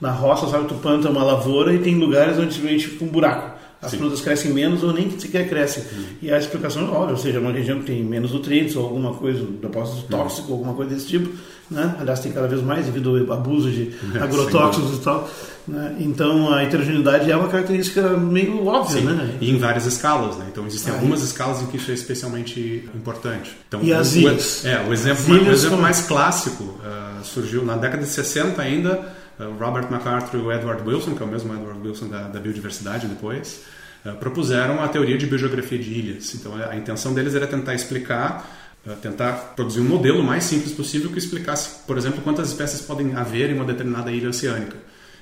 na, 0.00 0.08
na 0.08 0.10
roça, 0.12 0.46
sabe, 0.48 0.66
tu 0.66 0.74
planta 0.76 1.10
uma 1.10 1.22
lavoura 1.22 1.74
e 1.74 1.78
tem 1.78 1.98
lugares 1.98 2.38
onde 2.38 2.54
simplesmente 2.54 2.88
fica 2.88 3.04
um 3.04 3.08
buraco. 3.08 3.63
As 3.84 3.90
Sim. 3.90 3.98
frutas 3.98 4.20
crescem 4.20 4.52
menos 4.52 4.82
ou 4.82 4.92
nem 4.92 5.10
sequer 5.18 5.48
crescem. 5.48 5.82
Uhum. 5.92 6.04
E 6.22 6.32
a 6.32 6.38
explicação 6.38 6.86
é 6.86 6.90
óbvia, 6.90 7.10
ou 7.12 7.16
seja, 7.18 7.38
uma 7.40 7.52
região 7.52 7.78
que 7.80 7.86
tem 7.86 8.02
menos 8.02 8.32
nutrientes 8.32 8.74
ou 8.76 8.84
alguma 8.84 9.12
coisa, 9.14 9.44
depósito 9.60 10.02
tóxico, 10.08 10.52
alguma 10.52 10.72
coisa 10.74 10.94
desse 10.94 11.06
tipo. 11.06 11.30
Né? 11.70 11.94
Aliás, 11.98 12.20
tem 12.20 12.30
cada 12.30 12.46
vez 12.46 12.62
mais 12.62 12.84
devido 12.86 13.26
ao 13.30 13.32
abuso 13.36 13.70
de 13.70 13.90
agrotóxicos 14.20 14.98
e 14.98 15.00
tal. 15.00 15.28
Né? 15.66 15.96
Então, 16.00 16.52
a 16.52 16.62
heterogeneidade 16.62 17.30
é 17.30 17.36
uma 17.36 17.48
característica 17.48 18.02
meio 18.18 18.66
óbvia, 18.66 19.00
Sim, 19.00 19.06
né? 19.06 19.36
e 19.40 19.50
em 19.50 19.56
várias 19.58 19.86
escalas, 19.86 20.36
né? 20.36 20.46
Então 20.52 20.66
existem 20.66 20.92
Ah, 20.92 20.96
algumas 20.96 21.22
escalas 21.22 21.62
em 21.62 21.66
que 21.66 21.78
isso 21.78 21.90
é 21.90 21.94
especialmente 21.94 22.86
importante. 22.94 23.56
Então, 23.66 23.80
E 23.82 23.92
as 23.92 24.12
o, 24.12 24.18
ilhas? 24.18 24.64
É, 24.64 24.84
o 24.86 24.92
exemplo, 24.92 25.34
As 25.34 25.46
o 25.46 25.50
exemplo 25.50 25.78
mais 25.78 26.02
clássico 26.02 26.74
ah, 26.84 27.20
surgiu 27.22 27.64
na 27.64 27.76
década 27.76 28.02
de 28.02 28.10
60 28.10 28.60
ainda, 28.60 29.00
o 29.38 29.58
Robert 29.58 29.90
MacArthur 29.90 30.38
e 30.38 30.42
o 30.42 30.52
Edward 30.52 30.88
Wilson, 30.88 31.14
que 31.14 31.22
é 31.22 31.26
o 31.26 31.28
mesmo 31.28 31.52
Edward 31.54 31.80
Wilson 31.86 32.08
da, 32.08 32.28
da 32.28 32.40
biodiversidade 32.40 33.06
depois, 33.06 33.62
ah, 34.04 34.12
propuseram 34.12 34.82
a 34.82 34.88
teoria 34.88 35.18
de 35.18 35.26
biogeografia 35.26 35.78
de 35.78 35.90
ilhas. 35.92 36.34
Então 36.34 36.54
a 36.54 36.76
intenção 36.76 37.14
deles 37.14 37.34
era 37.34 37.46
tentar 37.46 37.74
explicar 37.74 38.64
tentar 39.00 39.54
produzir 39.56 39.80
um 39.80 39.84
modelo 39.84 40.22
mais 40.22 40.44
simples 40.44 40.72
possível 40.72 41.10
que 41.10 41.18
explicasse, 41.18 41.86
por 41.86 41.96
exemplo, 41.96 42.20
quantas 42.20 42.48
espécies 42.48 42.82
podem 42.82 43.14
haver 43.14 43.48
em 43.48 43.54
uma 43.54 43.64
determinada 43.64 44.12
ilha 44.12 44.28
oceânica. 44.28 44.76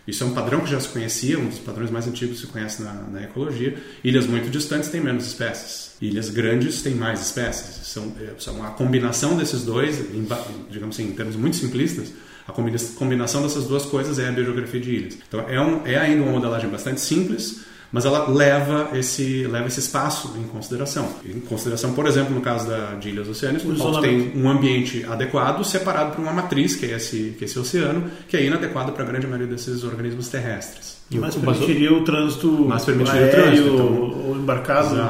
Isso 0.07 0.25
é 0.25 0.26
um 0.26 0.35
padrão 0.35 0.61
que 0.61 0.71
já 0.71 0.81
se 0.81 0.88
conhecia, 0.88 1.38
um 1.38 1.47
dos 1.47 1.61
padrões 1.61 1.88
mais 1.88 2.09
antigos 2.09 2.40
que 2.40 2.47
se 2.47 2.52
conhece 2.52 2.83
na, 2.83 2.92
na 2.92 3.23
ecologia. 3.23 3.78
Ilhas 4.02 4.26
muito 4.26 4.50
distantes 4.50 4.88
têm 4.88 5.00
menos 5.00 5.25
espécies. 5.26 5.92
Ilhas 6.00 6.28
grandes 6.28 6.83
têm 6.83 6.97
mais 6.97 7.21
espécies. 7.21 7.87
São, 7.87 8.12
são 8.37 8.64
a 8.64 8.71
combinação 8.71 9.37
desses 9.37 9.62
dois, 9.62 10.00
em, 10.12 10.26
digamos 10.69 10.97
assim, 10.97 11.09
em 11.09 11.12
termos 11.12 11.37
muito 11.37 11.54
simplistas, 11.54 12.12
a 12.46 12.52
combina- 12.52 12.78
combinação 12.99 13.42
dessas 13.42 13.64
duas 13.66 13.84
coisas 13.84 14.18
é 14.18 14.28
a 14.28 14.32
biogeografia 14.32 14.80
de 14.80 14.90
ilhas. 14.90 15.18
Então 15.28 15.40
é, 15.49 15.61
um, 15.61 15.87
é 15.87 15.96
ainda 15.96 16.22
uma 16.22 16.32
modelagem 16.32 16.68
bastante 16.70 17.00
simples, 17.00 17.64
mas 17.94 18.06
ela 18.06 18.26
leva 18.30 18.88
esse, 18.94 19.46
leva 19.46 19.66
esse 19.68 19.80
espaço 19.80 20.34
em 20.38 20.44
consideração. 20.44 21.08
Em 21.26 21.40
consideração, 21.40 21.92
por 21.92 22.06
exemplo, 22.06 22.34
no 22.34 22.40
caso 22.40 22.66
da, 22.66 22.94
de 22.94 23.11
ilhas 23.11 23.28
oceânicas, 23.28 23.68
O 23.68 23.75
isolamento. 23.75 24.32
tem 24.32 24.42
um 24.42 24.49
ambiente 24.49 25.04
adequado 25.04 25.62
separado 25.62 26.12
por 26.16 26.22
uma 26.22 26.32
matriz, 26.32 26.75
que 26.75 26.87
é 26.87 26.96
esse, 26.96 27.34
que 27.37 27.44
é 27.44 27.46
esse 27.46 27.58
oceano, 27.58 28.11
que 28.26 28.34
é 28.37 28.44
inadequado 28.46 28.92
para 28.92 29.02
a 29.04 29.06
grande 29.06 29.26
maioria 29.26 29.46
desses 29.46 29.84
organismos 29.84 30.28
terrestres. 30.28 30.96
Mas 31.11 31.20
Mas 31.20 31.37
o- 31.37 31.40
permitiria 31.40 31.92
o 31.92 32.02
trânsito 32.02 32.49
Mas 32.66 32.82
permitiria 32.87 33.20
o 33.20 33.25
aéreo 33.25 33.42
trânsito, 33.44 33.68
então. 33.75 34.25
ou 34.28 34.37
embarcado. 34.37 34.94
né? 34.94 35.02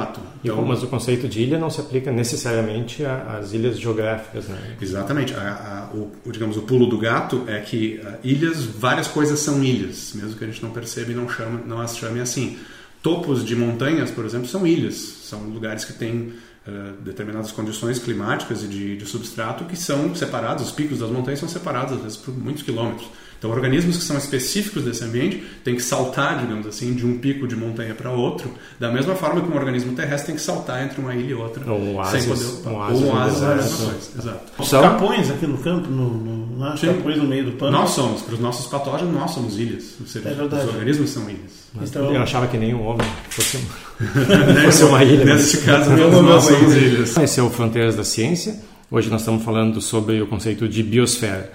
E 0.43 0.47
Então, 0.49 0.63
mas 0.65 0.83
o 0.83 0.87
conceito 0.87 1.27
de 1.27 1.41
ilha 1.41 1.57
não 1.57 1.69
se 1.69 1.79
aplica 1.79 2.11
necessariamente 2.11 3.03
às 3.05 3.53
ilhas 3.53 3.79
geográficas, 3.79 4.47
né? 4.47 4.75
Exatamente. 4.81 5.33
A- 5.33 5.89
a- 5.91 5.95
o, 5.95 6.11
digamos, 6.31 6.57
o 6.57 6.63
pulo 6.63 6.85
do 6.87 6.97
gato 6.97 7.43
é 7.47 7.59
que 7.61 8.01
ilhas, 8.23 8.63
várias 8.63 9.07
coisas 9.07 9.39
são 9.39 9.63
ilhas, 9.63 10.11
mesmo 10.15 10.35
que 10.35 10.43
a 10.43 10.47
gente 10.47 10.61
não 10.61 10.71
perceba 10.71 11.11
e 11.11 11.15
não, 11.15 11.29
chama, 11.29 11.61
não 11.65 11.79
as 11.79 11.97
chame 11.97 12.19
assim. 12.19 12.57
Topos 13.01 13.43
de 13.45 13.55
montanhas, 13.55 14.11
por 14.11 14.25
exemplo, 14.25 14.47
são 14.47 14.65
ilhas. 14.67 14.95
São 14.95 15.39
lugares 15.49 15.85
que 15.85 15.93
têm 15.93 16.33
ah, 16.67 16.93
determinadas 17.03 17.51
condições 17.51 17.99
climáticas 17.99 18.63
e 18.63 18.67
de, 18.67 18.97
de 18.97 19.05
substrato 19.05 19.65
que 19.65 19.75
são 19.77 20.13
separados, 20.15 20.65
os 20.65 20.71
picos 20.71 20.99
das 20.99 21.09
montanhas 21.09 21.39
são 21.39 21.49
separados, 21.49 21.93
às 21.97 22.01
vezes, 22.01 22.17
por 22.17 22.33
muitos 22.37 22.63
quilômetros. 22.63 23.07
Então, 23.43 23.51
organismos 23.51 23.97
que 23.97 24.03
são 24.03 24.17
específicos 24.17 24.85
desse 24.85 25.03
ambiente 25.03 25.43
têm 25.65 25.75
que 25.75 25.81
saltar, 25.81 26.39
digamos 26.39 26.65
assim, 26.65 26.93
de 26.93 27.05
um 27.05 27.17
pico 27.17 27.45
de 27.45 27.57
montanha 27.57 27.93
para 27.93 28.09
outro, 28.09 28.49
da 28.79 28.89
mesma 28.89 29.15
forma 29.15 29.41
que 29.41 29.49
um 29.51 29.55
organismo 29.57 29.91
terrestre 29.91 30.27
tem 30.27 30.35
que 30.37 30.41
saltar 30.41 30.81
entre 30.85 31.01
uma 31.01 31.13
ilha 31.13 31.31
e 31.31 31.33
outra. 31.33 31.69
Ou 31.69 31.77
um 31.77 31.95
oásis, 31.97 32.25
poder, 32.25 32.69
um 32.69 32.73
ou 32.73 32.79
oásis 32.79 33.01
um 33.01 33.11
oásis 33.11 33.41
é 33.41 33.45
coisa. 33.85 33.97
Exato. 34.17 34.39
Os 34.57 34.69
São- 34.69 34.81
capões 34.81 35.29
aqui 35.29 35.45
no 35.45 35.57
campo, 35.57 35.89
no, 35.89 36.09
no? 36.09 36.73
Os 36.73 36.79
Sim. 36.79 36.87
capões 36.87 37.17
no 37.17 37.25
meio 37.25 37.43
do 37.43 37.51
pano. 37.51 37.73
Nós 37.73 37.89
somos, 37.89 38.21
para 38.21 38.33
os 38.35 38.39
nossos 38.39 38.65
patógenos, 38.67 39.13
nós 39.13 39.31
somos 39.31 39.59
ilhas. 39.59 39.83
Os, 39.99 40.09
seres, 40.09 40.25
É 40.25 40.33
verdade. 40.35 40.63
os 40.65 40.73
organismos 40.75 41.09
são 41.09 41.23
ilhas. 41.29 41.51
Mas 41.73 41.89
Então- 41.89 42.13
eu 42.15 42.21
achava 42.21 42.47
que 42.47 42.57
nenhum 42.57 42.81
homem 42.85 43.05
fosse, 43.29 43.57
fosse 44.65 44.83
uma 44.85 45.03
ilha. 45.03 45.25
Nesse 45.35 45.57
caso, 45.65 45.89
todos 45.97 46.21
nós 46.21 46.43
somos 46.45 46.73
ilha. 46.77 46.85
ilhas. 46.87 47.17
Esse 47.17 47.41
é 47.41 47.43
o 47.43 47.49
Fronteiras 47.49 47.97
da 47.97 48.05
Ciência. 48.05 48.55
Hoje 48.89 49.09
nós 49.09 49.19
estamos 49.19 49.43
falando 49.43 49.81
sobre 49.81 50.21
o 50.21 50.27
conceito 50.27 50.65
de 50.69 50.81
biosfera. 50.81 51.51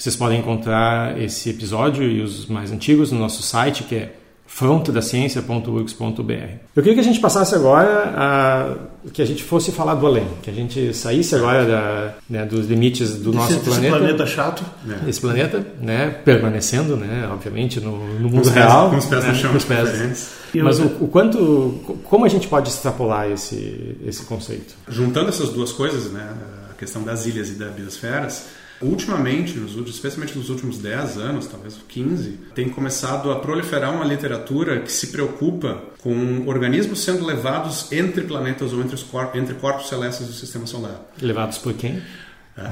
Vocês 0.00 0.16
podem 0.16 0.38
encontrar 0.40 1.20
esse 1.20 1.50
episódio 1.50 2.02
e 2.02 2.22
os 2.22 2.46
mais 2.46 2.72
antigos 2.72 3.12
no 3.12 3.18
nosso 3.18 3.42
site, 3.42 3.82
que 3.84 3.94
é 3.96 4.14
frontedaciencia.urgs.br. 4.46 6.32
Eu 6.74 6.82
queria 6.82 6.94
que 6.94 7.00
a 7.00 7.04
gente 7.04 7.20
passasse 7.20 7.54
agora 7.54 8.12
a 8.16 8.76
que 9.12 9.22
a 9.22 9.24
gente 9.24 9.42
fosse 9.44 9.70
falar 9.72 9.94
do 9.94 10.06
além, 10.06 10.26
que 10.42 10.50
a 10.50 10.52
gente 10.52 10.92
saísse 10.94 11.34
agora 11.34 11.64
da, 11.66 12.14
né, 12.28 12.44
dos 12.46 12.66
limites 12.66 13.14
do 13.16 13.32
nosso 13.32 13.52
Esse- 13.52 13.60
esse 13.60 13.70
planeta, 13.70 13.96
planeta 13.98 14.26
chato. 14.26 14.64
esse 15.06 15.20
planeta, 15.20 15.66
né, 15.80 16.08
permanecendo, 16.24 16.96
né, 16.96 17.28
obviamente 17.32 17.78
no, 17.80 17.92
no 18.18 18.28
mundo 18.28 18.42
pés- 18.42 18.54
real, 18.54 18.90
com 18.90 18.96
os 18.96 19.04
pés 19.06 19.22
no 19.24 19.32
né, 19.32 19.38
chão, 19.38 19.50
com 19.52 19.56
os 19.58 19.64
pés. 19.64 20.30
Mas 20.54 20.80
o, 20.80 20.84
o 21.00 21.08
quanto, 21.08 21.98
como 22.04 22.24
a 22.24 22.28
gente 22.28 22.48
pode 22.48 22.68
extrapolar 22.70 23.30
esse 23.30 23.96
esse 24.06 24.24
conceito? 24.24 24.74
Juntando 24.88 25.28
essas 25.28 25.50
duas 25.50 25.72
coisas, 25.72 26.10
né, 26.12 26.28
a 26.70 26.74
questão 26.74 27.02
das 27.02 27.26
ilhas 27.26 27.48
e 27.50 27.52
das 27.54 27.72
biosferas, 27.72 28.46
ultimamente, 28.82 29.58
nos 29.58 29.76
últimos, 29.76 29.94
especialmente 29.94 30.36
nos 30.36 30.48
últimos 30.48 30.78
10 30.78 31.18
anos, 31.18 31.46
talvez 31.46 31.78
15, 31.88 32.38
tem 32.54 32.68
começado 32.68 33.30
a 33.30 33.38
proliferar 33.38 33.94
uma 33.94 34.04
literatura 34.04 34.80
que 34.80 34.90
se 34.90 35.08
preocupa 35.08 35.82
com 36.02 36.46
organismos 36.46 37.00
sendo 37.00 37.24
levados 37.24 37.92
entre 37.92 38.22
planetas 38.22 38.72
ou 38.72 38.80
entre, 38.80 38.98
entre 39.34 39.54
corpos 39.54 39.88
celestes 39.88 40.26
do 40.26 40.32
sistema 40.32 40.66
solar. 40.66 41.00
Levados 41.20 41.58
por 41.58 41.74
quem? 41.74 42.02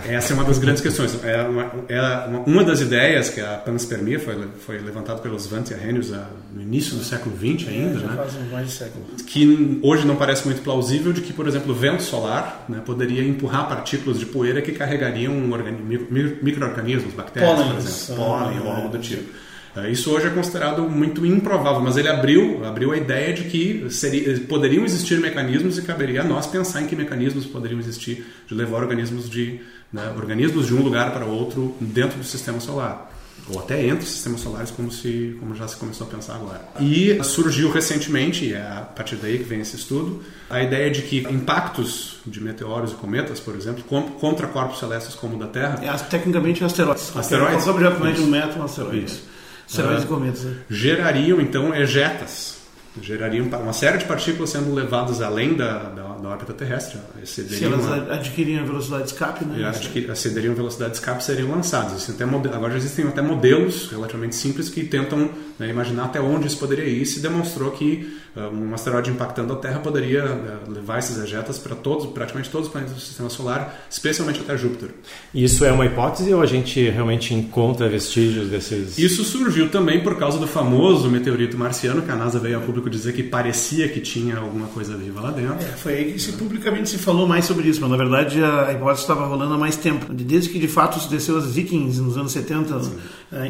Essa 0.07 0.33
é 0.33 0.35
uma 0.35 0.45
das 0.45 0.59
grandes 0.59 0.83
questões. 0.83 1.19
É 1.25 1.43
uma, 1.43 1.73
é 1.89 2.01
uma, 2.27 2.41
uma 2.41 2.65
das 2.65 2.81
ideias 2.81 3.31
que 3.31 3.41
a 3.41 3.55
panspermia 3.57 4.21
foi, 4.21 4.37
foi 4.59 4.79
levantada 4.79 5.21
pelos 5.21 5.45
Svante 5.47 5.73
Arrhenius 5.73 6.13
ah, 6.13 6.29
no 6.55 6.61
início 6.61 6.95
do 6.97 7.03
século 7.03 7.35
XX 7.37 7.69
ainda, 7.69 7.99
já 7.99 8.07
né? 8.09 8.17
faz 8.17 8.33
mais 8.51 8.67
de 8.67 8.73
século. 8.73 9.05
que 9.27 9.81
hoje 9.83 10.07
não 10.07 10.17
parece 10.17 10.45
muito 10.47 10.61
plausível 10.63 11.13
de 11.13 11.23
que, 11.23 11.33
por 11.33 11.49
exemplo, 11.49 11.73
o 11.73 11.75
vento 11.75 12.03
solar 12.03 12.67
né, 12.69 12.83
poderia 12.85 13.23
empurrar 13.23 13.67
partículas 13.67 14.19
de 14.19 14.27
poeira 14.27 14.61
que 14.61 14.73
carregariam 14.73 15.51
organi- 15.51 15.81
mi- 16.11 16.37
micro-organismos, 16.43 17.15
bactérias, 17.15 17.51
por 17.57 17.65
Pólenes, 17.65 17.85
exemplo, 18.11 18.25
ah, 18.25 18.27
pólen 18.45 18.61
ou 18.61 18.67
é. 18.67 18.77
algo 18.77 18.89
do 18.91 18.99
tipo. 18.99 19.48
Eh, 19.77 19.91
Isso 19.91 20.11
hoje 20.11 20.27
é 20.27 20.31
considerado 20.31 20.83
muito 20.83 21.25
improvável, 21.25 21.81
mas 21.81 21.97
ele 21.97 22.09
abriu, 22.09 22.65
abriu 22.65 22.93
a 22.93 22.97
ideia 22.97 23.33
de 23.33 23.45
que 23.45 23.87
seria, 23.91 24.39
poderiam 24.41 24.85
existir 24.85 25.19
mecanismos 25.21 25.79
e 25.79 25.83
caberia 25.83 26.23
a 26.23 26.25
nós 26.25 26.47
pensar 26.47 26.83
em 26.83 26.87
que 26.87 26.97
mecanismos 26.97 27.47
poderiam 27.47 27.79
existir 27.79 28.25
de 28.47 28.55
levar 28.55 28.79
organismos 28.79 29.29
de, 29.29 29.61
né, 29.93 30.13
organismos 30.17 30.67
de 30.67 30.75
um 30.75 30.83
lugar 30.83 31.13
para 31.13 31.25
outro 31.25 31.75
dentro 31.81 32.19
do 32.19 32.25
sistema 32.25 32.61
solar 32.61 33.09
ou 33.51 33.61
até 33.61 33.87
entre 33.87 34.05
os 34.05 34.11
sistemas 34.11 34.41
solares, 34.41 34.71
como, 34.71 34.91
se, 34.91 35.37
como 35.41 35.55
já 35.55 35.67
se 35.67 35.77
começou 35.77 36.07
a 36.07 36.11
pensar 36.11 36.35
agora. 36.35 36.61
E 36.81 37.19
surgiu 37.25 37.71
recentemente, 37.71 38.45
e 38.45 38.53
é 38.53 38.61
a 38.61 38.83
partir 38.83 39.17
daí 39.17 39.39
que 39.39 39.45
vem 39.45 39.61
esse 39.61 39.77
estudo, 39.77 40.23
a 40.51 40.63
ideia 40.63 40.91
de 40.91 41.03
que 41.03 41.21
impactos 41.31 42.19
de 42.27 42.43
meteoros 42.43 42.93
e 42.93 42.95
cometas, 42.95 43.41
por 43.41 43.55
exemplo, 43.55 43.83
contra 44.21 44.47
corpos 44.47 44.79
celestes 44.79 45.15
como 45.15 45.37
o 45.37 45.39
da 45.39 45.47
Terra, 45.47 45.81
É, 45.83 45.91
tecnicamente, 45.97 46.63
asteroides. 46.63 47.17
Asteroides? 47.17 47.65
Qualquer 47.65 47.87
objeto 47.87 48.01
mais 48.01 48.17
de 48.17 48.23
um 48.23 48.27
metro, 48.27 48.61
um 48.61 48.65
asteroide. 48.65 49.05
Isso. 49.05 49.28
Asteroides 49.69 50.03
Ah. 50.03 50.07
e 50.07 50.09
cometas. 50.09 50.43
né? 50.45 50.55
gerariam 50.71 51.41
então 51.41 51.75
ejetas, 51.75 52.57
gerariam 53.01 53.47
uma 53.47 53.73
série 53.73 53.99
de 53.99 54.07
partículas 54.07 54.51
sendo 54.51 54.75
levadas 54.75 55.21
além 55.23 55.55
da, 55.55 55.85
da, 55.91 56.03
da 56.17 56.29
órbita 56.31 56.53
terrestre, 56.53 56.99
Se 57.25 57.65
elas 57.65 57.87
a- 57.87 57.95
ad- 57.95 58.11
adquirem 58.11 58.59
a 58.59 58.65
velocidade 58.65 59.05
de 59.05 59.11
escape, 59.11 59.45
né? 59.45 59.69
adquir- 59.69 60.11
excederiam 60.11 60.53
a 60.53 60.57
velocidade 60.57 60.93
de 60.93 60.99
escape 60.99 61.23
seriam 61.23 61.51
lançados. 61.51 61.93
Existem 61.95 62.27
até 62.27 62.49
agora 62.57 62.73
já 62.73 62.79
existem 62.79 63.07
até 63.07 63.23
modelos 63.23 63.89
relativamente 63.91 64.35
simples 64.35 64.69
que 64.69 64.83
tentam 64.85 65.31
né, 65.59 65.69
imaginar 65.69 66.07
até 66.07 66.21
onde 66.21 66.47
isso 66.49 66.59
poderia 66.59 66.85
ir. 66.87 67.05
Se 67.07 67.21
demonstrou 67.21 67.71
que 67.73 68.19
um 68.47 68.75
asteroide 68.75 69.11
impactando 69.11 69.53
a 69.53 69.57
Terra 69.57 69.81
poderia 69.81 70.25
ah, 70.25 70.71
levar 70.71 70.99
esses 70.99 71.19
ejetas 71.19 71.59
para 71.59 71.75
todos, 71.75 72.07
praticamente 72.07 72.51
todos 72.51 72.69
os 72.69 72.73
planetas 72.73 72.95
do 72.95 73.01
Sistema 73.01 73.29
Solar, 73.29 73.87
especialmente 73.91 74.41
até 74.41 74.57
Júpiter. 74.57 74.91
Isso 75.35 75.65
é 75.65 75.73
uma 75.73 75.87
hipótese 75.87 76.33
ou 76.33 76.41
a 76.41 76.47
gente 76.47 76.89
realmente 76.89 77.35
encontra 77.35 77.89
vestígios 77.89 78.49
desses? 78.49 78.99
Isso 78.99 79.25
surgiu 79.25 79.71
também 79.71 80.03
por 80.03 80.19
causa 80.19 80.39
do 80.39 80.47
famoso 80.47 81.11
meteorito 81.11 81.57
marciano, 81.57 82.03
que 82.03 82.11
a 82.11 82.17
NASA 82.17 82.39
veio 82.39 82.57
ao 82.57 82.63
público 82.63 82.89
dizer 82.89 83.13
que 83.13 83.23
parecia 83.23 83.89
que 83.89 84.01
tinha 84.01 84.37
alguma 84.39 84.67
coisa 84.69 84.97
viva 84.97 85.21
lá 85.21 85.31
dentro. 85.31 85.55
É, 85.55 85.77
foi 85.77 85.95
aí 85.95 86.13
que 86.13 86.19
se 86.19 86.33
publicamente 86.33 86.89
se 86.89 86.99
falou 86.99 87.27
mais 87.27 87.45
sobre 87.45 87.69
isso, 87.69 87.81
mas 87.81 87.91
na 87.91 87.97
verdade 87.97 88.43
a 88.43 88.73
hipótese 88.73 89.03
estava 89.03 89.27
rolando 89.27 89.55
há 89.55 89.59
mais 89.59 89.77
tempo. 89.77 90.13
Desde 90.13 90.51
que 90.51 90.59
de 90.59 90.69
fato 90.69 91.01
se 91.01 91.09
desceu 91.09 91.37
as 91.37 91.55
Vikings 91.55 92.01
nos 92.01 92.17
anos 92.17 92.33
70, 92.33 92.75
eh, 92.75 92.79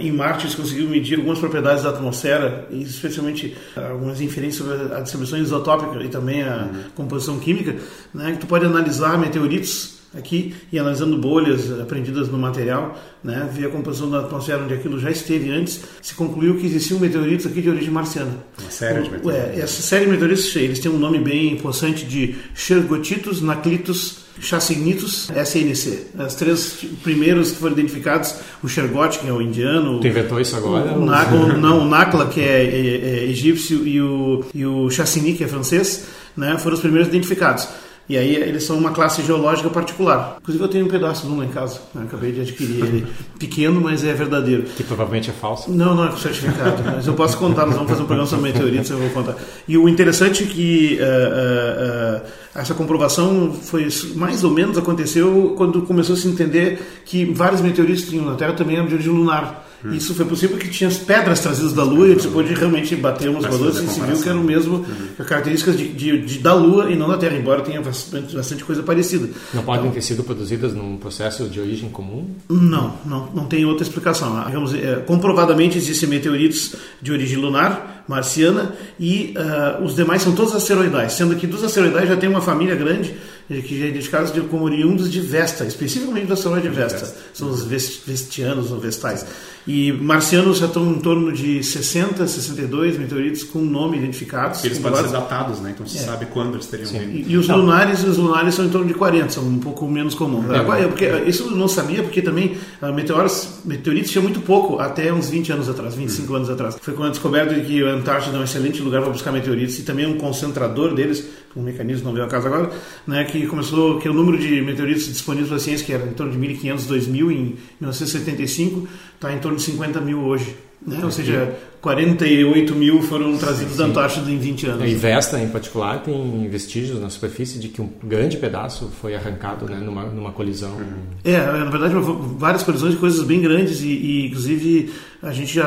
em 0.00 0.10
Marte 0.12 0.44
eles 0.44 0.56
conseguiram 0.56 0.90
medir 0.90 1.18
algumas 1.18 1.38
propriedades 1.38 1.84
da 1.84 1.90
atmosfera, 1.90 2.66
especialmente 2.70 3.56
eh, 3.76 3.88
algumas 3.88 4.20
inferências 4.20 4.56
sobre 4.56 4.94
a 4.94 5.00
distribuição 5.00 5.38
isotópica 5.38 6.02
e 6.02 6.08
também 6.08 6.42
a 6.42 6.68
composição 6.96 7.38
química, 7.38 7.76
né, 8.12 8.32
que 8.32 8.38
tu 8.38 8.46
pode 8.46 8.66
analisar 8.66 9.16
meteoritos 9.18 9.98
aqui 10.16 10.54
e 10.72 10.78
analisando 10.78 11.16
bolhas 11.18 11.70
aprendidas 11.80 12.28
no 12.28 12.38
material, 12.38 12.98
né, 13.22 13.48
ver 13.52 13.66
a 13.66 13.70
composição 13.70 14.10
da 14.10 14.20
atmosfera 14.20 14.62
onde 14.62 14.74
aquilo 14.74 14.98
já 14.98 15.10
esteve 15.10 15.50
antes, 15.50 15.80
se 16.02 16.14
concluiu 16.14 16.56
que 16.56 16.66
existiam 16.66 16.98
meteoritos 16.98 17.46
aqui 17.46 17.60
de 17.60 17.70
origem 17.70 17.90
marciana. 17.90 18.32
Uma 18.58 18.70
série 18.70 19.02
de 19.02 19.10
meteoritos. 19.10 19.56
É, 19.56 19.60
essa 19.60 19.82
série 19.82 20.06
de 20.06 20.10
meteoritos, 20.10 20.56
eles 20.56 20.80
têm 20.80 20.90
um 20.90 20.98
nome 20.98 21.18
bem 21.18 21.56
possante 21.56 22.04
de 22.04 22.36
Shergotitus 22.54 23.40
Naclitus 23.42 24.27
Chassignitus 24.40 25.28
SNC. 25.30 26.06
As 26.18 26.34
três 26.34 26.84
primeiros 27.02 27.52
que 27.52 27.58
foram 27.58 27.74
identificados, 27.74 28.34
o 28.62 28.68
Shergot, 28.68 29.18
que 29.18 29.28
é 29.28 29.32
o 29.32 29.42
indiano. 29.42 30.00
Tu 30.00 30.06
inventou 30.06 30.40
isso 30.40 30.56
agora? 30.56 30.92
O, 30.92 31.02
o, 31.02 31.56
não, 31.56 31.80
o 31.80 31.88
Nakla, 31.88 32.26
que 32.28 32.40
é, 32.40 32.64
é, 32.64 32.66
é, 32.66 33.24
egípcio, 33.24 33.86
e 33.86 34.00
o, 34.00 34.44
e 34.54 34.64
o 34.64 34.90
Chassini, 34.90 35.34
que 35.34 35.44
é 35.44 35.48
francês, 35.48 36.06
né, 36.36 36.56
foram 36.58 36.74
os 36.74 36.80
primeiros 36.80 37.08
identificados. 37.08 37.68
E 38.08 38.16
aí 38.16 38.34
eles 38.36 38.64
são 38.64 38.78
uma 38.78 38.90
classe 38.90 39.22
geológica 39.22 39.68
particular. 39.68 40.38
Inclusive 40.40 40.64
eu 40.64 40.68
tenho 40.68 40.86
um 40.86 40.88
pedaço 40.88 41.26
de 41.26 41.32
um 41.32 41.38
lá 41.38 41.44
em 41.44 41.48
casa. 41.48 41.80
Né? 41.94 42.04
Acabei 42.04 42.32
de 42.32 42.40
adquirir 42.40 42.82
ele. 42.82 43.06
Pequeno, 43.38 43.80
mas 43.80 44.02
é 44.02 44.14
verdadeiro. 44.14 44.62
Que 44.62 44.82
provavelmente 44.82 45.28
é 45.28 45.32
falso. 45.32 45.70
Não, 45.70 45.94
não 45.94 46.08
é 46.08 46.16
certificado. 46.16 46.82
mas 46.84 47.06
eu 47.06 47.12
posso 47.12 47.36
contar. 47.36 47.66
Nós 47.66 47.74
vamos 47.74 47.90
fazer 47.90 48.02
um 48.02 48.06
programa 48.06 48.28
sobre 48.28 48.50
meteoritos, 48.50 48.88
eu 48.90 48.98
vou 48.98 49.10
contar. 49.10 49.36
E 49.66 49.76
o 49.76 49.88
interessante 49.88 50.44
é 50.44 50.46
que 50.46 50.98
uh, 50.98 51.04
uh, 51.04 52.26
uh, 52.26 52.30
essa 52.54 52.72
comprovação 52.72 53.52
foi 53.52 53.88
mais 54.14 54.42
ou 54.42 54.50
menos 54.50 54.78
aconteceu 54.78 55.54
quando 55.56 55.82
começou 55.82 56.14
a 56.14 56.18
se 56.18 56.26
entender 56.28 57.02
que 57.04 57.26
vários 57.26 57.60
meteoritos 57.60 58.04
que 58.04 58.10
tinham 58.10 58.24
na 58.24 58.36
Terra 58.36 58.54
também 58.54 58.76
eram 58.76 58.86
de 58.86 58.94
origem 58.94 59.12
lunar. 59.12 59.67
Hum. 59.84 59.92
Isso 59.92 60.14
foi 60.14 60.24
possível 60.24 60.56
porque 60.56 60.70
tinha 60.70 60.88
as 60.88 60.96
pedras 60.96 61.38
trazidas 61.40 61.72
da 61.72 61.84
Lua 61.84 62.08
e 62.08 62.14
você 62.14 62.28
pôde 62.28 62.52
realmente 62.52 62.96
bater 62.96 63.28
uns 63.28 63.44
valores 63.44 63.76
e 63.76 63.86
se 63.88 64.00
viu 64.00 64.20
que 64.20 64.28
era 64.28 64.36
o 64.36 64.42
mesmo, 64.42 64.76
uhum. 64.76 65.24
características 65.24 65.76
de, 65.76 65.88
de, 65.88 66.20
de, 66.20 66.38
da 66.40 66.52
Lua 66.52 66.90
e 66.90 66.96
não 66.96 67.08
da 67.08 67.16
Terra, 67.16 67.36
embora 67.36 67.62
tenha 67.62 67.80
bastante, 67.80 68.34
bastante 68.34 68.64
coisa 68.64 68.82
parecida. 68.82 69.28
Não 69.54 69.62
podem 69.62 69.82
então, 69.82 69.92
ter 69.92 70.02
sido 70.02 70.24
produzidas 70.24 70.74
num 70.74 70.96
processo 70.96 71.48
de 71.48 71.60
origem 71.60 71.88
comum? 71.90 72.28
Não, 72.48 72.94
não, 73.06 73.30
não 73.32 73.44
tem 73.44 73.64
outra 73.64 73.84
explicação. 73.84 74.44
Digamos, 74.46 74.74
é, 74.74 74.96
comprovadamente 75.06 75.78
existem 75.78 76.08
meteoritos 76.08 76.74
de 77.00 77.12
origem 77.12 77.36
lunar, 77.36 78.04
marciana, 78.08 78.74
e 78.98 79.34
uh, 79.36 79.84
os 79.84 79.94
demais 79.94 80.22
são 80.22 80.34
todos 80.34 80.56
asteroidais, 80.56 81.12
sendo 81.12 81.36
que 81.36 81.46
dos 81.46 81.62
asteroidais 81.62 82.08
já 82.08 82.16
tem 82.16 82.28
uma 82.28 82.40
família 82.40 82.74
grande 82.74 83.14
que 83.48 83.78
já 83.78 83.86
é 83.86 83.88
identificados 83.88 84.30
como 84.50 84.64
oriundos 84.64 85.10
de 85.10 85.20
Vesta, 85.20 85.64
especificamente 85.64 86.26
do 86.26 86.34
asteroide 86.34 86.68
Vesta. 86.68 87.14
São 87.32 87.50
os 87.50 87.64
vestianos 87.64 88.70
ou 88.70 88.78
vestais. 88.78 89.24
E 89.68 89.92
marcianos 89.92 90.56
já 90.56 90.64
estão 90.64 90.90
em 90.90 90.98
torno 90.98 91.30
de 91.30 91.62
60, 91.62 92.26
62 92.26 92.96
meteoritos 92.96 93.44
com 93.44 93.58
nome 93.58 93.98
identificados. 93.98 94.64
Eles 94.64 94.78
podem 94.78 95.02
ser 95.02 95.10
datados, 95.10 95.60
né? 95.60 95.72
Então 95.74 95.86
se 95.86 95.98
é. 95.98 96.00
sabe 96.00 96.24
quando 96.24 96.54
eles 96.54 96.66
teriam 96.68 96.88
vindo. 96.88 97.30
E, 97.30 97.36
os 97.36 97.46
não. 97.48 97.58
lunares, 97.58 98.02
os 98.02 98.16
lunares 98.16 98.54
são 98.54 98.64
em 98.64 98.70
torno 98.70 98.86
de 98.86 98.94
40, 98.94 99.28
são 99.28 99.44
um 99.44 99.58
pouco 99.58 99.86
menos 99.86 100.14
comuns. 100.14 100.46
É, 100.50 100.86
porque, 100.88 101.04
isso 101.26 101.44
eu 101.44 101.50
não 101.50 101.68
sabia, 101.68 102.02
porque 102.02 102.22
também 102.22 102.56
uh, 102.80 102.94
meteoros, 102.94 103.60
meteoritos 103.62 104.10
tinha 104.10 104.22
muito 104.22 104.40
pouco, 104.40 104.78
até 104.78 105.12
uns 105.12 105.28
20 105.28 105.52
anos 105.52 105.68
atrás, 105.68 105.94
25 105.94 106.32
hum. 106.32 106.36
anos 106.36 106.48
atrás. 106.48 106.78
Foi 106.80 106.94
quando 106.94 107.10
descoberto 107.10 107.54
que 107.66 107.84
a 107.84 107.90
Antártida 107.90 108.38
é 108.38 108.40
um 108.40 108.44
excelente 108.44 108.80
lugar 108.80 109.02
para 109.02 109.10
buscar 109.10 109.32
meteoritos 109.32 109.78
e 109.78 109.82
também 109.82 110.06
um 110.06 110.16
concentrador 110.16 110.94
deles, 110.94 111.28
um 111.54 111.62
mecanismo, 111.62 112.06
não 112.06 112.12
veio 112.14 112.24
a 112.24 112.28
casa 112.28 112.48
agora, 112.48 112.70
né, 113.06 113.24
que 113.24 113.46
começou, 113.46 113.98
que 113.98 114.08
o 114.08 114.14
número 114.14 114.38
de 114.38 114.62
meteoritos 114.62 115.06
disponíveis 115.06 115.48
para 115.48 115.56
a 115.56 115.60
ciência, 115.60 115.84
que 115.84 115.92
era 115.92 116.04
em 116.04 116.12
torno 116.12 116.32
de 116.32 116.38
1.500, 116.38 116.76
2.000 116.86 117.32
em 117.32 117.56
1975, 117.80 118.88
está 119.18 119.32
em 119.32 119.38
torno 119.38 119.58
de 119.58 119.64
50 119.64 120.00
mil 120.00 120.20
hoje. 120.20 120.56
Né? 120.86 121.00
Ou 121.02 121.10
seja, 121.10 121.56
48 121.80 122.74
mil 122.74 123.02
foram 123.02 123.36
trazidos 123.36 123.72
sim, 123.72 123.78
sim. 123.78 123.82
da 123.82 123.88
Antártida 123.88 124.30
em 124.30 124.38
20 124.38 124.66
anos. 124.66 124.82
A 124.82 124.96
Vesta, 124.96 125.40
em 125.40 125.48
particular, 125.48 126.00
tem 126.02 126.48
vestígios 126.48 127.00
na 127.00 127.10
superfície 127.10 127.58
de 127.58 127.68
que 127.68 127.82
um 127.82 127.90
grande 128.02 128.36
pedaço 128.36 128.88
foi 129.00 129.16
arrancado 129.16 129.66
né, 129.66 129.76
numa, 129.76 130.04
numa 130.04 130.30
colisão. 130.30 130.76
É, 131.24 131.36
na 131.36 131.64
verdade, 131.64 131.94
várias 132.36 132.62
colisões 132.62 132.92
de 132.92 132.98
coisas 132.98 133.24
bem 133.26 133.40
grandes 133.40 133.80
e, 133.80 133.88
e 133.88 134.26
inclusive, 134.26 134.92
a 135.20 135.32
gente 135.32 135.52
já 135.52 135.66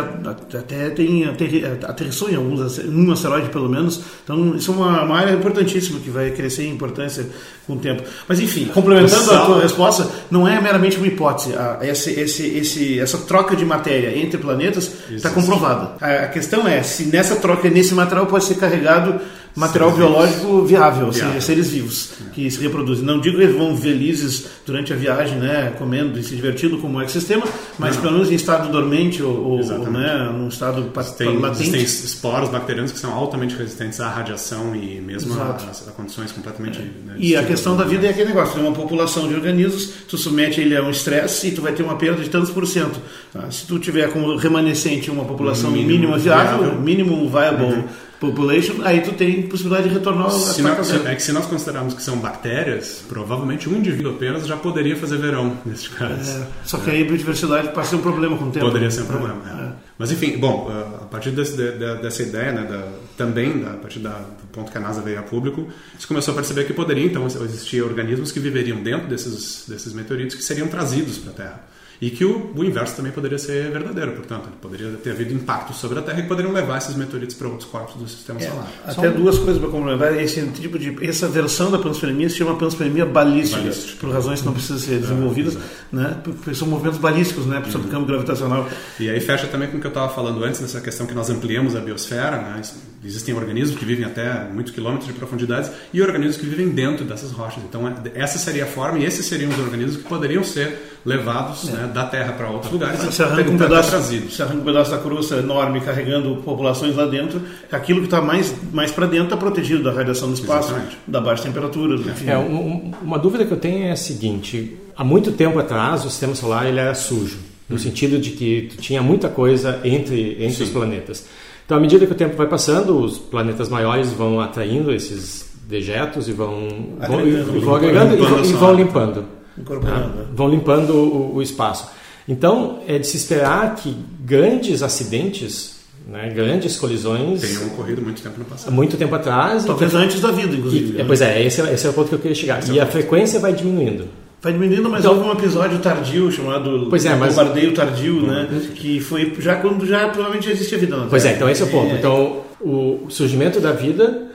até 0.57 0.89
tem 0.91 1.25
aterrissou 1.25 2.29
em 2.29 2.35
alguns, 2.35 2.79
em 2.79 2.89
um 2.89 3.11
asteroide 3.11 3.49
pelo 3.49 3.67
menos. 3.67 4.01
Então, 4.23 4.55
isso 4.55 4.71
é 4.71 4.75
uma, 4.75 5.03
uma 5.03 5.17
área 5.17 5.33
importantíssima 5.33 5.99
que 5.99 6.09
vai 6.09 6.31
crescer 6.31 6.63
em 6.63 6.71
importância 6.71 7.27
com 7.67 7.73
o 7.73 7.77
tempo. 7.77 8.01
Mas, 8.29 8.39
enfim, 8.39 8.65
complementando 8.73 9.29
a 9.29 9.45
tua 9.45 9.61
resposta, 9.61 10.09
não 10.31 10.47
é 10.47 10.61
meramente 10.61 10.95
uma 10.95 11.07
hipótese. 11.07 11.53
Esse, 11.81 12.11
esse, 12.11 12.47
esse, 12.47 12.99
essa 12.99 13.17
troca 13.17 13.53
de 13.53 13.65
matéria 13.65 14.17
entre 14.17 14.37
planetas 14.37 14.89
está 15.09 15.29
comprovada. 15.29 15.95
A 15.99 16.27
questão 16.27 16.65
é 16.65 16.81
se 16.81 17.05
nessa 17.05 17.35
troca, 17.35 17.69
nesse 17.69 17.93
material, 17.93 18.27
pode 18.27 18.45
ser 18.45 18.55
carregado 18.55 19.19
material 19.55 19.91
biológico 19.91 20.63
viável, 20.63 21.07
ou 21.07 21.13
seja, 21.13 21.41
seres 21.41 21.69
vivos 21.69 22.13
que 22.33 22.49
se 22.49 22.61
reproduzem. 22.61 23.03
Não 23.03 23.19
digo 23.19 23.37
que 23.37 23.43
eles 23.43 23.55
vão 23.55 23.75
felizes 23.75 24.47
durante 24.65 24.93
a 24.93 24.95
viagem, 24.95 25.37
né, 25.37 25.73
comendo 25.77 26.17
e 26.17 26.23
se 26.23 26.35
divertindo 26.35 26.77
como 26.77 26.97
um 26.97 27.01
ecossistema, 27.01 27.43
mas 27.77 27.95
não. 27.95 28.01
pelo 28.01 28.13
menos 28.13 28.31
em 28.31 28.35
estado 28.35 28.71
dormente 28.71 29.21
ou, 29.21 29.59
ou 29.59 29.91
né, 29.91 30.31
num 30.33 30.47
estado 30.47 30.91
tem, 31.17 31.37
latente. 31.37 31.75
Existem 31.75 31.83
esporos 31.83 32.49
bacterianos 32.49 32.91
que 32.91 32.99
são 32.99 33.13
altamente 33.13 33.55
resistentes 33.55 33.99
à 33.99 34.09
radiação 34.09 34.75
e 34.75 35.01
mesmo 35.01 35.39
a, 35.39 35.49
a, 35.51 35.91
condições 35.91 36.31
completamente... 36.31 36.79
É. 36.79 36.81
Né, 36.81 37.15
e 37.17 37.35
a 37.35 37.43
questão 37.43 37.75
da 37.75 37.83
vida 37.83 38.07
é 38.07 38.11
aquele 38.11 38.29
negócio, 38.29 38.55
tem 38.55 38.63
uma 38.63 38.75
população 38.75 39.27
de 39.27 39.33
organismos, 39.33 39.91
tu 40.07 40.17
submete 40.17 40.61
ele 40.61 40.75
a 40.75 40.83
um 40.83 40.89
estresse 40.89 41.47
e 41.47 41.51
tu 41.51 41.61
vai 41.61 41.73
ter 41.73 41.83
uma 41.83 41.95
perda 41.95 42.23
de 42.23 42.29
tantos 42.29 42.51
por 42.51 42.65
cento. 42.65 42.99
Tá? 43.33 43.49
Se 43.51 43.65
tu 43.65 43.79
tiver 43.79 44.11
como 44.11 44.35
remanescente 44.37 45.11
uma 45.11 45.25
população 45.25 45.71
mínimo, 45.71 45.89
mínima 45.89 46.17
viável, 46.17 46.59
viável, 46.59 46.81
mínimo 46.81 47.29
viable... 47.29 47.65
Uhum 47.65 48.10
population, 48.21 48.75
aí 48.83 49.01
tu 49.01 49.13
tem 49.13 49.41
possibilidade 49.41 49.89
de 49.89 49.95
retornar 49.95 50.29
se 50.29 50.61
nós, 50.61 50.91
É 51.07 51.15
que 51.15 51.23
se 51.23 51.33
nós 51.33 51.47
considerarmos 51.47 51.95
que 51.95 52.03
são 52.03 52.17
bactérias, 52.17 53.03
provavelmente 53.09 53.67
um 53.67 53.75
indivíduo 53.75 54.13
apenas 54.13 54.45
já 54.45 54.55
poderia 54.55 54.95
fazer 54.95 55.17
verão, 55.17 55.57
neste 55.65 55.89
caso. 55.89 56.29
É, 56.29 56.47
só 56.63 56.77
que 56.77 56.91
aí 56.91 57.01
a 57.01 57.05
biodiversidade 57.05 57.69
passa 57.69 57.81
a 57.81 57.85
ser 57.85 57.95
um 57.95 58.01
problema 58.01 58.37
com 58.37 58.45
o 58.45 58.51
tempo. 58.51 58.67
Poderia 58.67 58.91
ser 58.91 59.01
um 59.01 59.05
problema, 59.07 59.41
é. 59.49 59.63
É. 59.63 59.71
Mas 59.97 60.11
enfim, 60.11 60.37
bom, 60.37 60.69
a 60.69 61.05
partir 61.05 61.31
desse, 61.31 61.57
de, 61.57 61.71
de, 61.71 61.95
dessa 61.95 62.21
ideia, 62.21 62.51
né, 62.51 62.63
da, 62.69 62.87
também 63.17 63.65
a 63.65 63.73
partir 63.77 63.99
da, 63.99 64.11
do 64.11 64.47
ponto 64.51 64.71
que 64.71 64.77
a 64.77 64.81
NASA 64.81 65.01
veio 65.01 65.17
a 65.17 65.23
público, 65.23 65.67
se 65.97 66.05
começou 66.05 66.33
a 66.33 66.35
perceber 66.35 66.65
que 66.65 66.73
poderia 66.73 67.05
então 67.05 67.25
existir 67.25 67.81
organismos 67.81 68.31
que 68.31 68.39
viveriam 68.39 68.83
dentro 68.83 69.07
desses, 69.07 69.65
desses 69.67 69.93
meteoritos 69.93 70.35
que 70.35 70.43
seriam 70.43 70.67
trazidos 70.67 71.17
para 71.17 71.31
a 71.31 71.33
Terra. 71.33 71.71
E 72.01 72.09
que 72.09 72.25
o, 72.25 72.51
o, 72.55 72.63
inverso 72.63 72.95
também 72.95 73.11
poderia 73.11 73.37
ser 73.37 73.69
verdadeiro, 73.69 74.13
portanto, 74.13 74.49
poderia 74.59 74.89
ter 74.93 75.11
havido 75.11 75.35
impactos 75.35 75.77
sobre 75.77 75.99
a 75.99 76.01
Terra 76.01 76.19
e 76.19 76.23
poderiam 76.23 76.51
levar 76.51 76.79
esses 76.79 76.95
meteoritos 76.95 77.35
para 77.35 77.47
outros 77.47 77.69
corpos 77.69 77.93
do 77.93 78.07
sistema 78.07 78.41
é, 78.41 78.49
solar. 78.49 78.67
Até 78.83 78.93
Só 78.93 79.15
duas 79.15 79.37
coisas 79.37 79.59
para 79.59 79.69
complementar. 79.69 80.19
Esse 80.19 80.43
tipo 80.47 80.79
de, 80.79 80.97
essa 81.07 81.27
versão 81.27 81.69
da 81.69 81.77
panspermia 81.77 82.27
se 82.27 82.37
chama 82.37 82.57
panspermia 82.57 83.05
balística, 83.05 83.61
balística. 83.61 83.97
por 83.99 84.11
razões 84.11 84.39
que 84.39 84.47
não 84.47 84.53
precisam 84.53 84.79
ser 84.79 84.99
desenvolvidas, 84.99 85.55
é, 85.55 85.95
né? 85.95 86.17
porque 86.23 86.55
são 86.55 86.67
movimentos 86.67 86.97
balísticos, 86.97 87.45
né? 87.45 87.61
sobre 87.69 87.87
o 87.87 87.91
campo 87.91 88.07
gravitacional. 88.07 88.67
E 88.99 89.07
aí 89.07 89.19
fecha 89.19 89.45
também 89.45 89.69
com 89.69 89.77
o 89.77 89.79
que 89.79 89.85
eu 89.85 89.89
estava 89.89 90.11
falando 90.11 90.43
antes, 90.43 90.59
nessa 90.59 90.81
questão 90.81 91.05
que 91.05 91.13
nós 91.13 91.29
ampliamos 91.29 91.75
a 91.75 91.81
biosfera, 91.81 92.37
né? 92.37 92.61
Existem 93.03 93.33
organismos 93.33 93.79
que 93.79 93.85
vivem 93.85 94.05
até 94.05 94.43
muitos 94.51 94.71
quilômetros 94.71 95.07
de 95.07 95.13
profundidade 95.13 95.71
e 95.91 96.01
organismos 96.01 96.37
que 96.37 96.45
vivem 96.45 96.69
dentro 96.69 97.03
dessas 97.03 97.31
rochas. 97.31 97.63
Então, 97.63 97.87
é, 97.87 97.93
essa 98.13 98.37
seria 98.37 98.63
a 98.65 98.67
forma 98.67 98.99
e 98.99 99.05
esses 99.05 99.25
seriam 99.25 99.49
os 99.49 99.57
organismos 99.57 99.97
que 99.97 100.03
poderiam 100.03 100.43
ser 100.43 100.99
levados 101.03 101.67
é. 101.67 101.71
né, 101.71 101.90
da 101.93 102.05
Terra 102.05 102.33
para 102.33 102.49
outros 102.49 102.71
lugares 102.71 102.99
se 103.13 103.21
arranca, 103.23 103.49
um 103.49 103.57
pedaço, 103.57 103.89
trazido. 103.89 104.31
se 104.31 104.41
arranca 104.41 104.61
um 104.61 104.63
pedaço 104.63 104.91
da 104.91 104.97
crosta 104.97 105.35
enorme 105.35 105.81
carregando 105.81 106.35
populações 106.37 106.95
lá 106.95 107.05
dentro, 107.05 107.41
aquilo 107.71 107.99
que 107.99 108.07
está 108.07 108.21
mais, 108.21 108.53
mais 108.71 108.91
para 108.91 109.05
dentro 109.05 109.25
está 109.25 109.37
protegido 109.37 109.83
da 109.83 109.91
radiação 109.91 110.29
do 110.29 110.33
espaço, 110.35 110.69
Exatamente. 110.69 110.97
da 111.07 111.21
baixa 111.21 111.43
temperatura. 111.43 111.95
Enfim. 111.95 112.29
É, 112.29 112.37
um, 112.37 112.91
uma 113.01 113.19
dúvida 113.19 113.45
que 113.45 113.51
eu 113.51 113.57
tenho 113.57 113.85
é 113.85 113.91
a 113.91 113.95
seguinte: 113.95 114.77
há 114.95 115.03
muito 115.03 115.31
tempo 115.31 115.59
atrás 115.59 116.05
o 116.05 116.09
sistema 116.09 116.35
solar 116.35 116.67
ele 116.67 116.79
era 116.79 116.93
sujo, 116.93 117.39
no 117.69 117.75
hum. 117.75 117.79
sentido 117.79 118.19
de 118.19 118.31
que 118.31 118.69
tinha 118.79 119.01
muita 119.01 119.29
coisa 119.29 119.79
entre, 119.83 120.37
entre 120.43 120.63
os 120.63 120.69
planetas. 120.69 121.25
Então, 121.65 121.77
à 121.77 121.79
medida 121.79 122.05
que 122.05 122.11
o 122.11 122.15
tempo 122.15 122.35
vai 122.35 122.47
passando, 122.47 122.97
os 122.97 123.17
planetas 123.17 123.69
maiores 123.69 124.11
vão 124.11 124.41
atraindo 124.41 124.91
esses 124.91 125.51
dejetos 125.67 126.27
e 126.27 126.33
vão, 126.33 126.67
vão, 126.99 127.25
e 127.25 127.59
vão 127.61 127.75
agregando 127.75 128.13
e 128.13 128.17
vão, 128.17 128.43
e 128.43 128.53
vão 128.53 128.73
limpando. 128.73 129.40
Tá? 129.65 130.11
Vão 130.33 130.49
limpando 130.49 130.93
o, 130.93 131.35
o, 131.35 131.41
espaço. 131.41 131.89
Então, 132.27 132.79
é 132.87 132.97
de 132.97 133.07
se 133.07 133.17
esperar 133.17 133.75
que 133.75 133.95
grandes 134.19 134.83
acidentes, 134.83 135.81
né, 136.07 136.29
grandes 136.29 136.77
colisões. 136.77 137.41
Tenham 137.41 137.67
ocorrido 137.67 138.01
muito 138.01 138.21
tempo 138.21 138.39
no 138.39 138.45
passado. 138.45 138.71
Muito 138.71 138.97
tempo 138.97 139.13
atrás. 139.15 139.65
Talvez 139.65 139.91
então, 139.91 140.03
antes 140.03 140.21
da 140.21 140.31
vida, 140.31 140.55
inclusive. 140.55 140.97
E, 140.97 141.01
é, 141.01 141.03
pois 141.03 141.21
é, 141.21 141.45
esse, 141.45 141.61
é, 141.61 141.73
esse 141.73 141.87
é 141.87 141.89
o 141.89 141.93
ponto 141.93 142.09
que 142.09 142.15
eu 142.15 142.19
queria 142.19 142.35
chegar. 142.35 142.59
Esse 142.59 142.71
e 142.71 142.79
é 142.79 142.81
a 142.81 142.85
frequência 142.85 143.39
vai 143.39 143.53
diminuindo. 143.53 144.05
Vai 144.41 144.53
diminuindo, 144.53 144.89
mas 144.89 145.05
então, 145.05 145.15
houve 145.15 145.29
um 145.29 145.31
episódio 145.33 145.77
tardio 145.79 146.31
chamado 146.31 146.87
pois 146.89 147.05
é, 147.05 147.13
mas... 147.13 147.35
bombardeio 147.35 147.75
tardio, 147.75 148.25
né? 148.25 148.47
Que 148.73 148.99
foi 148.99 149.35
já 149.37 149.57
quando 149.57 149.85
já 149.85 150.07
provavelmente 150.09 150.47
já 150.47 150.51
existia 150.51 150.79
vida. 150.79 151.05
Pois 151.07 151.23
é, 151.25 151.35
então 151.35 151.47
esse 151.47 151.61
é 151.61 151.65
o 151.65 151.69
ponto. 151.69 151.93
É. 151.93 151.97
Então 151.99 152.41
o 152.59 153.05
surgimento 153.09 153.59
da 153.59 153.71
vida 153.71 154.31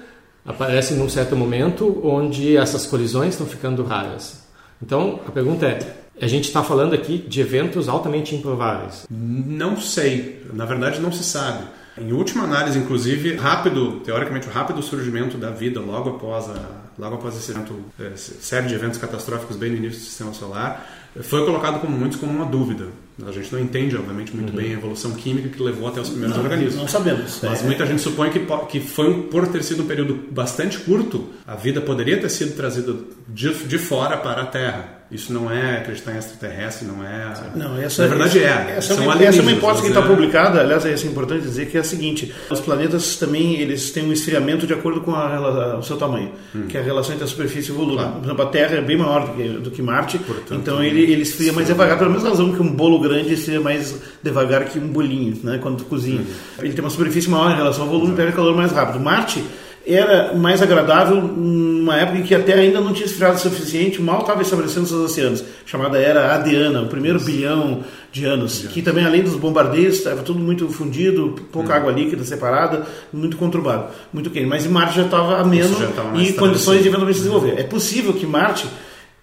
aparece 0.46 0.94
num 0.94 1.08
certo 1.08 1.34
momento 1.34 2.00
onde 2.04 2.56
essas 2.56 2.86
colisões 2.86 3.30
estão 3.34 3.46
ficando 3.46 3.82
raras. 3.82 4.45
Então 4.82 5.20
a 5.26 5.30
pergunta 5.30 5.66
é: 5.66 5.78
A 6.20 6.26
gente 6.26 6.44
está 6.44 6.62
falando 6.62 6.94
aqui 6.94 7.18
de 7.18 7.40
eventos 7.40 7.88
altamente 7.88 8.34
improváveis. 8.34 9.06
Não 9.10 9.76
sei. 9.76 10.44
Na 10.52 10.64
verdade, 10.64 11.00
não 11.00 11.12
se 11.12 11.24
sabe. 11.24 11.64
Em 11.98 12.12
última 12.12 12.44
análise, 12.44 12.78
inclusive, 12.78 13.36
rápido, 13.36 14.00
teoricamente, 14.00 14.46
o 14.46 14.50
rápido 14.50 14.82
surgimento 14.82 15.38
da 15.38 15.50
vida 15.50 15.80
logo 15.80 16.10
após, 16.10 16.50
a, 16.50 16.82
logo 16.98 17.14
após 17.16 17.34
esse 17.36 17.50
evento, 17.50 17.74
série 18.16 18.66
de 18.66 18.74
eventos 18.74 18.98
catastróficos 18.98 19.56
bem 19.56 19.70
no 19.70 19.76
início 19.76 20.00
do 20.00 20.04
sistema 20.04 20.34
solar, 20.34 20.86
foi 21.22 21.46
colocado 21.46 21.80
como 21.80 21.96
muitos 21.96 22.18
como 22.18 22.32
uma 22.32 22.44
dúvida. 22.44 22.88
A 23.24 23.32
gente 23.32 23.50
não 23.50 23.60
entende, 23.60 23.96
obviamente, 23.96 24.34
muito 24.36 24.50
uhum. 24.50 24.56
bem 24.56 24.72
a 24.72 24.74
evolução 24.74 25.12
química 25.12 25.48
que 25.48 25.62
levou 25.62 25.88
até 25.88 26.00
os 26.00 26.10
primeiros 26.10 26.36
não, 26.36 26.44
organismos. 26.44 26.76
Não 26.76 26.88
sabemos. 26.88 27.40
Mas 27.42 27.62
é. 27.62 27.64
muita 27.64 27.86
gente 27.86 28.02
supõe 28.02 28.30
que, 28.30 28.40
que 28.68 28.80
foi 28.80 29.22
por 29.22 29.48
ter 29.48 29.62
sido 29.62 29.84
um 29.84 29.86
período 29.86 30.14
bastante 30.30 30.78
curto, 30.78 31.30
a 31.46 31.54
vida 31.54 31.80
poderia 31.80 32.20
ter 32.20 32.28
sido 32.28 32.54
trazida 32.54 32.94
de, 33.26 33.54
de 33.54 33.78
fora 33.78 34.18
para 34.18 34.42
a 34.42 34.46
Terra. 34.46 34.96
Isso 35.10 35.32
não 35.32 35.48
é 35.50 35.78
acreditar 35.78 36.14
em 36.14 36.18
extraterrestre, 36.18 36.84
não 36.84 37.04
é. 37.04 37.32
Não, 37.54 37.80
essa, 37.80 38.02
Na 38.02 38.08
verdade 38.08 38.42
essa, 38.42 38.70
é. 38.70 38.76
Essa, 38.76 38.94
é 38.94 38.96
uma, 38.96 39.22
essa 39.22 39.38
é 39.38 39.42
uma 39.42 39.52
hipótese 39.52 39.82
que 39.82 39.88
está 39.88 40.00
é... 40.00 40.06
publicada, 40.06 40.60
aliás, 40.60 40.84
é 40.84 41.06
importante 41.06 41.42
dizer 41.42 41.66
que 41.66 41.76
é 41.76 41.80
a 41.80 41.84
seguinte: 41.84 42.34
os 42.50 42.58
planetas 42.58 43.14
também 43.14 43.54
eles 43.60 43.92
têm 43.92 44.04
um 44.04 44.12
esfriamento 44.12 44.66
de 44.66 44.74
acordo 44.74 45.02
com 45.02 45.14
a, 45.14 45.78
o 45.78 45.82
seu 45.82 45.96
tamanho, 45.96 46.32
hum. 46.52 46.66
que 46.68 46.76
é 46.76 46.80
a 46.80 46.82
relação 46.82 47.12
entre 47.12 47.24
a 47.24 47.28
superfície 47.28 47.70
e 47.70 47.72
o 47.72 47.76
volume. 47.76 47.98
Claro. 47.98 48.12
Por 48.14 48.24
exemplo, 48.24 48.42
a 48.42 48.46
Terra 48.46 48.76
é 48.76 48.80
bem 48.80 48.96
maior 48.96 49.28
do 49.28 49.34
que, 49.36 49.48
do 49.48 49.70
que 49.70 49.80
Marte, 49.80 50.18
Portanto, 50.18 50.60
então 50.60 50.82
ele, 50.82 51.02
ele 51.02 51.22
esfria 51.22 51.52
mais 51.52 51.68
devagar, 51.68 51.98
pela 51.98 52.10
mesma 52.10 52.30
razão 52.30 52.52
que 52.52 52.60
um 52.60 52.72
bolo 52.72 52.98
grande 53.08 53.34
esfria 53.34 53.60
mais 53.60 53.94
devagar 54.22 54.64
que 54.64 54.78
um 54.78 54.88
bolinho, 54.88 55.38
né, 55.42 55.58
quando 55.62 55.78
tu 55.78 55.84
cozinha. 55.84 56.20
Hum. 56.20 56.62
Ele 56.62 56.72
tem 56.72 56.84
uma 56.84 56.90
superfície 56.90 57.28
maior 57.28 57.50
em 57.52 57.56
relação 57.56 57.84
ao 57.84 57.90
volume 57.90 58.12
e 58.12 58.16
pega 58.16 58.32
calor 58.32 58.56
mais 58.56 58.72
rápido. 58.72 59.00
Marte 59.00 59.42
era 59.86 60.34
mais 60.34 60.60
agradável 60.60 61.22
numa 61.22 61.96
época 61.96 62.18
em 62.18 62.22
que 62.24 62.34
a 62.34 62.42
Terra 62.42 62.60
ainda 62.60 62.80
não 62.80 62.92
tinha 62.92 63.06
esfriado 63.06 63.36
o 63.36 63.38
suficiente, 63.38 64.02
mal 64.02 64.22
estava 64.22 64.42
estabelecendo 64.42 64.84
seus 64.84 65.00
oceanos, 65.12 65.44
chamada 65.64 65.96
era 65.96 66.34
Adiana, 66.34 66.82
o 66.82 66.88
primeiro 66.88 67.18
Isso. 67.18 67.26
bilhão 67.26 67.84
de 68.10 68.24
anos, 68.24 68.66
que 68.68 68.82
também 68.82 69.04
além 69.04 69.22
dos 69.22 69.36
bombardeios 69.36 69.98
estava 69.98 70.22
tudo 70.22 70.40
muito 70.40 70.68
fundido, 70.68 71.36
pouca 71.52 71.72
hum. 71.72 71.76
água 71.76 71.92
líquida 71.92 72.24
separada, 72.24 72.84
muito 73.12 73.36
conturbado, 73.36 73.92
muito 74.12 74.28
quente. 74.30 74.46
Mas 74.46 74.66
Marte 74.66 74.96
já 74.96 75.04
estava 75.04 75.38
ameno 75.38 75.76
e 76.16 76.32
condições 76.32 76.82
de 76.82 76.88
eventualmente 76.88 77.18
se 77.18 77.24
desenvolver. 77.24 77.54
É 77.56 77.62
possível 77.62 78.12
que 78.12 78.26
Marte 78.26 78.66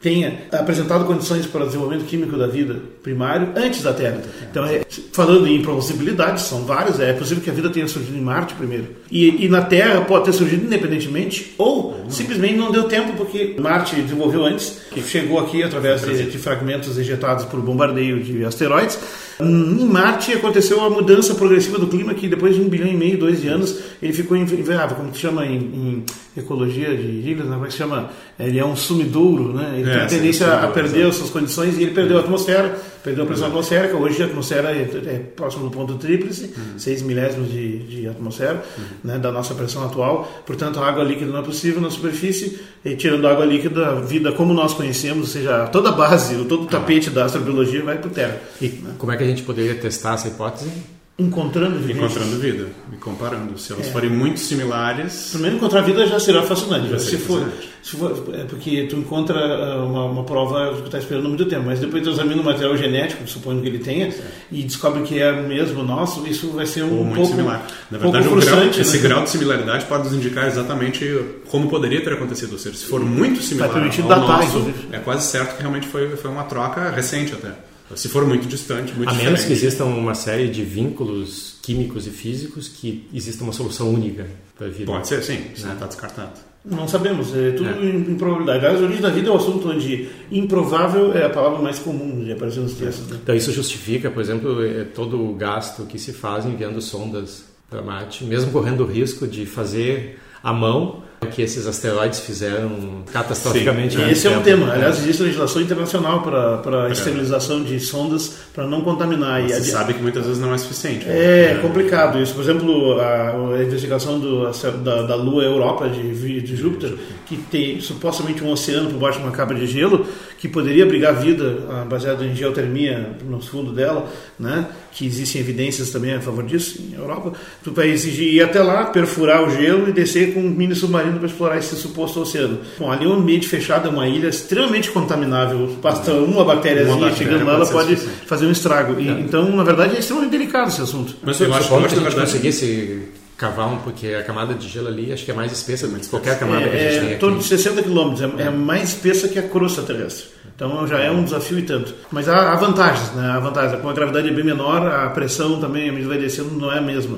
tenha 0.03 0.43
apresentado 0.51 1.05
condições 1.05 1.45
para 1.45 1.63
o 1.63 1.65
desenvolvimento 1.65 2.05
químico 2.05 2.37
da 2.37 2.45
vida 2.45 2.75
primário 3.01 3.53
antes 3.55 3.81
da 3.81 3.93
Terra. 3.93 4.21
Então, 4.51 4.65
é, 4.65 4.81
falando 5.13 5.47
em 5.47 5.61
possibilidades, 5.61 6.43
são 6.43 6.65
várias, 6.65 6.99
é 6.99 7.13
possível 7.13 7.41
que 7.41 7.49
a 7.49 7.53
vida 7.53 7.69
tenha 7.69 7.87
surgido 7.87 8.17
em 8.17 8.21
Marte 8.21 8.53
primeiro. 8.53 8.87
E, 9.09 9.45
e 9.45 9.47
na 9.47 9.61
Terra 9.61 10.01
pode 10.01 10.25
ter 10.25 10.33
surgido 10.33 10.65
independentemente, 10.65 11.53
ou 11.57 12.03
simplesmente 12.09 12.55
não 12.55 12.69
deu 12.69 12.83
tempo 12.83 13.13
porque 13.13 13.55
Marte 13.57 13.95
desenvolveu 13.95 14.43
antes, 14.43 14.81
que 14.91 15.01
chegou 15.01 15.39
aqui 15.39 15.63
através 15.63 16.01
de, 16.01 16.29
de 16.29 16.37
fragmentos 16.37 16.97
ejetados 16.97 17.45
por 17.45 17.61
bombardeio 17.61 18.21
de 18.21 18.43
asteroides. 18.43 18.99
Em 19.39 19.85
Marte 19.85 20.33
aconteceu 20.33 20.81
a 20.81 20.89
mudança 20.89 21.33
progressiva 21.35 21.79
do 21.79 21.87
clima 21.87 22.13
que 22.13 22.27
depois 22.27 22.55
de 22.55 22.61
um 22.61 22.69
bilhão 22.69 22.87
e 22.87 22.95
meio, 22.95 23.17
dois 23.17 23.41
de 23.41 23.47
anos, 23.47 23.79
ele 24.01 24.13
ficou 24.13 24.37
inviável, 24.37 24.95
como 24.95 25.13
se 25.13 25.21
chama 25.21 25.45
em, 25.45 25.57
em 25.57 26.03
ecologia 26.35 26.95
de 26.95 27.29
ilhas, 27.29 27.45
né? 27.45 27.53
como 27.53 27.65
é 27.65 27.69
se 27.69 27.77
chama? 27.77 28.09
Ele 28.39 28.57
é 28.57 28.65
um 28.65 28.75
sumidouro, 28.75 29.53
né? 29.53 29.75
Ele 29.77 29.89
é, 29.89 29.93
tem 29.93 30.01
a 30.01 30.07
tendência 30.07 30.53
a 30.53 30.67
perder 30.67 31.07
as 31.07 31.15
suas 31.15 31.29
condições 31.29 31.77
e 31.77 31.83
ele 31.83 31.91
perdeu 31.91 32.17
a 32.17 32.21
atmosfera, 32.21 32.75
perdeu 33.03 33.23
a 33.23 33.27
pressão 33.27 33.47
atmosférica. 33.47 33.95
Hoje 33.95 34.23
a 34.23 34.25
atmosfera 34.25 34.71
é, 34.71 34.81
é 34.81 35.19
próximo 35.35 35.65
do 35.65 35.71
ponto 35.71 35.95
tríplice, 35.95 36.53
uhum. 36.57 36.79
6 36.79 37.03
milésimos 37.03 37.51
de, 37.51 37.79
de 37.79 38.07
atmosfera, 38.07 38.63
uhum. 38.77 38.83
né? 39.03 39.19
da 39.19 39.31
nossa 39.31 39.53
pressão 39.53 39.85
atual. 39.85 40.43
Portanto, 40.45 40.79
a 40.79 40.87
água 40.87 41.03
líquida 41.03 41.31
não 41.31 41.39
é 41.39 41.43
possível 41.43 41.79
na 41.79 41.91
superfície. 41.91 42.59
E 42.83 42.95
tirando 42.95 43.25
a 43.27 43.31
água 43.31 43.45
líquida, 43.45 43.87
a 43.87 43.95
vida 44.01 44.31
como 44.31 44.53
nós 44.53 44.73
conhecemos, 44.73 45.19
ou 45.19 45.33
seja, 45.33 45.67
toda 45.67 45.89
a 45.89 45.91
base, 45.91 46.35
todo 46.45 46.63
o 46.63 46.65
tapete 46.65 47.09
da 47.09 47.25
astrobiologia 47.25 47.83
vai 47.83 47.97
para 47.97 48.07
o 48.07 48.11
Terra. 48.11 48.41
E 48.59 48.67
né? 48.67 48.95
como 48.97 49.11
é 49.11 49.17
que 49.17 49.22
a 49.23 49.27
gente 49.27 49.43
poderia 49.43 49.75
testar 49.75 50.15
essa 50.15 50.27
hipótese? 50.27 50.69
encontrando 51.17 51.77
vida. 51.77 51.99
Encontrando 51.99 52.39
vida 52.39 52.67
e 52.91 52.95
comparando. 52.97 53.57
Se 53.57 53.71
elas 53.71 53.87
é. 53.87 53.91
forem 53.91 54.09
muito 54.09 54.39
similares. 54.39 55.29
Primeiro, 55.31 55.57
encontrar 55.57 55.81
vida 55.81 56.07
já 56.07 56.19
será 56.19 56.41
fascinante. 56.41 56.89
Já 56.89 56.97
se, 56.97 57.17
for, 57.17 57.47
se 57.83 57.95
for, 57.95 58.33
é 58.33 58.43
porque 58.45 58.87
tu 58.87 58.95
encontra 58.95 59.37
ah, 59.37 59.85
uma, 59.85 60.05
uma 60.05 60.23
prova 60.23 60.73
que 60.73 60.81
tu 60.81 60.85
está 60.85 60.97
esperando 60.97 61.29
muito 61.29 61.45
tempo, 61.45 61.65
mas 61.67 61.79
depois 61.79 62.01
tu 62.01 62.09
examina 62.09 62.41
o 62.41 62.45
material 62.45 62.75
genético, 62.75 63.27
supondo 63.27 63.61
que 63.61 63.67
ele 63.67 63.79
tenha, 63.79 64.11
e 64.51 64.63
descobre 64.63 65.03
que 65.03 65.19
é 65.19 65.31
mesmo 65.31 65.83
nosso, 65.83 66.25
isso 66.25 66.49
vai 66.49 66.65
ser 66.65 66.83
um 66.83 67.07
Ou 67.07 67.13
pouco. 67.13 67.29
similar. 67.29 67.67
Na 67.91 67.99
verdade, 67.99 68.27
um 68.27 68.39
grau, 68.39 68.63
esse 68.65 68.97
né? 68.97 69.03
grau 69.03 69.23
de 69.23 69.29
similaridade 69.29 69.85
pode 69.85 70.05
nos 70.05 70.13
indicar 70.13 70.47
exatamente 70.47 71.05
como 71.47 71.69
poderia 71.69 72.03
ter 72.03 72.13
acontecido. 72.13 72.53
Ou 72.53 72.59
seja, 72.59 72.75
se 72.75 72.85
for 72.85 72.99
muito 72.99 73.41
similar 73.43 73.69
ao 73.69 74.07
datar, 74.07 74.39
nosso, 74.39 74.73
é 74.91 74.97
quase 74.97 75.27
certo 75.27 75.55
que 75.55 75.61
realmente 75.61 75.87
foi, 75.87 76.15
foi 76.15 76.31
uma 76.31 76.43
troca 76.43 76.89
recente 76.89 77.33
até. 77.33 77.51
Se 77.95 78.09
for 78.09 78.25
muito 78.25 78.47
distante, 78.47 78.93
muito 78.93 79.09
A 79.09 79.11
diferente. 79.11 79.25
menos 79.25 79.45
que 79.45 79.53
exista 79.53 79.83
uma 79.83 80.15
série 80.15 80.49
de 80.49 80.63
vínculos 80.63 81.57
químicos 81.61 82.07
e 82.07 82.09
físicos 82.09 82.67
que 82.67 83.07
exista 83.13 83.43
uma 83.43 83.53
solução 83.53 83.89
única 83.89 84.27
para 84.57 84.67
a 84.67 84.69
vida. 84.69 84.85
Pode 84.85 85.07
ser, 85.07 85.23
sim. 85.23 85.39
Isso 85.53 85.65
não 85.65 85.73
está 85.73 85.87
descartado. 85.87 86.39
Não 86.65 86.87
sabemos, 86.87 87.35
é 87.35 87.51
tudo 87.51 87.69
é. 87.69 87.89
improbabilidade. 87.89 88.59
Aliás, 88.59 88.81
a 88.81 88.85
origem 88.85 89.01
da 89.01 89.09
vida 89.09 89.27
é 89.27 89.31
um 89.31 89.35
assunto 89.35 89.69
onde 89.69 90.07
improvável 90.31 91.13
é 91.13 91.25
a 91.25 91.29
palavra 91.29 91.61
mais 91.61 91.77
comum 91.77 92.23
de 92.23 92.31
aparecer 92.31 92.61
nos 92.61 92.73
textos. 92.73 93.05
Né? 93.07 93.19
Então, 93.21 93.35
isso 93.35 93.51
justifica, 93.51 94.09
por 94.09 94.21
exemplo, 94.21 94.65
é 94.65 94.85
todo 94.85 95.21
o 95.21 95.35
gasto 95.35 95.85
que 95.85 95.99
se 95.99 96.13
faz 96.13 96.45
enviando 96.45 96.81
sondas 96.81 97.43
para 97.69 97.81
Marte, 97.81 98.23
mesmo 98.23 98.51
correndo 98.51 98.83
o 98.83 98.87
risco 98.87 99.27
de 99.27 99.45
fazer 99.45 100.19
à 100.41 100.53
mão 100.53 101.03
que 101.27 101.41
esses 101.41 101.65
asteroides 101.67 102.19
fizeram 102.19 103.03
catastroficamente. 103.11 103.95
Sim. 103.95 104.09
Esse 104.09 104.27
é 104.27 104.37
um 104.37 104.41
tema. 104.41 104.71
Aliás, 104.71 104.99
existe 104.99 105.23
legislação 105.23 105.61
internacional 105.61 106.21
para, 106.21 106.89
esterilização 106.91 107.63
de 107.63 107.79
sondas 107.79 108.35
para 108.53 108.65
não 108.65 108.81
contaminar. 108.81 109.41
Você 109.41 109.57
e 109.57 109.63
sabe 109.63 109.93
que 109.93 110.01
muitas 110.01 110.25
vezes 110.25 110.41
não 110.41 110.53
é 110.53 110.57
suficiente. 110.57 111.05
Né? 111.05 111.17
É, 111.17 111.51
é, 111.51 111.55
complicado 111.55 112.21
isso. 112.21 112.33
Por 112.33 112.43
exemplo, 112.43 112.99
a, 112.99 113.55
a 113.55 113.63
investigação 113.63 114.19
do, 114.19 114.51
da, 114.83 115.01
da 115.03 115.15
Lua 115.15 115.43
Europa 115.43 115.89
de, 115.89 116.41
de 116.41 116.55
Júpiter, 116.55 116.95
que 117.25 117.37
tem 117.37 117.79
supostamente 117.81 118.43
um 118.43 118.51
oceano 118.51 118.89
por 118.89 118.99
baixo 118.99 119.19
de 119.19 119.25
uma 119.25 119.31
capa 119.31 119.53
de 119.53 119.65
gelo, 119.67 120.05
que 120.37 120.47
poderia 120.47 120.83
abrigar 120.83 121.15
vida 121.15 121.59
ah, 121.69 121.85
baseado 121.85 122.23
em 122.23 122.35
geotermia 122.35 123.17
no 123.25 123.41
fundo 123.41 123.71
dela, 123.71 124.07
né? 124.39 124.67
que 124.93 125.05
existem 125.05 125.41
evidências 125.41 125.89
também 125.89 126.13
a 126.13 126.21
favor 126.21 126.43
disso 126.43 126.79
em 126.81 126.93
Europa, 126.95 127.33
tu 127.63 127.71
vai 127.71 127.89
exigir 127.89 128.33
ir 128.33 128.43
até 128.43 128.61
lá, 128.61 128.85
perfurar 128.85 129.43
o 129.43 129.49
gelo 129.49 129.89
e 129.89 129.91
descer 129.91 130.33
com 130.33 130.39
um 130.39 130.49
mini 130.49 130.75
submarino 130.75 131.17
para 131.17 131.27
explorar 131.27 131.57
esse 131.57 131.75
suposto 131.75 132.21
oceano. 132.21 132.59
Bom, 132.77 132.91
ali 132.91 133.05
é 133.05 133.07
um 133.07 133.13
ambiente 133.13 133.47
fechado, 133.47 133.87
é 133.87 133.91
uma 133.91 134.07
ilha 134.07 134.27
extremamente 134.27 134.91
contaminável. 134.91 135.75
Basta 135.81 136.13
uma 136.13 136.45
bactéria 136.45 136.85
chegando 137.15 137.45
lá, 137.45 137.53
ela 137.53 137.65
pode 137.65 137.95
fazer 137.95 138.45
um 138.45 138.51
estrago. 138.51 138.99
E, 138.99 139.09
é. 139.09 139.11
Então, 139.19 139.55
na 139.55 139.63
verdade, 139.63 139.95
é 139.95 139.99
extremamente 139.99 140.31
delicado 140.31 140.69
esse 140.69 140.81
assunto. 140.81 141.15
Mas 141.23 141.39
eu 141.39 141.53
acho 141.53 141.67
que 141.67 141.75
a 141.75 141.87
gente 141.87 142.15
conseguisse 142.15 143.22
cavar 143.37 143.67
um, 143.67 143.77
porque 143.77 144.07
a 144.07 144.23
camada 144.23 144.53
de 144.53 144.67
gelo 144.67 144.87
ali 144.87 145.11
acho 145.11 145.25
que 145.25 145.31
é 145.31 145.33
mais 145.33 145.51
espessa 145.51 145.87
do 145.87 145.99
que 145.99 146.07
qualquer 146.07 146.37
camada 146.39 146.65
é, 146.65 146.69
que 146.69 146.75
a 146.75 146.79
gente 146.79 146.95
é, 146.95 146.99
tem 146.99 147.09
aqui. 147.09 147.19
Torno 147.19 147.39
de 147.39 147.45
60 147.45 147.83
quilômetros, 147.83 148.21
é, 148.21 148.43
é 148.43 148.49
mais 148.49 148.89
espessa 148.89 149.27
que 149.27 149.39
a 149.39 149.43
crosta 149.43 149.81
terrestre. 149.81 150.33
Então 150.55 150.87
já 150.87 150.99
é 150.99 151.09
um 151.09 151.23
desafio 151.23 151.59
e 151.59 151.63
tanto. 151.63 151.93
Mas 152.11 152.29
há, 152.29 152.53
há 152.53 152.55
vantagens, 152.55 153.11
né? 153.13 153.31
Há 153.31 153.39
vantagens. 153.39 153.75
Como 153.77 153.89
a 153.89 153.93
gravidade 153.93 154.29
é 154.29 154.31
bem 154.31 154.43
menor, 154.43 154.85
a 154.87 155.09
pressão 155.09 155.59
também, 155.59 155.89
a 155.89 155.91
medida 155.91 156.09
vai 156.09 156.19
descendo, 156.19 156.51
não 156.51 156.71
é 156.71 156.77
a 156.77 156.81
mesma. 156.81 157.17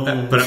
Então, 0.00 0.08
é, 0.08 0.26
pra, 0.26 0.42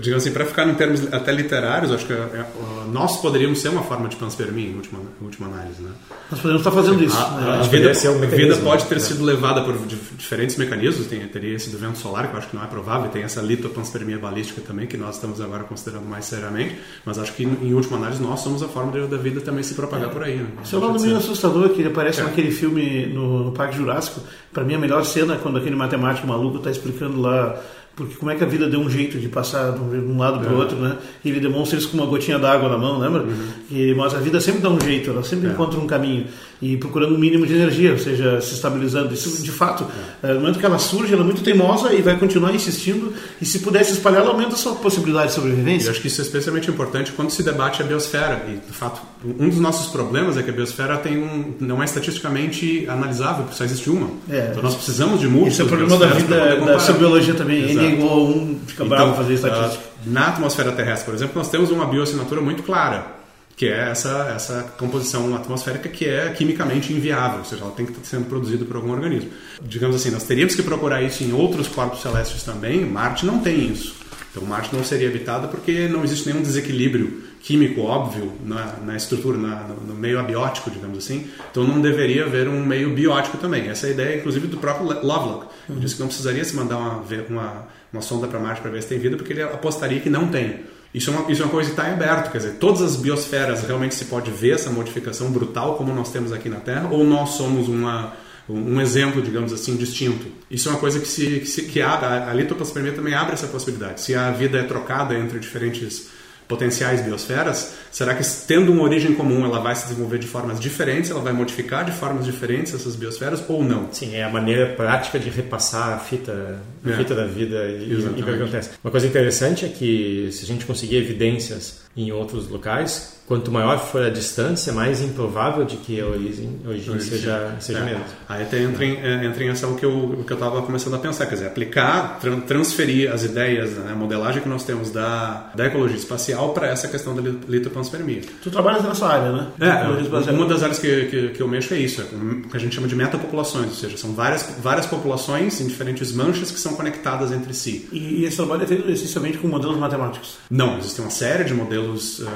digamos 0.00 0.22
assim, 0.22 0.32
para 0.32 0.44
ficar 0.44 0.68
em 0.68 0.74
termos 0.74 1.12
até 1.12 1.32
literários, 1.32 1.92
acho 1.92 2.06
que 2.06 2.12
é, 2.12 2.16
é, 2.16 2.46
nós 2.92 3.20
poderíamos 3.20 3.60
ser 3.60 3.68
uma 3.68 3.82
forma 3.82 4.08
de 4.08 4.16
panspermia 4.16 4.68
em 4.68 4.74
última, 4.74 5.00
em 5.20 5.24
última 5.24 5.46
análise. 5.46 5.80
Né? 5.82 5.90
Nós 6.30 6.40
podemos 6.40 6.60
estar 6.60 6.72
fazendo 6.72 7.04
isso. 7.04 7.16
A, 7.16 7.30
né? 7.30 7.58
a, 7.60 7.62
vida, 7.62 7.88
um 7.88 8.22
a 8.22 8.26
vida, 8.26 8.56
pode 8.56 8.86
ter 8.86 9.00
sido 9.00 9.24
levada 9.24 9.62
por 9.62 9.76
diferentes 10.16 10.56
mecanismos, 10.56 11.06
tem, 11.06 11.20
teria 11.28 11.54
esse 11.54 11.70
do 11.70 11.78
vento 11.78 11.98
solar, 11.98 12.28
que 12.28 12.34
eu 12.34 12.38
acho 12.38 12.48
que 12.48 12.56
não 12.56 12.64
é 12.64 12.66
provável, 12.66 13.08
tem 13.10 13.22
essa 13.22 13.40
litopanspermia 13.40 14.18
balística 14.18 14.60
também, 14.60 14.86
que 14.86 14.96
nós 14.96 15.14
estamos 15.14 15.40
agora 15.40 15.64
considerando 15.64 16.06
mais 16.06 16.24
seriamente, 16.24 16.78
mas 17.04 17.18
acho 17.18 17.32
que 17.32 17.44
em 17.44 17.74
última 17.74 17.96
análise 17.96 18.22
nós 18.22 18.40
somos 18.40 18.62
a 18.62 18.68
forma 18.68 19.06
da 19.06 19.16
vida 19.16 19.40
também 19.40 19.62
se 19.62 19.74
propagar 19.74 20.08
é. 20.08 20.12
por 20.12 20.22
aí. 20.22 20.36
Né? 20.36 20.46
Isso 20.64 20.76
é 20.76 20.78
lado 20.78 21.00
meio 21.00 21.16
assustador, 21.16 21.68
que 21.70 21.80
ele 21.80 21.88
aparece 21.88 22.20
é. 22.20 22.24
naquele 22.24 22.50
filme 22.50 23.06
no, 23.06 23.44
no 23.44 23.52
Parque 23.52 23.76
Jurássico. 23.76 24.20
Para 24.52 24.64
mim, 24.64 24.74
a 24.74 24.78
melhor 24.78 25.04
cena 25.04 25.34
é 25.34 25.36
quando 25.36 25.58
aquele 25.58 25.76
matemático 25.76 26.26
maluco 26.26 26.58
está 26.58 26.70
explicando 26.70 27.20
lá 27.20 27.60
porque 27.98 28.14
como 28.14 28.30
é 28.30 28.36
que 28.36 28.44
a 28.44 28.46
vida 28.46 28.68
deu 28.68 28.78
um 28.78 28.88
jeito 28.88 29.18
de 29.18 29.28
passar 29.28 29.72
de 29.72 29.80
um 29.80 30.16
lado 30.16 30.38
para 30.38 30.52
o 30.52 30.54
é. 30.54 30.56
outro, 30.56 30.76
né? 30.76 30.96
E 31.24 31.28
ele 31.28 31.40
demonstra 31.40 31.76
isso 31.76 31.88
com 31.88 31.96
uma 31.96 32.06
gotinha 32.06 32.38
d'água 32.38 32.68
na 32.68 32.78
mão, 32.78 33.00
lembra? 33.00 33.22
Uhum. 33.22 33.48
E, 33.72 33.92
mas 33.94 34.14
a 34.14 34.18
vida 34.18 34.40
sempre 34.40 34.60
dá 34.60 34.70
um 34.70 34.80
jeito, 34.80 35.10
ela 35.10 35.24
sempre 35.24 35.48
é. 35.48 35.50
encontra 35.50 35.80
um 35.80 35.86
caminho 35.86 36.26
e 36.60 36.76
procurando 36.76 37.14
um 37.14 37.18
mínimo 37.18 37.46
de 37.46 37.54
energia, 37.54 37.92
ou 37.92 37.98
seja, 37.98 38.40
se 38.40 38.54
estabilizando. 38.54 39.12
Isso, 39.12 39.42
de 39.42 39.50
fato, 39.50 39.86
é. 40.22 40.32
no 40.34 40.40
momento 40.40 40.58
que 40.58 40.66
ela 40.66 40.78
surge, 40.78 41.12
ela 41.12 41.22
é 41.22 41.24
muito 41.24 41.42
teimosa 41.42 41.92
e 41.92 42.02
vai 42.02 42.16
continuar 42.16 42.54
insistindo. 42.54 43.12
E 43.40 43.44
se 43.44 43.60
pudesse 43.60 43.92
espalhar, 43.92 44.22
ela 44.22 44.30
aumenta 44.30 44.54
a 44.54 44.56
sua 44.56 44.74
possibilidade 44.76 45.28
de 45.28 45.34
sobrevivência. 45.34 45.88
Eu 45.88 45.92
acho 45.92 46.00
que 46.00 46.08
isso 46.08 46.20
é 46.20 46.24
especialmente 46.24 46.70
importante 46.70 47.12
quando 47.12 47.30
se 47.30 47.42
debate 47.42 47.82
a 47.82 47.84
biosfera. 47.84 48.44
E, 48.48 48.66
de 48.66 48.72
fato, 48.72 49.00
um 49.24 49.48
dos 49.48 49.60
nossos 49.60 49.90
problemas 49.90 50.36
é 50.36 50.42
que 50.42 50.50
a 50.50 50.52
biosfera 50.52 50.96
tem 50.96 51.18
um, 51.18 51.54
não 51.60 51.80
é 51.80 51.84
estatisticamente 51.84 52.86
analisável, 52.88 53.44
porque 53.44 53.56
só 53.56 53.64
existe 53.64 53.88
uma. 53.88 54.08
É. 54.28 54.48
Então 54.50 54.62
nós 54.62 54.74
precisamos 54.74 55.20
de 55.20 55.28
múltiplos. 55.28 55.52
Isso 55.54 55.62
é 55.62 55.64
o 55.64 55.68
problema 55.68 55.96
da 55.96 56.06
vida, 56.06 56.56
da 56.56 56.78
sua 56.80 56.94
biologia 56.94 57.34
também. 57.34 57.70
Exato. 57.70 57.87
Igual 57.94 58.18
a 58.18 58.22
1, 58.22 58.60
fica 58.66 58.84
então, 58.84 58.88
bravo 58.88 59.14
fazer 59.16 59.34
estatística. 59.34 59.84
na 60.06 60.28
atmosfera 60.28 60.72
terrestre, 60.72 61.04
por 61.04 61.14
exemplo, 61.14 61.34
nós 61.36 61.48
temos 61.48 61.70
uma 61.70 61.86
bioassinatura 61.86 62.40
muito 62.40 62.62
clara 62.62 63.18
que 63.58 63.66
é 63.66 63.90
essa, 63.90 64.32
essa 64.36 64.72
composição 64.78 65.34
atmosférica 65.34 65.88
que 65.88 66.08
é 66.08 66.28
quimicamente 66.30 66.92
inviável, 66.92 67.40
ou 67.40 67.44
seja, 67.44 67.64
ela 67.64 67.72
tem 67.72 67.84
que 67.84 67.90
estar 67.90 68.04
sendo 68.04 68.26
produzida 68.26 68.64
por 68.64 68.76
algum 68.76 68.92
organismo. 68.92 69.30
Digamos 69.60 69.96
assim, 69.96 70.12
nós 70.12 70.22
teríamos 70.22 70.54
que 70.54 70.62
procurar 70.62 71.02
isso 71.02 71.24
em 71.24 71.32
outros 71.32 71.66
corpos 71.66 72.00
celestes 72.00 72.44
também, 72.44 72.84
Marte 72.84 73.26
não 73.26 73.40
tem 73.40 73.72
isso. 73.72 73.96
Então 74.30 74.46
Marte 74.46 74.74
não 74.74 74.84
seria 74.84 75.08
habitada 75.08 75.48
porque 75.48 75.88
não 75.88 76.04
existe 76.04 76.28
nenhum 76.28 76.42
desequilíbrio 76.42 77.22
químico 77.40 77.82
óbvio 77.82 78.32
na, 78.44 78.74
na 78.84 78.96
estrutura, 78.96 79.38
na, 79.38 79.60
no, 79.86 79.94
meio 79.94 80.18
abiótico, 80.18 80.70
digamos 80.70 80.98
assim. 80.98 81.28
Então 81.50 81.64
não 81.64 81.80
deveria 81.80 82.24
haver 82.24 82.48
um 82.48 82.64
meio 82.64 82.90
biótico 82.90 83.38
também. 83.38 83.68
Essa 83.68 83.86
é 83.86 83.90
a 83.90 83.92
ideia, 83.92 84.18
inclusive, 84.18 84.46
do 84.46 84.58
próprio 84.58 84.86
Lovelock. 84.86 85.46
Ele 85.68 85.80
disse 85.80 85.94
que 85.94 86.00
não 86.00 86.08
precisaria 86.08 86.44
se 86.44 86.54
mandar 86.54 86.76
uma, 86.76 87.04
uma, 87.28 87.68
uma 87.92 88.02
sonda 88.02 88.26
para 88.26 88.38
Marte 88.38 88.60
para 88.60 88.70
ver 88.70 88.82
se 88.82 88.88
tem 88.88 88.98
vida, 88.98 89.16
porque 89.16 89.32
ele 89.32 89.42
apostaria 89.42 90.00
que 90.00 90.10
não 90.10 90.28
tem. 90.28 90.60
Isso 90.92 91.10
é, 91.10 91.12
uma, 91.12 91.30
isso 91.30 91.42
é 91.42 91.44
uma 91.44 91.50
coisa 91.50 91.70
que 91.70 91.78
está 91.78 91.90
em 91.90 91.92
aberto, 91.92 92.32
quer 92.32 92.38
dizer, 92.38 92.54
todas 92.54 92.80
as 92.80 92.96
biosferas 92.96 93.62
realmente 93.62 93.94
se 93.94 94.06
pode 94.06 94.30
ver 94.30 94.54
essa 94.54 94.70
modificação 94.70 95.30
brutal 95.30 95.76
como 95.76 95.94
nós 95.94 96.10
temos 96.10 96.32
aqui 96.32 96.48
na 96.48 96.60
Terra, 96.60 96.88
ou 96.90 97.04
nós 97.04 97.30
somos 97.30 97.68
uma, 97.68 98.14
um 98.48 98.80
exemplo, 98.80 99.20
digamos 99.20 99.52
assim, 99.52 99.76
distinto. 99.76 100.26
Isso 100.50 100.68
é 100.68 100.72
uma 100.72 100.80
coisa 100.80 100.98
que 100.98 101.08
se, 101.08 101.40
que, 101.40 101.46
se, 101.46 101.62
que 101.62 101.80
abre, 101.80 102.06
a, 102.06 102.30
a 102.30 102.34
litoplaspermia 102.34 102.92
também 102.92 103.14
abre 103.14 103.34
essa 103.34 103.46
possibilidade. 103.46 104.00
Se 104.00 104.14
a 104.14 104.30
vida 104.30 104.58
é 104.58 104.62
trocada 104.62 105.14
entre 105.14 105.38
diferentes 105.38 106.08
potenciais 106.48 107.02
biosferas, 107.02 107.74
será 107.92 108.14
que 108.14 108.24
tendo 108.46 108.72
uma 108.72 108.82
origem 108.82 109.14
comum 109.14 109.44
ela 109.44 109.60
vai 109.60 109.76
se 109.76 109.86
desenvolver 109.86 110.18
de 110.18 110.26
formas 110.26 110.58
diferentes, 110.58 111.10
ela 111.10 111.20
vai 111.20 111.32
modificar 111.32 111.84
de 111.84 111.92
formas 111.92 112.24
diferentes 112.24 112.72
essas 112.72 112.96
biosferas 112.96 113.44
ou 113.46 113.62
não? 113.62 113.92
Sim, 113.92 114.14
é 114.14 114.24
a 114.24 114.30
maneira 114.30 114.74
prática 114.74 115.18
de 115.18 115.28
repassar 115.28 115.92
a 115.92 115.98
fita, 115.98 116.58
a 116.82 116.90
é. 116.90 116.96
fita 116.96 117.14
da 117.14 117.26
vida 117.26 117.66
e, 117.66 117.90
e 117.90 117.94
o 117.96 118.14
que 118.14 118.22
acontece. 118.22 118.70
Uma 118.82 118.90
coisa 118.90 119.06
interessante 119.06 119.66
é 119.66 119.68
que 119.68 120.30
se 120.32 120.44
a 120.44 120.46
gente 120.46 120.64
conseguir 120.64 120.96
evidências 120.96 121.82
em 121.98 122.12
outros 122.12 122.48
locais, 122.48 123.18
quanto 123.26 123.50
maior 123.50 123.78
for 123.78 124.02
a 124.02 124.08
distância, 124.08 124.72
mais 124.72 125.02
improvável 125.02 125.64
de 125.64 125.76
que 125.76 126.00
a 126.00 126.06
origem, 126.06 126.60
a 126.64 126.68
origem 126.68 127.00
seja, 127.00 127.56
seja 127.60 127.80
é. 127.80 127.84
mesmo. 127.84 128.04
Aí 128.28 128.42
até 128.42 128.62
entra 128.62 128.84
em, 128.84 128.96
é, 128.96 129.24
entra 129.26 129.44
em 129.44 129.50
ação 129.50 129.72
o 129.72 129.76
que 129.76 129.84
eu 129.84 130.24
estava 130.30 130.62
começando 130.62 130.94
a 130.94 130.98
pensar, 130.98 131.26
quer 131.26 131.34
dizer, 131.34 131.48
aplicar, 131.48 132.18
tra 132.20 132.36
transferir 132.36 133.12
as 133.12 133.24
ideias, 133.24 133.72
né, 133.72 133.92
a 133.92 133.96
modelagem 133.96 134.40
que 134.40 134.48
nós 134.48 134.64
temos 134.64 134.90
da, 134.90 135.50
da 135.54 135.66
ecologia 135.66 135.96
espacial 135.96 136.54
para 136.54 136.68
essa 136.68 136.86
questão 136.86 137.14
da 137.14 137.20
litopanspermia. 137.48 138.22
Tu 138.42 138.50
trabalhas 138.50 138.84
nessa 138.84 139.06
área, 139.06 139.32
né? 139.32 139.48
É, 139.60 140.30
uma 140.30 140.46
das 140.46 140.62
áreas 140.62 140.78
que, 140.78 141.06
que, 141.06 141.28
que, 141.30 141.40
eu 141.42 141.48
mexo 141.48 141.74
é 141.74 141.78
isso, 141.78 142.00
é 142.00 142.04
o 142.04 142.48
que 142.48 142.56
a 142.56 142.60
gente 142.60 142.74
chama 142.74 142.86
de 142.86 142.94
metapopulações, 142.94 143.68
ou 143.68 143.74
seja, 143.74 143.96
são 143.96 144.14
várias, 144.14 144.48
várias 144.62 144.86
populações 144.86 145.60
em 145.60 145.66
diferentes 145.66 146.12
manchas 146.12 146.50
que 146.50 146.60
são 146.60 146.74
conectadas 146.74 147.32
entre 147.32 147.52
si. 147.52 147.88
E, 147.92 148.20
e 148.20 148.24
esse 148.24 148.36
trabalho 148.36 148.62
é 148.62 148.66
feito 148.66 148.88
essencialmente 148.90 149.38
com 149.38 149.48
modelos 149.48 149.76
matemáticos? 149.76 150.38
Não, 150.48 150.78
existe 150.78 151.00
uma 151.00 151.10
série 151.10 151.44
de 151.44 151.52
modelos 151.52 151.87
uh, 151.90 152.26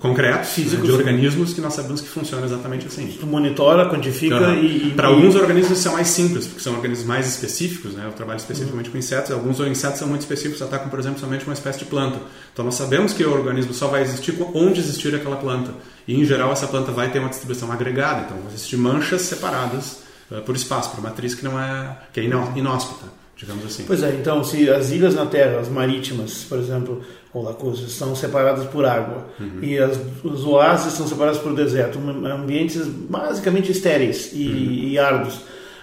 concretos, 0.00 0.48
físicos, 0.50 0.78
né, 0.80 0.84
de 0.84 0.92
organismos 0.92 1.52
que 1.54 1.60
nós 1.60 1.74
sabemos 1.74 2.00
que 2.00 2.08
funcionam 2.08 2.44
exatamente 2.44 2.86
assim. 2.86 3.16
Tu 3.18 3.26
monitora, 3.26 3.88
quantifica 3.88 4.54
e, 4.54 4.88
e, 4.88 4.90
Para 4.94 5.08
alguns 5.08 5.34
organismos 5.34 5.78
são 5.78 5.94
mais 5.94 6.08
simples, 6.08 6.46
porque 6.46 6.60
são 6.60 6.74
organismos 6.74 7.06
mais 7.06 7.26
específicos, 7.28 7.92
né? 7.94 8.04
Eu 8.06 8.12
trabalho 8.12 8.38
especificamente 8.38 8.86
uhum. 8.86 8.92
com 8.92 8.98
insetos, 8.98 9.30
alguns 9.30 9.60
insetos 9.60 9.98
são 9.98 10.08
muito 10.08 10.22
específicos, 10.22 10.62
atacam, 10.62 10.88
por 10.88 10.98
exemplo, 10.98 11.20
somente 11.20 11.44
uma 11.44 11.54
espécie 11.54 11.78
de 11.78 11.84
planta. 11.84 12.18
Então 12.52 12.64
nós 12.64 12.74
sabemos 12.74 13.12
que 13.12 13.24
o 13.24 13.32
organismo 13.32 13.72
só 13.72 13.88
vai 13.88 14.02
existir 14.02 14.34
onde 14.54 14.80
existir 14.80 15.14
aquela 15.14 15.36
planta. 15.36 15.72
E 16.06 16.14
em 16.14 16.24
geral 16.24 16.52
essa 16.52 16.66
planta 16.66 16.92
vai 16.92 17.10
ter 17.10 17.18
uma 17.18 17.28
distribuição 17.28 17.70
agregada, 17.70 18.22
então 18.22 18.36
vão 18.36 18.48
existir 18.48 18.76
manchas 18.76 19.22
separadas 19.22 20.00
uh, 20.30 20.42
por 20.42 20.56
espaço, 20.56 20.90
por 20.90 21.02
matriz 21.02 21.34
que 21.34 21.44
não 21.44 21.58
é 21.58 21.96
que 22.12 22.20
é 22.20 22.24
inóspita 22.24 23.18
digamos 23.38 23.64
assim. 23.64 23.84
Pois 23.86 24.02
é, 24.02 24.10
então 24.14 24.42
se 24.42 24.68
as 24.68 24.90
ilhas 24.90 25.14
na 25.14 25.24
Terra, 25.24 25.60
as 25.60 25.68
marítimas, 25.68 26.44
por 26.48 26.58
exemplo, 26.58 27.02
ou 27.32 27.42
lacusas, 27.42 27.92
são 27.92 28.14
separadas 28.14 28.66
por 28.66 28.84
água 28.86 29.26
uhum. 29.38 29.58
e 29.62 29.78
as, 29.78 29.98
os 30.24 30.44
oásis 30.44 30.94
são 30.94 31.06
separados 31.06 31.38
por 31.40 31.54
deserto, 31.54 31.98
ambientes 31.98 32.86
basicamente 32.86 33.70
estéreis 33.70 34.30
e, 34.32 34.46
uhum. 34.46 34.72
e 34.88 34.98
árduos. 34.98 35.40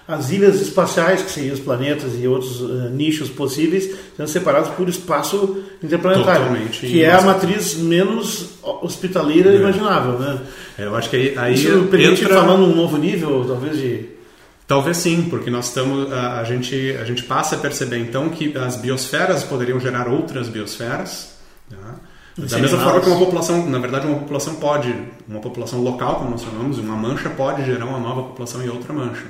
As 0.07 0.29
ilhas 0.29 0.61
espaciais, 0.61 1.23
que 1.23 1.31
seriam 1.31 1.55
os 1.55 1.59
planetas 1.59 2.13
e 2.19 2.27
outros 2.27 2.61
uh, 2.61 2.89
nichos 2.91 3.27
possíveis, 3.27 3.89
são 4.15 4.27
separados 4.27 4.69
por 4.69 4.87
espaço 4.87 5.63
interplanetário, 5.83 6.45
Totalmente 6.45 6.85
que 6.85 7.03
é 7.03 7.11
a 7.11 7.21
matriz 7.21 7.75
menos 7.77 8.49
hospitaleira 8.61 9.51
é. 9.51 9.55
imaginável, 9.55 10.19
né? 10.19 10.41
É, 10.77 10.85
eu 10.85 10.95
acho 10.95 11.09
que 11.09 11.15
aí, 11.15 11.33
aí 11.35 11.53
Isso 11.55 11.87
permite 11.89 12.23
entra... 12.23 12.35
falar 12.35 12.55
num 12.55 12.75
novo 12.75 12.97
nível, 12.97 13.45
talvez 13.47 13.77
de 13.77 14.15
Talvez 14.67 14.97
sim, 14.97 15.27
porque 15.29 15.51
nós 15.51 15.67
estamos 15.67 16.11
a, 16.11 16.39
a, 16.39 16.43
gente 16.43 16.97
a 16.99 17.05
gente 17.05 17.23
passa 17.23 17.55
a 17.55 17.59
perceber 17.59 17.99
então 17.99 18.29
que 18.29 18.57
as 18.57 18.75
biosferas 18.75 19.43
poderiam 19.43 19.79
gerar 19.79 20.07
outras 20.07 20.49
biosferas. 20.49 21.34
Tá? 21.69 21.95
Da 22.37 22.57
mesma 22.57 22.79
forma 22.79 22.99
que 22.99 23.07
uma 23.07 23.19
população, 23.19 23.65
na 23.69 23.79
verdade, 23.79 24.05
uma 24.05 24.19
população 24.19 24.55
pode, 24.55 24.93
uma 25.27 25.39
população 25.39 25.81
local, 25.81 26.15
como 26.15 26.31
nós 26.31 26.43
chamamos, 26.43 26.77
uma 26.77 26.95
mancha 26.95 27.29
pode 27.29 27.63
gerar 27.65 27.85
uma 27.85 27.99
nova 27.99 28.23
população 28.23 28.61
em 28.61 28.67
outra 28.67 28.91
mancha. 28.91 29.25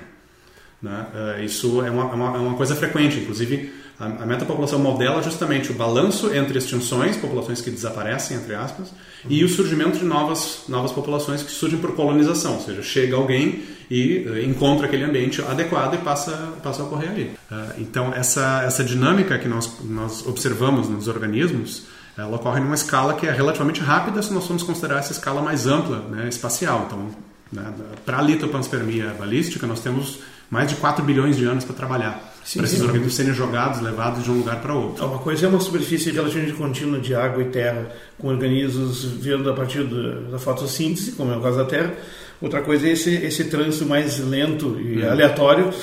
Né? 0.81 1.05
É, 1.13 1.45
isso 1.45 1.83
é 1.85 1.91
uma, 1.91 2.03
é 2.03 2.15
uma, 2.15 2.35
é 2.35 2.39
uma 2.39 2.57
coisa 2.57 2.75
frequente, 2.75 3.19
inclusive 3.19 3.71
a, 3.99 4.05
a 4.05 4.25
metapopulação 4.25 4.77
modela 4.79 5.21
justamente 5.21 5.71
o 5.71 5.73
balanço 5.73 6.33
entre 6.35 6.57
extinções, 6.57 7.15
populações 7.15 7.61
que 7.61 7.69
desaparecem, 7.69 8.37
entre 8.37 8.53
aspas, 8.53 8.89
uhum. 8.89 9.29
e 9.29 9.43
o 9.43 9.49
surgimento 9.49 9.97
de 9.97 10.05
novas, 10.05 10.63
novas 10.67 10.91
populações 10.91 11.43
que 11.43 11.51
surgem 11.51 11.79
por 11.79 11.95
colonização, 11.95 12.55
ou 12.55 12.61
seja, 12.61 12.81
chega 12.81 13.15
alguém 13.15 13.63
e 13.89 14.25
uh, 14.27 14.43
encontra 14.43 14.87
aquele 14.87 15.03
ambiente 15.03 15.41
adequado 15.41 15.93
e 15.93 15.97
passa, 15.99 16.53
passa 16.61 16.81
a 16.81 16.85
ocorrer 16.85 17.09
ali. 17.09 17.23
Uh, 17.49 17.81
então, 17.81 18.13
essa, 18.13 18.63
essa 18.65 18.83
dinâmica 18.83 19.37
que 19.37 19.47
nós, 19.47 19.79
nós 19.83 20.25
observamos 20.25 20.89
nos 20.89 21.07
organismos, 21.07 21.83
ela 22.17 22.35
ocorre 22.35 22.59
numa 22.59 22.75
escala 22.75 23.13
que 23.13 23.27
é 23.27 23.31
relativamente 23.31 23.81
rápida 23.81 24.21
se 24.21 24.33
nós 24.33 24.45
formos 24.45 24.63
considerar 24.63 24.99
essa 24.99 25.11
escala 25.11 25.41
mais 25.41 25.67
ampla, 25.67 25.99
né, 26.09 26.29
espacial. 26.29 26.85
Então, 26.87 27.09
né, 27.51 27.73
para 28.05 28.19
a 28.19 28.21
litopanspermia 28.21 29.13
balística, 29.19 29.67
nós 29.67 29.81
temos 29.81 30.19
mais 30.49 30.69
de 30.69 30.75
4 30.75 31.03
bilhões 31.03 31.35
de 31.35 31.45
anos 31.45 31.63
para 31.63 31.75
trabalhar. 31.75 32.33
Sim, 32.43 32.59
para 32.59 32.67
esses 32.67 32.77
sim. 32.77 32.85
organismos 32.85 33.15
serem 33.15 33.33
jogados, 33.33 33.81
levados 33.81 34.23
de 34.23 34.29
um 34.29 34.37
lugar 34.37 34.61
para 34.61 34.73
outro. 34.73 35.05
Uma 35.05 35.17
coisa 35.17 35.47
é 35.47 35.49
uma 35.49 35.59
superfície 35.59 36.11
relativamente 36.11 36.53
contínua 36.53 36.99
de 36.99 37.15
água 37.15 37.41
e 37.41 37.47
terra, 37.47 37.91
com 38.19 38.27
organismos 38.27 39.03
vindo 39.03 39.49
a 39.49 39.53
partir 39.53 39.83
da 39.83 40.37
fotossíntese, 40.37 41.13
como 41.13 41.33
é 41.33 41.37
o 41.37 41.41
caso 41.41 41.57
da 41.57 41.65
Terra. 41.65 41.93
Outra 42.39 42.61
coisa 42.61 42.87
é 42.87 42.91
esse, 42.91 43.09
esse 43.15 43.45
trânsito 43.45 43.85
mais 43.87 44.19
lento 44.19 44.79
e 44.79 45.01
uhum. 45.01 45.09
aleatório, 45.09 45.73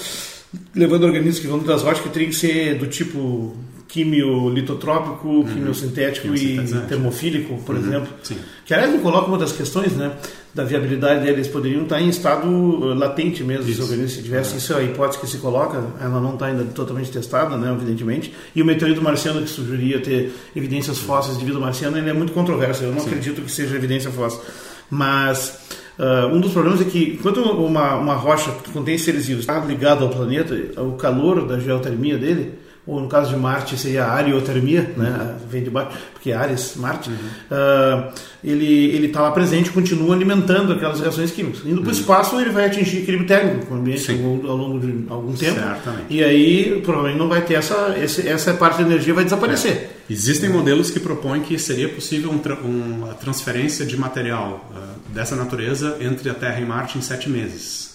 levando 0.75 1.05
organismos 1.05 1.41
que 1.41 1.49
vão 1.49 1.59
das 1.59 1.83
rochas 1.83 2.01
que 2.01 2.11
teriam 2.11 2.31
que 2.31 2.37
ser 2.37 2.79
do 2.79 2.87
tipo 2.87 3.57
quimiolitotrópico, 3.93 5.29
uhum. 5.29 5.45
quimiosintético 5.45 6.35
e 6.35 6.57
termofílico, 6.89 7.59
por 7.63 7.75
uhum. 7.75 7.83
exemplo. 7.83 8.09
Sim. 8.23 8.39
Que 8.65 8.73
aliás 8.73 8.91
me 8.91 9.01
coloca 9.01 9.29
uma 9.29 9.37
das 9.37 9.53
questões, 9.53 9.93
né? 9.93 10.13
Da 10.55 10.65
viabilidade 10.65 11.23
deles 11.23 11.47
poderiam 11.47 11.83
estar 11.83 12.01
em 12.01 12.09
estado 12.09 12.49
uh, 12.49 12.95
latente 12.95 13.45
mesmo, 13.45 13.69
isso. 13.69 13.85
se 14.09 14.23
tivesse, 14.23 14.55
é. 14.55 14.57
isso 14.57 14.73
é 14.73 14.77
a 14.77 14.83
hipótese 14.83 15.21
que 15.21 15.27
se 15.27 15.37
coloca, 15.39 15.85
ela 16.01 16.21
não 16.21 16.33
está 16.35 16.47
ainda 16.47 16.65
totalmente 16.65 17.11
testada, 17.11 17.55
né, 17.59 17.71
evidentemente. 17.71 18.35
E 18.57 18.63
o 18.63 18.65
meteorito 18.65 19.03
marciano 19.03 19.43
que 19.43 19.49
sugeriria 19.49 20.01
ter 20.01 20.33
evidências 20.57 20.99
fósseis 20.99 21.39
de 21.39 21.45
vida 21.45 21.59
marciana, 21.59 21.99
ele 21.99 22.09
é 22.09 22.15
muito 22.15 22.33
controverso, 22.33 22.85
eu 22.85 22.93
não 22.93 23.01
Sim. 23.01 23.09
acredito 23.09 23.43
que 23.43 23.53
seja 23.53 23.77
evidência 23.77 24.11
fóssil. 24.11 24.41
Mas 24.89 25.59
uh, 25.99 26.35
um 26.35 26.41
dos 26.41 26.53
problemas 26.53 26.81
é 26.81 26.85
que, 26.85 27.19
enquanto 27.19 27.43
uma, 27.43 27.97
uma 27.97 28.15
rocha 28.15 28.53
que 28.53 28.71
contém 28.71 28.97
seres 28.97 29.27
vivos 29.27 29.43
está 29.43 29.59
ligada 29.59 30.03
ao 30.03 30.09
planeta, 30.09 30.55
o 30.81 30.93
calor 30.93 31.47
da 31.47 31.59
geotermia 31.59 32.17
dele 32.17 32.62
ou 32.85 33.01
no 33.01 33.09
caso 33.09 33.31
de 33.31 33.37
Marte 33.37 33.79
seria 33.79 34.05
a 34.05 34.13
ariotermia, 34.15 34.93
né? 34.97 35.37
vem 35.49 35.63
de 35.63 35.71
baixo, 35.71 35.97
porque 36.13 36.33
é 36.33 36.35
Ares, 36.35 36.75
Marte, 36.77 37.11
uhum. 37.11 37.17
uh, 37.17 38.13
ele 38.43 38.87
ele 38.93 39.07
está 39.07 39.23
lá 39.23 39.31
presente 39.31 39.71
continua 39.71 40.15
alimentando 40.15 40.73
aquelas 40.73 40.99
reações 40.99 41.31
químicas. 41.31 41.61
Indo 41.65 41.81
para 41.81 41.91
o 41.91 41.95
uhum. 41.95 42.01
espaço, 42.01 42.41
ele 42.41 42.51
vai 42.51 42.67
atingir 42.67 42.99
equilíbrio 42.99 43.29
térmico 43.29 43.67
com 43.67 43.75
o 43.75 43.79
ambiente 43.79 44.11
ao, 44.11 44.51
ao, 44.51 44.57
longo 44.57 44.81
de 44.81 45.05
algum 45.09 45.33
tempo. 45.33 45.55
Certamente. 45.55 46.07
E 46.11 46.25
aí, 46.25 46.81
provavelmente, 46.83 47.19
não 47.19 47.29
vai 47.29 47.43
ter 47.43 47.55
essa, 47.55 47.95
essa 47.97 48.55
parte 48.55 48.79
de 48.79 48.83
energia 48.83 49.15
vai 49.15 49.25
desaparecer. 49.25 49.73
É. 49.73 49.91
Existem 50.11 50.51
modelos 50.51 50.91
que 50.91 50.99
propõem 50.99 51.41
que 51.41 51.57
seria 51.59 51.89
possível 51.89 52.33
um, 52.33 52.67
uma 52.67 53.15
transferência 53.15 53.87
de 53.87 53.97
material 53.97 54.69
uh, 54.75 55.13
dessa 55.13 55.37
natureza 55.37 55.97
entre 56.01 56.29
a 56.29 56.35
Terra 56.35 56.61
e 56.61 56.65
Marte 56.65 56.99
em 56.99 57.01
sete 57.01 57.31
meses. 57.31 57.92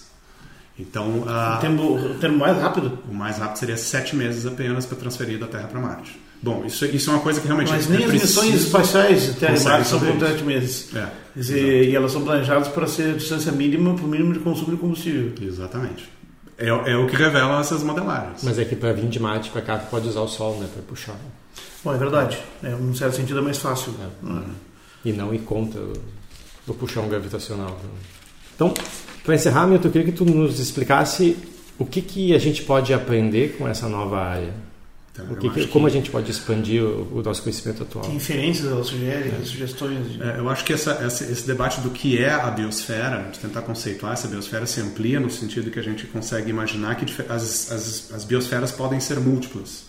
Então, 0.78 1.22
o, 1.22 1.60
termo, 1.60 1.96
o 1.96 2.14
termo 2.14 2.38
mais 2.38 2.56
rápido? 2.56 2.98
O 3.08 3.14
mais 3.14 3.38
rápido 3.38 3.58
seria 3.58 3.76
sete 3.76 4.14
meses 4.14 4.46
apenas 4.46 4.86
para 4.86 4.96
transferir 4.96 5.38
da 5.38 5.46
Terra 5.46 5.66
para 5.66 5.80
Marte. 5.80 6.20
Bom, 6.40 6.64
isso, 6.64 6.84
isso 6.86 7.10
é 7.10 7.14
uma 7.14 7.22
coisa 7.22 7.40
que 7.40 7.46
realmente. 7.46 7.72
Mas 7.72 7.88
nem 7.88 8.04
as 8.04 8.12
missões 8.12 8.54
espaciais 8.54 9.22
de 9.26 9.32
Terra 9.34 9.56
e 9.56 9.64
Marte 9.64 9.88
são 9.88 9.98
por 9.98 10.20
sete 10.20 10.44
meses. 10.44 10.94
É, 10.94 11.08
dizer, 11.34 11.88
e 11.88 11.96
elas 11.96 12.12
são 12.12 12.22
planejadas 12.22 12.68
para 12.68 12.86
ser 12.86 13.14
a 13.14 13.16
distância 13.16 13.50
mínima 13.50 13.94
para 13.94 14.04
o 14.04 14.08
mínimo 14.08 14.32
de 14.32 14.38
consumo 14.38 14.70
de 14.70 14.76
combustível. 14.76 15.32
Exatamente. 15.42 16.08
É, 16.56 16.68
é 16.68 16.96
o 16.96 17.06
que 17.06 17.16
revelam 17.16 17.58
essas 17.60 17.82
modelagens. 17.82 18.42
Mas 18.44 18.58
é 18.58 18.64
que 18.64 18.76
para 18.76 18.92
vir 18.92 19.08
de 19.08 19.18
Marte 19.18 19.50
para 19.50 19.62
cá, 19.62 19.78
tu 19.78 19.90
pode 19.90 20.08
usar 20.08 20.20
o 20.20 20.28
Sol 20.28 20.58
né, 20.60 20.68
para 20.72 20.82
puxar. 20.82 21.16
Bom, 21.84 21.94
é 21.94 21.98
verdade. 21.98 22.38
É, 22.62 22.74
um 22.74 22.94
certo 22.94 23.16
sentido 23.16 23.40
é 23.40 23.42
mais 23.42 23.58
fácil. 23.58 23.94
É. 24.00 24.26
Uhum. 24.26 24.44
E 25.04 25.12
não 25.12 25.34
ir 25.34 25.40
contra 25.40 25.80
o 26.66 26.74
puxão 26.74 27.08
gravitacional. 27.08 27.80
Então, 28.58 28.74
para 29.22 29.36
encerrar, 29.36 29.68
Milton, 29.68 29.86
eu 29.86 29.92
queria 29.92 30.06
que 30.10 30.18
tu 30.18 30.24
nos 30.24 30.58
explicasse 30.58 31.36
o 31.78 31.86
que, 31.86 32.02
que 32.02 32.34
a 32.34 32.40
gente 32.40 32.64
pode 32.64 32.92
aprender 32.92 33.56
com 33.56 33.68
essa 33.68 33.88
nova 33.88 34.18
área. 34.18 34.52
Então, 35.12 35.36
que, 35.36 35.48
que, 35.50 35.66
como 35.68 35.86
a 35.86 35.90
gente 35.90 36.10
pode 36.10 36.28
expandir 36.28 36.82
o, 36.82 37.18
o, 37.18 37.22
nosso 37.22 37.40
conhecimento 37.40 37.84
atual? 37.84 38.04
Que 38.04 38.16
inferências 38.16 38.66
ela 38.66 38.82
sugere, 38.82 39.28
é. 39.28 39.44
sugestões? 39.44 40.10
De... 40.10 40.20
É, 40.20 40.38
eu 40.38 40.48
acho 40.48 40.64
que 40.64 40.72
essa, 40.72 40.90
essa, 40.92 41.22
esse 41.24 41.46
debate 41.46 41.80
do 41.80 41.90
que 41.90 42.18
é 42.18 42.30
a 42.30 42.50
biosfera, 42.50 43.28
de 43.30 43.38
tentar 43.38 43.62
conceituar 43.62 44.14
essa 44.14 44.26
biosfera, 44.26 44.66
se 44.66 44.80
amplia 44.80 45.20
no 45.20 45.30
sentido 45.30 45.70
que 45.70 45.78
a 45.78 45.82
gente 45.82 46.06
consegue 46.08 46.50
imaginar 46.50 46.96
que 46.96 47.04
as, 47.28 47.70
as, 47.70 48.12
as 48.12 48.24
biosferas 48.24 48.72
podem 48.72 48.98
ser 48.98 49.20
múltiplas 49.20 49.84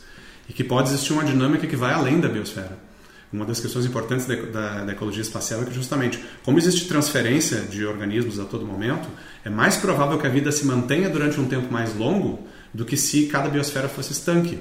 e 0.48 0.54
que 0.54 0.64
pode 0.64 0.90
existir 0.90 1.14
uma 1.14 1.24
dinâmica 1.24 1.66
que 1.66 1.76
vai 1.76 1.94
além 1.94 2.20
da 2.20 2.28
biosfera. 2.28 2.89
Uma 3.32 3.46
das 3.46 3.60
questões 3.60 3.86
importantes 3.86 4.26
da, 4.26 4.36
da, 4.36 4.86
da, 4.86 4.92
ecologia 4.92 5.22
espacial 5.22 5.62
é 5.62 5.66
que 5.66 5.74
justamente, 5.74 6.20
como 6.44 6.58
existe 6.58 6.88
transferência 6.88 7.60
de 7.62 7.86
organismos 7.86 8.40
a 8.40 8.46
todo 8.46 8.66
momento, 8.66 9.08
é 9.46 9.50
mais 9.52 9.78
provável 9.78 10.18
que 10.18 10.26
a 10.26 10.30
vida 10.30 10.52
se 10.52 10.66
mantenha 10.66 11.10
durante 11.10 11.40
um 11.40 11.48
tempo 11.48 11.72
mais 11.72 11.96
longo 11.96 12.48
do 12.74 12.86
que 12.86 12.98
se 12.98 13.28
cada 13.28 13.48
biosfera 13.48 13.88
fosse 13.88 14.14
estanque. 14.14 14.58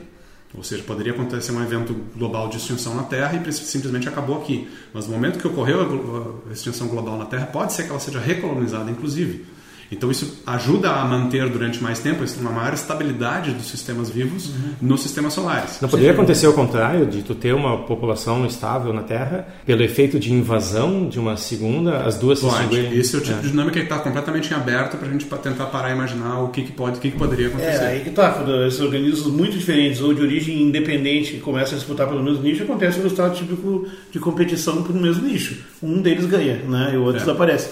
Ou 0.55 0.62
seja, 0.62 0.83
poderia 0.83 1.12
acontecer 1.12 1.53
um 1.53 1.62
evento 1.62 1.95
global 2.16 2.49
de 2.49 2.57
extinção 2.57 2.95
na 2.95 3.03
Terra 3.03 3.43
e 3.47 3.53
simplesmente 3.53 4.09
acabou 4.09 4.39
aqui. 4.39 4.69
Mas 4.93 5.07
no 5.07 5.12
momento 5.12 5.39
que 5.39 5.47
ocorreu 5.47 6.43
a 6.49 6.53
extinção 6.53 6.89
global 6.89 7.19
na 7.19 7.27
Terra, 7.27 7.47
pode 7.47 7.73
ser 7.73 7.85
que 7.85 7.91
ela 7.91 8.01
seja 8.01 8.19
recolonizada, 8.19 8.91
inclusive. 8.91 9.47
Então 9.91 10.11
isso 10.11 10.43
ajuda 10.47 10.91
a 10.91 11.05
manter 11.05 11.49
durante 11.49 11.82
mais 11.82 11.99
tempo 11.99 12.24
uma 12.41 12.51
maior 12.51 12.74
estabilidade 12.74 13.53
dos 13.53 13.66
sistemas 13.66 14.11
vivos 14.11 14.49
uhum. 14.49 14.72
nos 14.82 15.03
sistemas 15.03 15.32
solares. 15.32 15.78
Não 15.80 15.89
poderia 15.89 16.12
acontecer 16.12 16.47
o 16.47 16.53
contrário, 16.53 17.07
de 17.07 17.22
tu 17.22 17.34
ter 17.34 17.55
uma 17.55 17.78
população 17.78 18.45
estável 18.45 18.93
na 18.93 19.03
Terra 19.03 19.49
pelo 19.64 19.82
efeito 19.82 20.18
de 20.18 20.32
invasão 20.32 21.09
de 21.09 21.18
uma 21.18 21.36
segunda, 21.36 21.99
as 21.99 22.18
duas 22.18 22.41
pode. 22.41 22.55
se 22.55 22.62
seguirem? 22.62 22.99
Esse 22.99 23.16
é 23.16 23.18
o 23.18 23.22
tipo 23.22 23.39
é. 23.39 23.41
de 23.41 23.51
dinâmica 23.51 23.78
que 23.78 23.84
está 23.84 23.99
completamente 23.99 24.53
aberto 24.53 24.97
para 24.97 25.09
a 25.09 25.11
gente 25.11 25.24
tentar 25.24 25.66
parar 25.66 25.91
e 25.91 25.93
imaginar 25.95 26.41
o 26.41 26.49
que, 26.49 26.62
que 26.62 26.72
pode, 26.72 26.99
o 26.99 27.01
que, 27.01 27.11
que 27.11 27.16
poderia 27.16 27.49
acontecer. 27.49 27.84
É, 27.84 27.86
aí 27.86 28.01
que 28.01 28.11
tá, 28.11 28.45
esses 28.66 28.80
organismos 28.80 29.26
muito 29.26 29.57
diferentes 29.57 30.01
ou 30.01 30.12
de 30.12 30.22
origem 30.22 30.62
independente 30.62 31.32
que 31.32 31.41
começam 31.41 31.74
a 31.74 31.78
disputar 31.78 32.07
pelo 32.07 32.22
mesmo 32.22 32.43
nicho, 32.43 32.62
acontece 32.62 32.99
o 32.99 33.03
resultado 33.03 33.34
típico 33.34 33.86
de 34.11 34.18
competição 34.18 34.82
por 34.82 34.95
um 34.95 35.01
mesmo 35.01 35.26
nicho. 35.26 35.62
Um 35.82 36.03
deles 36.03 36.26
ganha, 36.26 36.57
né, 36.57 36.91
e 36.93 36.97
o 36.97 37.03
outro 37.03 37.18
é. 37.18 37.20
desaparece. 37.20 37.70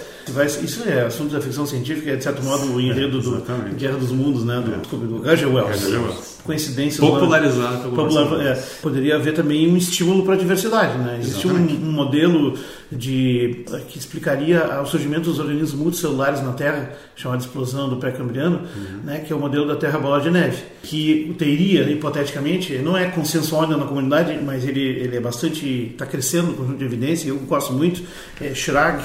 Isso 0.62 0.88
é 0.88 1.02
assunto 1.02 1.32
da 1.32 1.40
ficção 1.40 1.64
científica, 1.64 2.05
é 2.10 2.16
de 2.16 2.24
certo 2.24 2.42
modo 2.42 2.72
o 2.72 2.80
enredo 2.80 3.20
do 3.20 3.42
Guerra 3.76 3.96
dos 3.96 4.12
Mundos, 4.12 4.44
né? 4.44 4.60
Do, 4.60 4.74
é. 4.74 5.06
do 5.06 5.22
Roger 5.22 5.52
Wells. 5.52 5.84
Wells. 5.86 6.36
Coincidências. 6.46 7.00
Popularizado 7.00 7.90
pelo 7.90 7.96
popular, 7.96 8.46
é, 8.46 8.54
Poderia 8.80 9.16
haver 9.16 9.34
também 9.34 9.68
um 9.68 9.76
estímulo 9.76 10.24
para 10.24 10.34
a 10.34 10.36
diversidade, 10.36 10.96
né? 10.96 11.18
Existe 11.20 11.48
um, 11.48 11.56
um, 11.56 11.92
modelo 11.92 12.56
de 12.90 13.64
que 13.88 13.98
explicaria 13.98 14.80
o 14.80 14.86
surgimento 14.86 15.28
dos 15.28 15.40
organismos 15.40 15.74
multicelulares 15.74 16.40
na 16.40 16.52
Terra, 16.52 16.92
chamado 17.16 17.40
explosão 17.40 17.88
do 17.88 17.96
pré-cambriano, 17.96 18.58
uhum. 18.58 19.00
né? 19.02 19.18
Que 19.26 19.32
é 19.32 19.36
o 19.36 19.40
modelo 19.40 19.66
da 19.66 19.74
Terra 19.74 19.98
Bola 19.98 20.20
de 20.20 20.30
Neve, 20.30 20.62
que 20.84 21.34
teria, 21.36 21.82
hipoteticamente, 21.90 22.78
não 22.78 22.96
é 22.96 23.06
consensual 23.06 23.62
ainda 23.62 23.76
na 23.76 23.86
comunidade, 23.86 24.38
mas 24.44 24.64
ele, 24.64 24.80
ele 24.80 25.16
é 25.16 25.20
bastante, 25.20 25.90
está 25.92 26.06
crescendo 26.06 26.48
no 26.48 26.54
conjunto 26.54 26.78
de 26.78 26.84
evidência, 26.84 27.28
eu 27.28 27.38
gosto 27.38 27.72
muito, 27.72 28.02
é 28.40 28.54
Schrag, 28.54 29.02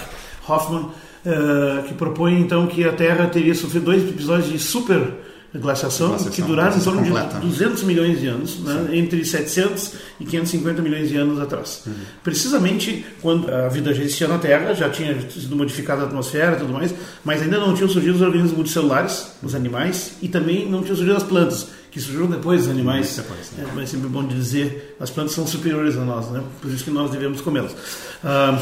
Hoffman, 0.48 0.90
uh, 1.26 1.84
que 1.84 1.94
propõe 1.94 2.40
então 2.40 2.68
que 2.68 2.84
a 2.84 2.94
Terra 2.94 3.28
teria 3.28 3.56
sofrido 3.56 3.86
dois 3.86 4.08
episódios 4.08 4.50
de 4.52 4.60
super 4.60 5.22
glaciação, 5.54 6.10
glaciação 6.10 6.32
que 6.32 6.42
duraram 6.42 6.78
em 6.78 6.80
torno 6.80 7.04
completa. 7.04 7.40
de 7.40 7.48
200 7.48 7.84
milhões 7.84 8.20
de 8.22 8.28
anos, 8.28 8.60
né? 8.60 8.90
entre 8.94 9.24
700 9.26 9.94
e 10.20 10.26
550 10.26 10.82
milhões 10.82 11.10
de 11.10 11.18
anos 11.18 11.42
atrás. 11.42 11.84
Uhum. 11.86 11.94
Precisamente 12.24 13.06
quando 13.22 13.54
a 13.54 13.68
vida 13.68 13.94
já 13.94 14.02
existia 14.02 14.28
na 14.28 14.38
Terra, 14.38 14.74
já 14.74 14.90
tinha 14.90 15.14
sido 15.30 15.56
modificada 15.56 16.04
a 16.04 16.06
atmosfera 16.06 16.56
e 16.56 16.60
tudo 16.60 16.72
mais, 16.72 16.94
mas 17.24 17.42
ainda 17.42 17.60
não 17.60 17.74
tinham 17.74 17.90
surgido 17.90 18.16
os 18.16 18.22
organismos 18.22 18.54
multicelulares, 18.54 19.34
os 19.44 19.54
animais, 19.54 20.14
e 20.22 20.30
também 20.30 20.70
não 20.70 20.82
tinham 20.82 20.96
surgido 20.96 21.18
as 21.18 21.24
plantas 21.24 21.81
que 21.92 22.00
surgiram 22.00 22.28
depois 22.28 22.62
dos 22.62 22.70
animais. 22.70 23.18
Depois, 23.18 23.52
né? 23.52 23.66
é, 23.68 23.76
mas 23.76 23.84
é 23.84 23.86
sempre 23.88 24.08
bom 24.08 24.26
dizer, 24.26 24.96
as 24.98 25.10
plantas 25.10 25.34
são 25.34 25.46
superiores 25.46 25.98
a 25.98 26.06
nós, 26.06 26.32
né? 26.32 26.42
por 26.62 26.72
isso 26.72 26.86
que 26.86 26.90
nós 26.90 27.12
devemos 27.12 27.42
comê-las. 27.42 27.76
Ah, 28.24 28.58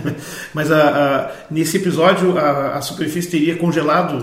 mas 0.54 0.72
a, 0.72 0.88
a, 0.88 1.30
nesse 1.50 1.76
episódio 1.76 2.38
a, 2.38 2.78
a, 2.78 2.80
superfície 2.80 3.30
teria 3.30 3.56
congelado 3.56 4.18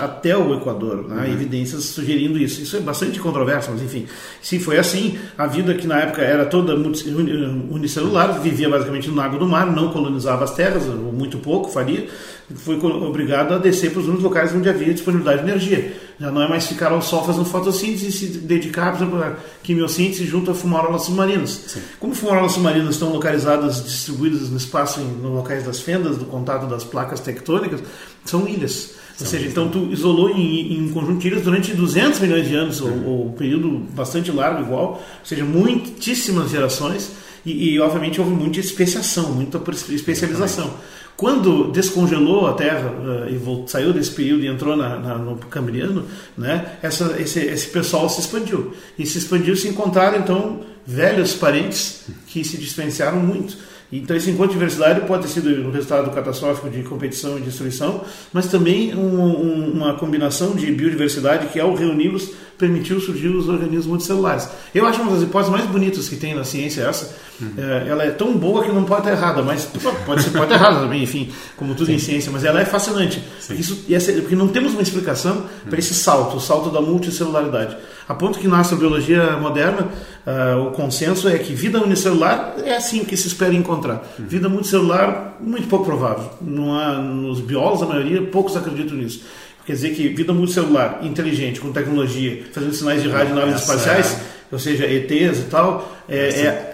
até 0.00 0.36
o 0.36 0.56
Equador, 0.56 1.08
né? 1.08 1.26
uhum. 1.26 1.32
evidências 1.32 1.84
sugerindo 1.84 2.36
isso. 2.36 2.60
Isso 2.60 2.76
é 2.76 2.80
bastante 2.80 3.20
controverso, 3.20 3.70
mas 3.70 3.80
enfim, 3.80 4.06
se 4.42 4.58
foi 4.58 4.76
assim, 4.76 5.16
a 5.36 5.46
vida 5.46 5.72
que 5.74 5.86
na 5.86 6.00
época 6.00 6.22
era 6.22 6.46
toda 6.46 6.74
unicelular, 6.74 8.40
vivia 8.40 8.68
basicamente 8.68 9.08
no 9.08 9.20
água 9.20 9.38
do 9.38 9.46
mar, 9.46 9.70
não 9.70 9.92
colonizava 9.92 10.42
as 10.42 10.52
terras, 10.52 10.84
ou 10.88 11.12
muito 11.12 11.38
pouco 11.38 11.70
faria, 11.70 12.08
foi 12.56 12.76
obrigado 12.76 13.54
a 13.54 13.58
descer 13.58 13.92
para 13.92 14.00
os 14.00 14.06
únicos 14.06 14.24
locais 14.24 14.52
onde 14.52 14.68
havia 14.68 14.92
disponibilidade 14.92 15.44
de 15.44 15.48
energia. 15.48 16.07
Já 16.20 16.32
não 16.32 16.42
é 16.42 16.48
mais 16.48 16.66
ficar 16.66 16.90
ao 16.90 17.00
sol 17.00 17.24
fazendo 17.24 17.44
fotossíntese 17.44 18.08
e 18.08 18.12
se 18.12 18.26
dedicar, 18.26 18.90
por 18.90 19.02
exemplo, 19.02 19.22
à 19.22 19.36
quimiossíntese 19.62 20.26
junto 20.26 20.50
a 20.50 20.54
fumarolas 20.54 21.02
submarinas. 21.02 21.50
Sim. 21.68 21.80
Como 22.00 22.12
fumarolas 22.12 22.52
submarinas 22.52 22.94
estão 22.94 23.12
localizadas, 23.12 23.84
distribuídas 23.84 24.50
no 24.50 24.56
espaço, 24.56 25.00
em, 25.00 25.04
nos 25.04 25.30
locais 25.30 25.64
das 25.64 25.78
fendas, 25.78 26.16
do 26.16 26.24
contato 26.24 26.66
das 26.66 26.82
placas 26.82 27.20
tectônicas, 27.20 27.80
são 28.24 28.48
ilhas. 28.48 28.94
Ou 29.20 29.26
seja, 29.26 29.48
então 29.48 29.68
tu 29.68 29.92
isolou 29.92 30.30
em, 30.30 30.74
em, 30.74 30.88
um 30.88 30.92
conjunto 30.92 31.20
de 31.20 31.28
ilhas 31.28 31.42
durante 31.42 31.74
200 31.74 32.20
milhões 32.20 32.46
de 32.46 32.54
anos, 32.54 32.80
ou, 32.80 33.04
ou 33.04 33.26
um 33.26 33.32
período 33.32 33.68
bastante 33.92 34.30
largo 34.30 34.62
igual, 34.62 34.92
ou 34.92 35.26
seja, 35.26 35.44
muitíssimas 35.44 36.50
gerações, 36.50 37.10
e, 37.44 37.74
e 37.74 37.80
obviamente 37.80 38.20
houve 38.20 38.32
muita 38.32 38.60
especiação, 38.60 39.32
muita 39.32 39.60
especialização. 39.90 40.74
Quando 41.18 41.72
descongelou 41.72 42.46
a 42.46 42.52
Terra 42.52 42.90
uh, 42.92 43.28
e 43.28 43.36
voltou, 43.36 43.66
saiu 43.66 43.92
desse 43.92 44.12
período 44.12 44.44
e 44.44 44.46
entrou 44.46 44.76
na, 44.76 45.00
na, 45.00 45.18
no 45.18 45.36
Cambriano, 45.36 46.06
né, 46.36 46.78
essa, 46.80 47.16
esse, 47.20 47.40
esse 47.40 47.66
pessoal 47.70 48.08
se 48.08 48.20
expandiu. 48.20 48.72
E 48.96 49.04
se 49.04 49.18
expandiu 49.18 49.56
se 49.56 49.66
encontraram, 49.66 50.18
então, 50.18 50.60
velhos 50.86 51.34
parentes 51.34 52.04
que 52.28 52.44
se 52.44 52.56
diferenciaram 52.56 53.18
muito. 53.18 53.56
Então, 53.90 54.14
esse 54.16 54.30
encontro 54.30 54.48
de 54.48 54.54
diversidade 54.54 55.00
pode 55.06 55.22
ter 55.22 55.28
sido 55.28 55.48
um 55.66 55.70
resultado 55.70 56.10
catastrófico 56.10 56.68
de 56.68 56.82
competição 56.82 57.38
e 57.38 57.40
destruição, 57.40 58.04
mas 58.32 58.46
também 58.46 58.94
um, 58.94 59.18
um, 59.18 59.72
uma 59.72 59.94
combinação 59.94 60.54
de 60.54 60.70
biodiversidade 60.70 61.46
que, 61.48 61.58
ao 61.58 61.74
reuni-los, 61.74 62.30
permitiu 62.58 63.00
surgir 63.00 63.28
os 63.28 63.48
organismos 63.48 63.86
multicelulares. 63.86 64.48
Eu 64.74 64.84
acho 64.86 65.00
uma 65.00 65.12
das 65.12 65.22
hipóteses 65.22 65.52
mais 65.52 65.66
bonitas 65.70 66.08
que 66.08 66.16
tem 66.16 66.34
na 66.34 66.44
ciência 66.44 66.82
essa. 66.82 67.16
Uhum. 67.40 67.52
É, 67.56 67.88
ela 67.88 68.04
é 68.04 68.10
tão 68.10 68.36
boa 68.36 68.64
que 68.64 68.72
não 68.72 68.84
pode 68.84 69.02
estar 69.02 69.12
errada, 69.12 69.42
mas 69.42 69.64
pode 70.04 70.22
ser 70.22 70.30
pode 70.30 70.52
errada 70.52 70.80
também, 70.80 71.02
enfim, 71.02 71.30
como 71.56 71.74
tudo 71.74 71.86
Sim. 71.86 71.94
em 71.94 71.98
ciência, 71.98 72.32
mas 72.32 72.44
ela 72.44 72.60
é 72.60 72.64
fascinante. 72.64 73.22
Isso, 73.50 73.84
essa, 73.88 74.12
porque 74.12 74.34
não 74.34 74.48
temos 74.48 74.72
uma 74.72 74.82
explicação 74.82 75.36
uhum. 75.36 75.70
para 75.70 75.78
esse 75.78 75.94
salto, 75.94 76.36
o 76.36 76.40
salto 76.40 76.70
da 76.70 76.80
multicelularidade. 76.80 77.76
A 78.08 78.14
ponto 78.14 78.38
que 78.38 78.48
na 78.48 78.60
astrobiologia 78.60 79.36
moderna, 79.36 79.88
uh, 80.26 80.66
o 80.66 80.70
consenso 80.70 81.28
é 81.28 81.38
que 81.38 81.52
vida 81.52 81.78
unicelular 81.82 82.54
é 82.64 82.74
assim 82.74 83.04
que 83.04 83.14
se 83.16 83.28
espera 83.28 83.54
encontrar. 83.54 84.02
Uhum. 84.18 84.26
Vida 84.26 84.48
multicelular, 84.48 85.36
muito 85.38 85.68
pouco 85.68 85.84
provável. 85.84 86.30
Não 86.40 86.74
há, 86.74 86.94
nos 86.94 87.40
biólogos, 87.40 87.82
a 87.82 87.86
maioria, 87.86 88.22
poucos 88.22 88.56
acreditam 88.56 88.96
nisso. 88.96 89.24
Quer 89.66 89.74
dizer 89.74 89.90
que 89.90 90.08
vida 90.08 90.32
multicelular, 90.32 91.00
inteligente, 91.02 91.60
com 91.60 91.70
tecnologia, 91.70 92.44
fazendo 92.54 92.72
sinais 92.72 93.02
de 93.02 93.10
rádio 93.10 93.34
em 93.34 93.38
naves 93.38 93.60
espaciais, 93.60 94.14
é... 94.14 94.18
ou 94.50 94.58
seja, 94.58 94.86
ETs 94.86 95.40
e 95.40 95.44
tal, 95.50 95.94
é, 96.08 96.16
é, 96.16 96.67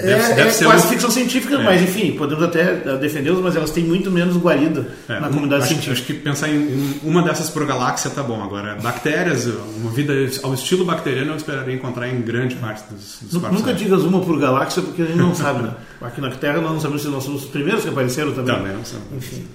Deve, 0.00 0.12
é, 0.12 0.34
deve 0.34 0.48
é 0.50 0.64
quase 0.64 0.86
um... 0.86 0.90
ficção 0.90 1.10
científica, 1.10 1.56
é. 1.56 1.64
mas 1.64 1.82
enfim, 1.82 2.12
podemos 2.12 2.44
até 2.44 2.74
defendê-los, 2.98 3.40
mas 3.42 3.56
elas 3.56 3.72
têm 3.72 3.82
muito 3.82 4.10
menos 4.12 4.36
guarida 4.36 4.86
é, 5.08 5.18
na 5.18 5.28
comunidade 5.28 5.64
acho, 5.64 5.72
científica. 5.72 5.92
Acho 5.92 6.04
que 6.04 6.14
pensar 6.14 6.48
em 6.48 7.00
uma 7.02 7.20
dessas 7.22 7.50
por 7.50 7.66
galáxia 7.66 8.08
tá 8.10 8.22
bom. 8.22 8.42
Agora, 8.42 8.76
bactérias, 8.76 9.46
uma 9.76 9.90
vida 9.90 10.12
ao 10.44 10.54
estilo 10.54 10.84
bacteriano, 10.84 11.32
eu 11.32 11.36
esperaria 11.36 11.74
encontrar 11.74 12.08
em 12.08 12.20
grande 12.20 12.54
parte 12.54 12.84
dos, 12.92 13.18
dos 13.22 13.42
Nunca 13.50 13.74
digas 13.74 14.02
uma 14.02 14.20
por 14.20 14.38
galáxia, 14.38 14.82
porque 14.82 15.02
a 15.02 15.06
gente 15.06 15.18
não 15.18 15.34
sabe, 15.34 15.62
né? 15.64 15.72
Aqui 16.00 16.20
na 16.20 16.30
Terra 16.30 16.60
nós 16.60 16.72
não 16.72 16.80
sabemos 16.80 17.02
se 17.02 17.08
nós 17.08 17.24
somos 17.24 17.42
os 17.42 17.50
primeiros 17.50 17.82
que 17.82 17.88
apareceram 17.88 18.32
também. 18.32 18.54
Também 18.54 18.72
não 18.74 18.84
sabemos. 18.84 19.12
Enfim. 19.16 19.46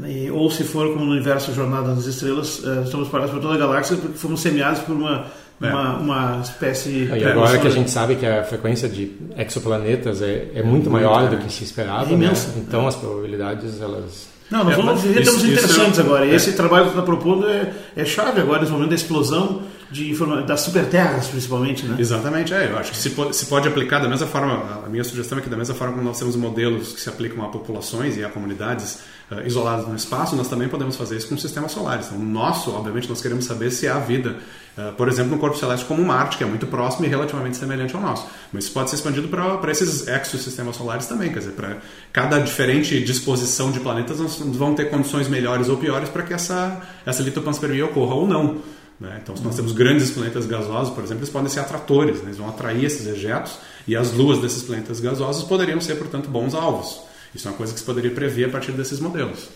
E, 0.00 0.30
ou 0.30 0.50
se 0.50 0.64
for 0.64 0.92
como 0.92 1.04
no 1.04 1.12
universo 1.12 1.52
Jornada 1.52 1.94
nas 1.94 2.06
Estrelas, 2.06 2.60
uh, 2.60 2.82
estamos 2.84 3.08
parados 3.08 3.32
por 3.32 3.40
toda 3.40 3.54
a 3.54 3.58
galáxia 3.58 3.96
porque 3.96 4.16
fomos 4.16 4.40
semeados 4.40 4.80
por 4.80 4.96
uma, 4.96 5.26
é. 5.60 5.66
uma, 5.66 5.96
uma 5.98 6.40
espécie. 6.40 7.04
E 7.04 7.24
agora 7.24 7.58
que 7.58 7.66
a 7.66 7.70
gente 7.70 7.90
sabe 7.90 8.16
que 8.16 8.26
a 8.26 8.42
frequência 8.42 8.88
de 8.88 9.12
exoplanetas 9.36 10.22
é, 10.22 10.50
é 10.54 10.62
muito, 10.62 10.90
maior 10.90 11.28
do 11.28 11.36
que 11.36 11.52
se 11.52 11.64
esperava, 11.64 12.12
é 12.12 12.16
né? 12.16 12.32
então 12.56 12.86
as 12.86 12.96
probabilidades 12.96 13.80
elas 13.80 14.32
não, 14.52 14.64
nós 14.64 14.74
é, 14.74 14.76
vamos 14.76 15.00
viver 15.00 15.24
termos 15.24 15.44
interessantes 15.44 15.98
é, 15.98 16.02
agora. 16.02 16.26
E 16.26 16.34
esse 16.34 16.52
trabalho 16.52 16.84
que 16.84 16.90
você 16.90 16.98
está 16.98 17.06
propondo 17.06 17.48
é, 17.48 17.72
é 17.96 18.04
chave 18.04 18.38
agora, 18.38 18.60
nesse 18.60 18.72
momento 18.72 18.90
da 18.90 18.94
explosão 18.94 19.62
de 19.92 20.16
das 20.46 20.62
superterras, 20.62 21.26
principalmente, 21.26 21.84
né? 21.84 21.96
Exatamente, 21.98 22.54
é. 22.54 22.70
Eu 22.70 22.78
acho 22.78 22.92
que 22.92 22.96
se 22.96 23.10
pode, 23.10 23.36
se 23.36 23.46
pode 23.46 23.68
aplicar 23.68 23.98
da 23.98 24.08
mesma 24.08 24.26
forma, 24.26 24.82
a 24.84 24.88
minha 24.88 25.04
sugestão 25.04 25.38
é 25.38 25.42
que 25.42 25.50
da 25.50 25.56
mesma 25.56 25.74
forma 25.74 25.92
como 25.92 26.04
nós 26.04 26.18
temos 26.18 26.34
modelos 26.34 26.92
que 26.92 27.00
se 27.00 27.10
aplicam 27.10 27.44
a 27.44 27.48
populações 27.48 28.16
e 28.16 28.24
a 28.24 28.30
comunidades 28.30 29.00
uh, 29.30 29.46
isoladas 29.46 29.86
no 29.86 29.94
espaço, 29.94 30.34
nós 30.34 30.48
também 30.48 30.66
podemos 30.68 30.96
fazer 30.96 31.18
isso 31.18 31.28
com 31.28 31.36
sistemas 31.36 31.72
solares. 31.72 32.06
Então, 32.06 32.18
nosso, 32.18 32.72
obviamente, 32.72 33.06
nós 33.06 33.20
queremos 33.20 33.44
saber 33.44 33.70
se 33.70 33.86
há 33.86 33.98
vida, 33.98 34.38
uh, 34.78 34.92
por 34.94 35.08
exemplo, 35.08 35.32
no 35.32 35.38
corpo 35.38 35.58
celeste 35.58 35.84
como 35.84 36.02
Marte, 36.02 36.38
que 36.38 36.44
é 36.44 36.46
muito 36.46 36.66
próximo 36.66 37.04
e 37.04 37.08
relativamente 37.08 37.58
semelhante 37.58 37.94
ao 37.94 38.00
nosso. 38.00 38.26
Mas 38.50 38.64
isso 38.64 38.72
pode 38.72 38.88
ser 38.88 38.96
expandido 38.96 39.28
para 39.28 39.70
esses 39.70 40.08
exosistemas 40.08 40.74
solares 40.74 41.06
também, 41.06 41.30
quer 41.30 41.40
dizer, 41.40 41.52
para 41.52 41.76
cada 42.10 42.38
diferente 42.38 42.98
disposição 43.04 43.70
de 43.70 43.78
planetas, 43.78 44.18
nós 44.18 44.38
vamos 44.38 44.76
ter 44.76 44.86
condições 44.86 45.28
melhores 45.28 45.68
ou 45.68 45.76
piores 45.76 46.08
para 46.08 46.22
que 46.22 46.32
essa, 46.32 46.80
essa 47.04 47.22
litopanspermia 47.22 47.84
ocorra 47.84 48.14
ou 48.14 48.26
não. 48.26 48.62
Né? 49.02 49.18
Então, 49.20 49.36
se 49.36 49.42
nós 49.42 49.56
temos 49.56 49.72
grandes 49.72 50.12
planetas 50.12 50.46
gasosos, 50.46 50.94
por 50.94 51.02
exemplo, 51.02 51.22
eles 51.22 51.30
podem 51.30 51.48
ser 51.48 51.58
atratores, 51.58 52.18
né? 52.18 52.26
eles 52.26 52.38
vão 52.38 52.48
atrair 52.48 52.84
esses 52.84 53.04
ejetos 53.04 53.58
e 53.86 53.96
as 53.96 54.12
luas 54.12 54.38
desses 54.40 54.62
planetas 54.62 55.00
gasosos 55.00 55.42
poderiam 55.42 55.80
ser, 55.80 55.96
portanto, 55.96 56.30
bons 56.30 56.54
alvos. 56.54 57.02
Isso 57.34 57.48
é 57.48 57.50
uma 57.50 57.56
coisa 57.56 57.72
que 57.72 57.80
se 57.80 57.84
poderia 57.84 58.12
prever 58.12 58.44
a 58.44 58.48
partir 58.48 58.70
desses 58.70 59.00
modelos. 59.00 59.48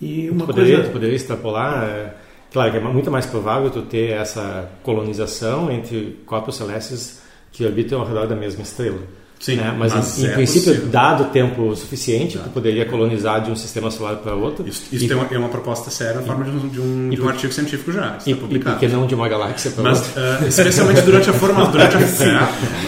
E 0.00 0.30
uma 0.30 0.42
tu 0.42 0.46
poderia, 0.46 0.76
coisa... 0.76 0.90
tu 0.90 0.92
poderia 0.92 1.16
extrapolar... 1.16 1.84
É... 1.88 2.14
Claro 2.52 2.70
que 2.70 2.76
é 2.78 2.80
muito 2.80 3.10
mais 3.10 3.26
provável 3.26 3.68
tu 3.68 3.82
ter 3.82 4.12
essa 4.12 4.70
colonização 4.84 5.70
entre 5.70 6.20
corpos 6.24 6.56
celestes 6.56 7.20
que 7.52 7.64
orbitam 7.64 8.00
ao 8.00 8.06
redor 8.06 8.26
da 8.28 8.36
mesma 8.36 8.62
estrela. 8.62 9.00
Sim, 9.40 9.56
né? 9.56 9.74
mas, 9.78 9.92
mas, 9.94 10.18
em, 10.18 10.26
é 10.26 10.32
princípio, 10.32 10.72
possível. 10.72 10.90
dado 10.90 11.24
tempo 11.26 11.74
suficiente, 11.76 12.38
tu 12.38 12.50
poderia 12.50 12.84
colonizar 12.84 13.42
de 13.42 13.50
um 13.50 13.56
sistema 13.56 13.90
solar 13.90 14.16
para 14.16 14.34
outro. 14.34 14.66
Isso, 14.66 14.82
isso 14.90 15.04
e, 15.04 15.12
é, 15.12 15.14
uma, 15.14 15.26
é, 15.30 15.38
uma, 15.38 15.48
proposta 15.48 15.90
séria 15.90 16.14
na 16.14 16.22
forma 16.22 16.44
de 16.44 16.50
um, 16.50 16.68
de 16.68 16.80
um, 16.80 17.10
de 17.10 17.22
um 17.22 17.28
artigo 17.28 17.52
científico 17.52 17.92
já. 17.92 18.18
E, 18.26 18.32
e 18.32 18.34
por 18.34 18.48
que 18.48 18.88
não 18.88 19.06
de 19.06 19.14
uma 19.14 19.28
galáxia 19.28 19.70
para 19.70 19.90
outra? 19.90 20.42
Uh, 20.42 20.48
especialmente 20.48 21.02
durante 21.02 21.30
a 21.30 21.32
formação. 21.32 21.68
Durante 21.78 21.96
a, 21.96 22.06
Sim, 22.06 22.24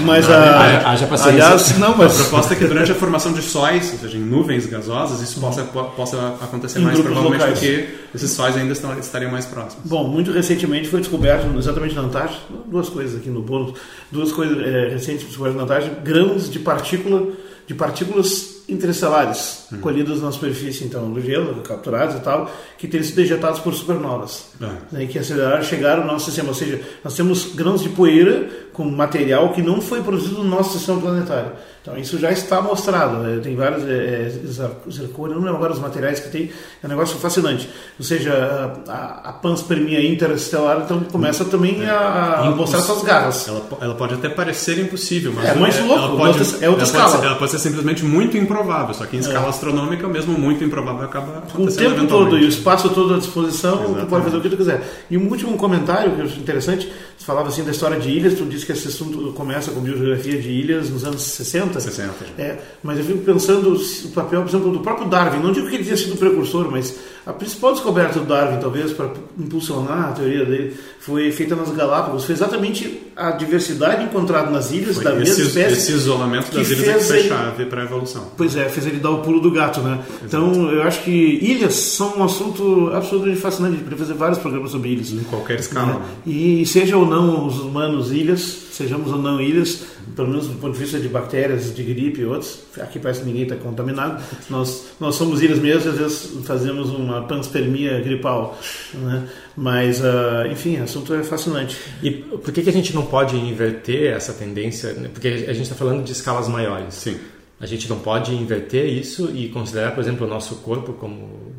mas 0.05 0.29
a, 0.29 0.91
haja 0.91 1.07
aliás, 1.25 1.79
não, 1.79 1.97
mas... 1.97 2.13
a 2.13 2.23
proposta 2.23 2.55
é 2.55 2.57
que 2.57 2.65
durante 2.65 2.91
a 2.93 2.95
formação 2.95 3.33
de 3.33 3.43
sóis, 3.43 3.93
ou 3.93 3.99
seja, 3.99 4.17
em 4.17 4.21
nuvens 4.21 4.67
gasosas, 4.67 5.21
isso 5.21 5.39
possa, 5.39 5.63
possa 5.65 6.35
acontecer 6.41 6.79
em 6.79 6.83
mais 6.83 6.99
provavelmente 6.99 7.41
locais. 7.41 7.59
porque 7.59 7.89
esses 8.15 8.31
sóis 8.31 8.57
ainda 8.57 8.73
estão, 8.73 8.99
estariam 8.99 9.31
mais 9.31 9.47
próximos. 9.47 9.85
Bom, 9.85 10.09
muito 10.09 10.33
recentemente 10.33 10.89
foi 10.89 11.01
descoberto, 11.01 11.47
exatamente 11.59 11.95
na 11.95 12.03
Antártida, 12.03 12.41
duas 12.67 12.89
coisas 12.89 13.21
aqui 13.21 13.29
no 13.29 13.43
bônus, 13.43 13.75
duas 14.11 14.33
coisas 14.33 14.59
é, 14.59 14.89
recentes 14.89 15.27
descobertas 15.27 15.57
na 15.57 15.65
Antártida, 15.65 15.97
grãos 16.03 16.40
de 16.49 16.61
partícula 16.61 17.33
de 17.71 17.75
partículas 17.75 18.65
interestelares 18.69 19.69
hum. 19.73 19.79
colhidas 19.79 20.21
na 20.21 20.33
superfície 20.33 20.85
então 20.85 21.09
do 21.13 21.21
gelo, 21.21 21.63
capturadas 21.63 22.17
e 22.17 22.21
tal, 22.21 22.51
que 22.77 22.89
teriam 22.89 23.09
sido 23.09 23.21
ejetadas 23.21 23.61
por 23.61 23.73
supernovas, 23.73 24.47
ah. 24.61 24.75
né, 24.91 25.07
que 25.07 25.17
aceleraram 25.17 25.63
chegaram 25.63 26.03
ao 26.03 26.09
nosso 26.09 26.27
sistema. 26.27 26.49
Ou 26.49 26.55
seja, 26.55 26.81
nós 27.05 27.15
temos 27.15 27.55
grãos 27.55 27.81
de 27.81 27.89
poeira 27.89 28.49
com 28.73 28.85
material 28.85 29.53
que 29.53 29.63
não 29.63 29.81
foi 29.81 30.03
produzido 30.03 30.43
no 30.43 30.51
nosso 30.51 30.77
sistema 30.77 31.01
planetário. 31.01 31.53
Então 31.83 31.97
isso 31.97 32.19
já 32.19 32.31
está 32.31 32.61
mostrado. 32.61 33.19
Né? 33.19 33.41
Tem 33.43 33.57
vários 33.57 33.85
é, 33.85 34.27
é 34.27 34.91
zircônio, 34.91 35.37
não 35.37 35.43
lembro 35.43 35.57
agora 35.57 35.73
os 35.73 35.79
materiais 35.79 36.21
que 36.21 36.29
tem, 36.29 36.51
é 36.83 36.87
um 36.87 36.91
negócio 36.91 37.19
fascinante. 37.19 37.69
Ou 37.99 38.05
seja, 38.05 38.75
a, 38.87 39.31
a 39.31 39.33
panspermia 39.33 40.07
interestelar 40.07 40.83
então 40.85 41.01
começa 41.01 41.45
também 41.45 41.89
a, 41.89 42.41
a 42.41 42.51
mostrar 42.51 42.81
suas 42.81 43.03
garras. 43.03 43.49
Ela, 43.49 43.63
ela, 43.81 43.95
pode 43.95 44.15
até 44.15 44.29
parecer 44.29 44.79
impossível, 44.79 45.33
mas 45.35 45.47
é 45.47 45.55
mais 45.55 45.79
é, 45.79 45.83
louco. 45.83 46.05
Ela 46.05 46.17
pode, 46.17 46.39
é 46.63 46.69
outra 46.69 46.69
ela 46.69 46.83
escala. 46.83 47.05
Pode 47.05 47.21
ser, 47.21 47.27
ela 47.27 47.37
pode 47.37 47.51
ser 47.51 47.59
simplesmente 47.59 48.05
muito 48.05 48.37
improvável. 48.37 48.95
Só 48.95 49.07
que 49.07 49.17
em 49.17 49.21
escala 49.21 49.47
é. 49.47 49.49
astronômica, 49.49 50.07
mesmo 50.07 50.39
muito 50.39 50.63
improvável 50.63 51.05
acaba 51.05 51.43
Com 51.53 51.65
o 51.65 51.75
tempo 51.75 52.07
todo 52.07 52.39
e 52.39 52.45
o 52.45 52.49
espaço 52.49 52.91
todo 52.91 53.15
à 53.15 53.19
disposição, 53.19 53.75
Exatamente. 53.75 54.01
tu 54.01 54.07
pode 54.07 54.25
fazer 54.25 54.37
o 54.37 54.41
que 54.41 54.51
tu 54.51 54.57
quiser. 54.57 54.83
E 55.11 55.17
um 55.17 55.29
último 55.29 55.57
comentário 55.57 56.15
que 56.15 56.21
eu 56.21 56.27
acho 56.27 56.39
interessante, 56.39 56.93
você 57.17 57.25
falava 57.25 57.49
assim 57.49 57.65
da 57.65 57.71
história 57.71 57.99
de 57.99 58.11
ilhas, 58.11 58.35
tu 58.35 58.45
disse 58.45 58.67
que 58.67 58.73
esse 58.73 58.89
assunto 58.89 59.33
começa 59.33 59.71
com 59.71 59.81
biogeografia 59.81 60.41
de 60.41 60.51
ilhas 60.51 60.91
nos 60.91 61.05
anos 61.05 61.23
60. 61.23 61.70
60. 61.79 62.13
É, 62.39 62.59
mas 62.83 62.99
eu 62.99 63.05
fico 63.05 63.19
pensando 63.19 63.75
o 63.75 64.09
papel, 64.09 64.41
por 64.41 64.49
exemplo, 64.49 64.73
do 64.73 64.81
próprio 64.81 65.09
Darwin. 65.09 65.41
Não 65.41 65.53
digo 65.53 65.69
que 65.69 65.77
ele 65.77 65.85
tenha 65.85 65.97
sido 65.97 66.17
precursor, 66.17 66.71
mas 66.71 66.99
a 67.31 67.33
principal 67.33 67.73
descoberta 67.73 68.19
do 68.19 68.27
Darwin, 68.27 68.59
talvez, 68.61 68.93
para 68.93 69.09
impulsionar 69.39 70.09
a 70.09 70.13
teoria 70.13 70.45
dele, 70.45 70.77
foi 70.99 71.31
feita 71.31 71.55
nas 71.55 71.71
Galápagos. 71.71 72.25
Foi 72.25 72.35
exatamente 72.35 73.03
a 73.17 73.31
diversidade 73.31 74.03
encontrada 74.03 74.51
nas 74.51 74.73
ilhas 74.73 74.97
foi 74.97 75.05
da 75.05 75.13
esse, 75.13 75.21
mesma 75.21 75.45
espécie. 75.45 75.73
Esse 75.75 75.93
isolamento 75.93 76.51
das 76.51 76.69
ilhas 76.69 76.89
é 76.89 76.95
que 76.95 77.05
foi 77.05 77.29
chave 77.29 77.67
para 77.67 77.83
a 77.83 77.85
evolução. 77.85 78.33
Pois 78.37 78.57
é, 78.57 78.69
fez 78.69 78.85
ele 78.87 78.99
dar 78.99 79.11
o 79.11 79.19
pulo 79.19 79.41
do 79.41 79.51
gato, 79.53 79.81
né? 79.81 80.01
Exato. 80.09 80.25
Então, 80.27 80.71
eu 80.73 80.83
acho 80.83 81.05
que 81.05 81.11
ilhas 81.11 81.75
são 81.75 82.19
um 82.19 82.25
assunto 82.25 82.91
absolutamente 82.93 83.41
fascinante. 83.41 83.75
Gente 83.75 83.85
poderia 83.85 84.05
fazer 84.05 84.19
vários 84.19 84.39
programas 84.39 84.73
sobre 84.73 84.89
ilhas. 84.89 85.13
Em 85.13 85.23
qualquer 85.25 85.61
escala. 85.61 85.95
Né? 85.95 86.05
E 86.27 86.67
seja 86.67 86.97
ou 86.97 87.07
não 87.07 87.47
os 87.47 87.61
humanos 87.61 88.11
ilhas, 88.11 88.41
sejamos 88.73 89.13
ou 89.13 89.19
não 89.19 89.41
ilhas, 89.41 89.83
pelo 90.17 90.29
menos 90.29 90.49
do 90.49 90.55
ponto 90.55 90.73
de 90.73 90.79
vista 90.79 90.99
de 90.99 91.09
bactérias, 91.09 91.75
de 91.75 91.83
gripe 91.83 92.23
e 92.23 92.25
outros, 92.25 92.61
aqui 92.81 92.99
parece 92.99 93.21
que 93.21 93.27
ninguém 93.27 93.43
está 93.43 93.57
contaminado. 93.57 94.23
Nós, 94.49 94.87
nós 94.99 95.15
somos 95.15 95.43
ilhas 95.43 95.59
mesmo, 95.59 95.91
às 95.91 95.99
vezes 95.99 96.31
fazemos 96.45 96.91
uma 96.91 97.20
panspermia 97.27 98.01
gripal. 98.01 98.59
Né? 98.95 99.29
Mas, 99.57 100.01
uh, 100.01 100.47
enfim, 100.51 100.79
o 100.79 100.85
assunto 100.85 101.15
é 101.15 101.23
fascinante. 101.23 101.77
E 102.03 102.11
por 102.11 102.53
que, 102.53 102.63
que 102.63 102.71
a 102.71 102.73
gente 102.73 102.95
não 102.95 103.07
pode 103.07 103.37
inverter 103.37 104.13
essa 104.13 104.33
tendência? 104.33 104.95
Porque 105.13 105.29
a 105.29 105.53
gente 105.53 105.63
está 105.63 105.75
falando 105.75 106.05
de 106.05 106.13
escalas 106.13 106.49
maiores. 106.49 106.95
Sim. 106.95 107.19
A 107.61 107.67
gente 107.67 107.89
não 107.89 107.99
pode 107.99 108.35
inverter 108.35 108.87
isso 108.87 109.31
e 109.35 109.49
considerar, 109.51 109.95
por 109.95 110.01
exemplo, 110.01 110.27
o 110.27 110.31
nosso 110.31 110.57
corpo 110.57 110.95
como 110.95 111.53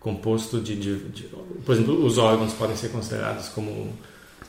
composto 0.00 0.60
de, 0.60 0.76
de, 0.76 0.98
de 1.08 1.22
por 1.64 1.74
exemplo, 1.74 2.04
os 2.04 2.18
órgãos 2.18 2.52
podem 2.52 2.76
ser 2.76 2.90
considerados 2.90 3.48
como 3.48 3.90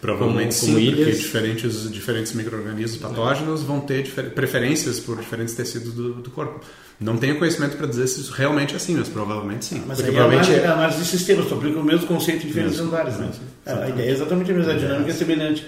Provavelmente 0.05 0.59
como, 0.59 0.73
como 0.73 0.79
sim, 0.79 0.85
ilhas. 0.85 0.97
porque 0.97 1.11
diferentes, 1.11 1.91
diferentes 1.91 2.33
micro-organismos 2.33 2.97
patógenos 2.97 3.63
vão 3.63 3.79
ter 3.79 4.07
preferências 4.35 4.99
por 4.99 5.17
diferentes 5.17 5.55
tecidos 5.55 5.93
do, 5.93 6.13
do 6.13 6.29
corpo. 6.29 6.61
Não 6.99 7.17
tenho 7.17 7.37
conhecimento 7.37 7.75
para 7.75 7.87
dizer 7.87 8.07
se 8.07 8.21
isso 8.21 8.31
realmente 8.31 8.73
é 8.73 8.77
assim, 8.77 8.95
mas 8.95 9.09
provavelmente 9.09 9.65
sim. 9.65 9.83
Mas 9.85 9.99
aí 9.99 10.11
provavelmente 10.11 10.53
é 10.53 10.67
análise 10.67 10.99
de 10.99 11.05
sistemas, 11.05 11.47
tu 11.47 11.55
aplica 11.55 11.79
o 11.79 11.83
mesmo 11.83 12.05
conceito 12.05 12.45
em 12.45 12.47
diferentes 12.47 12.79
lugares. 12.79 13.17
Né? 13.17 13.31
A 13.65 13.89
ideia 13.89 14.09
é 14.09 14.11
exatamente 14.11 14.51
a 14.51 14.53
mesma, 14.53 14.71
a 14.71 14.75
dinâmica 14.77 15.09
é 15.09 15.13
semelhante. 15.13 15.65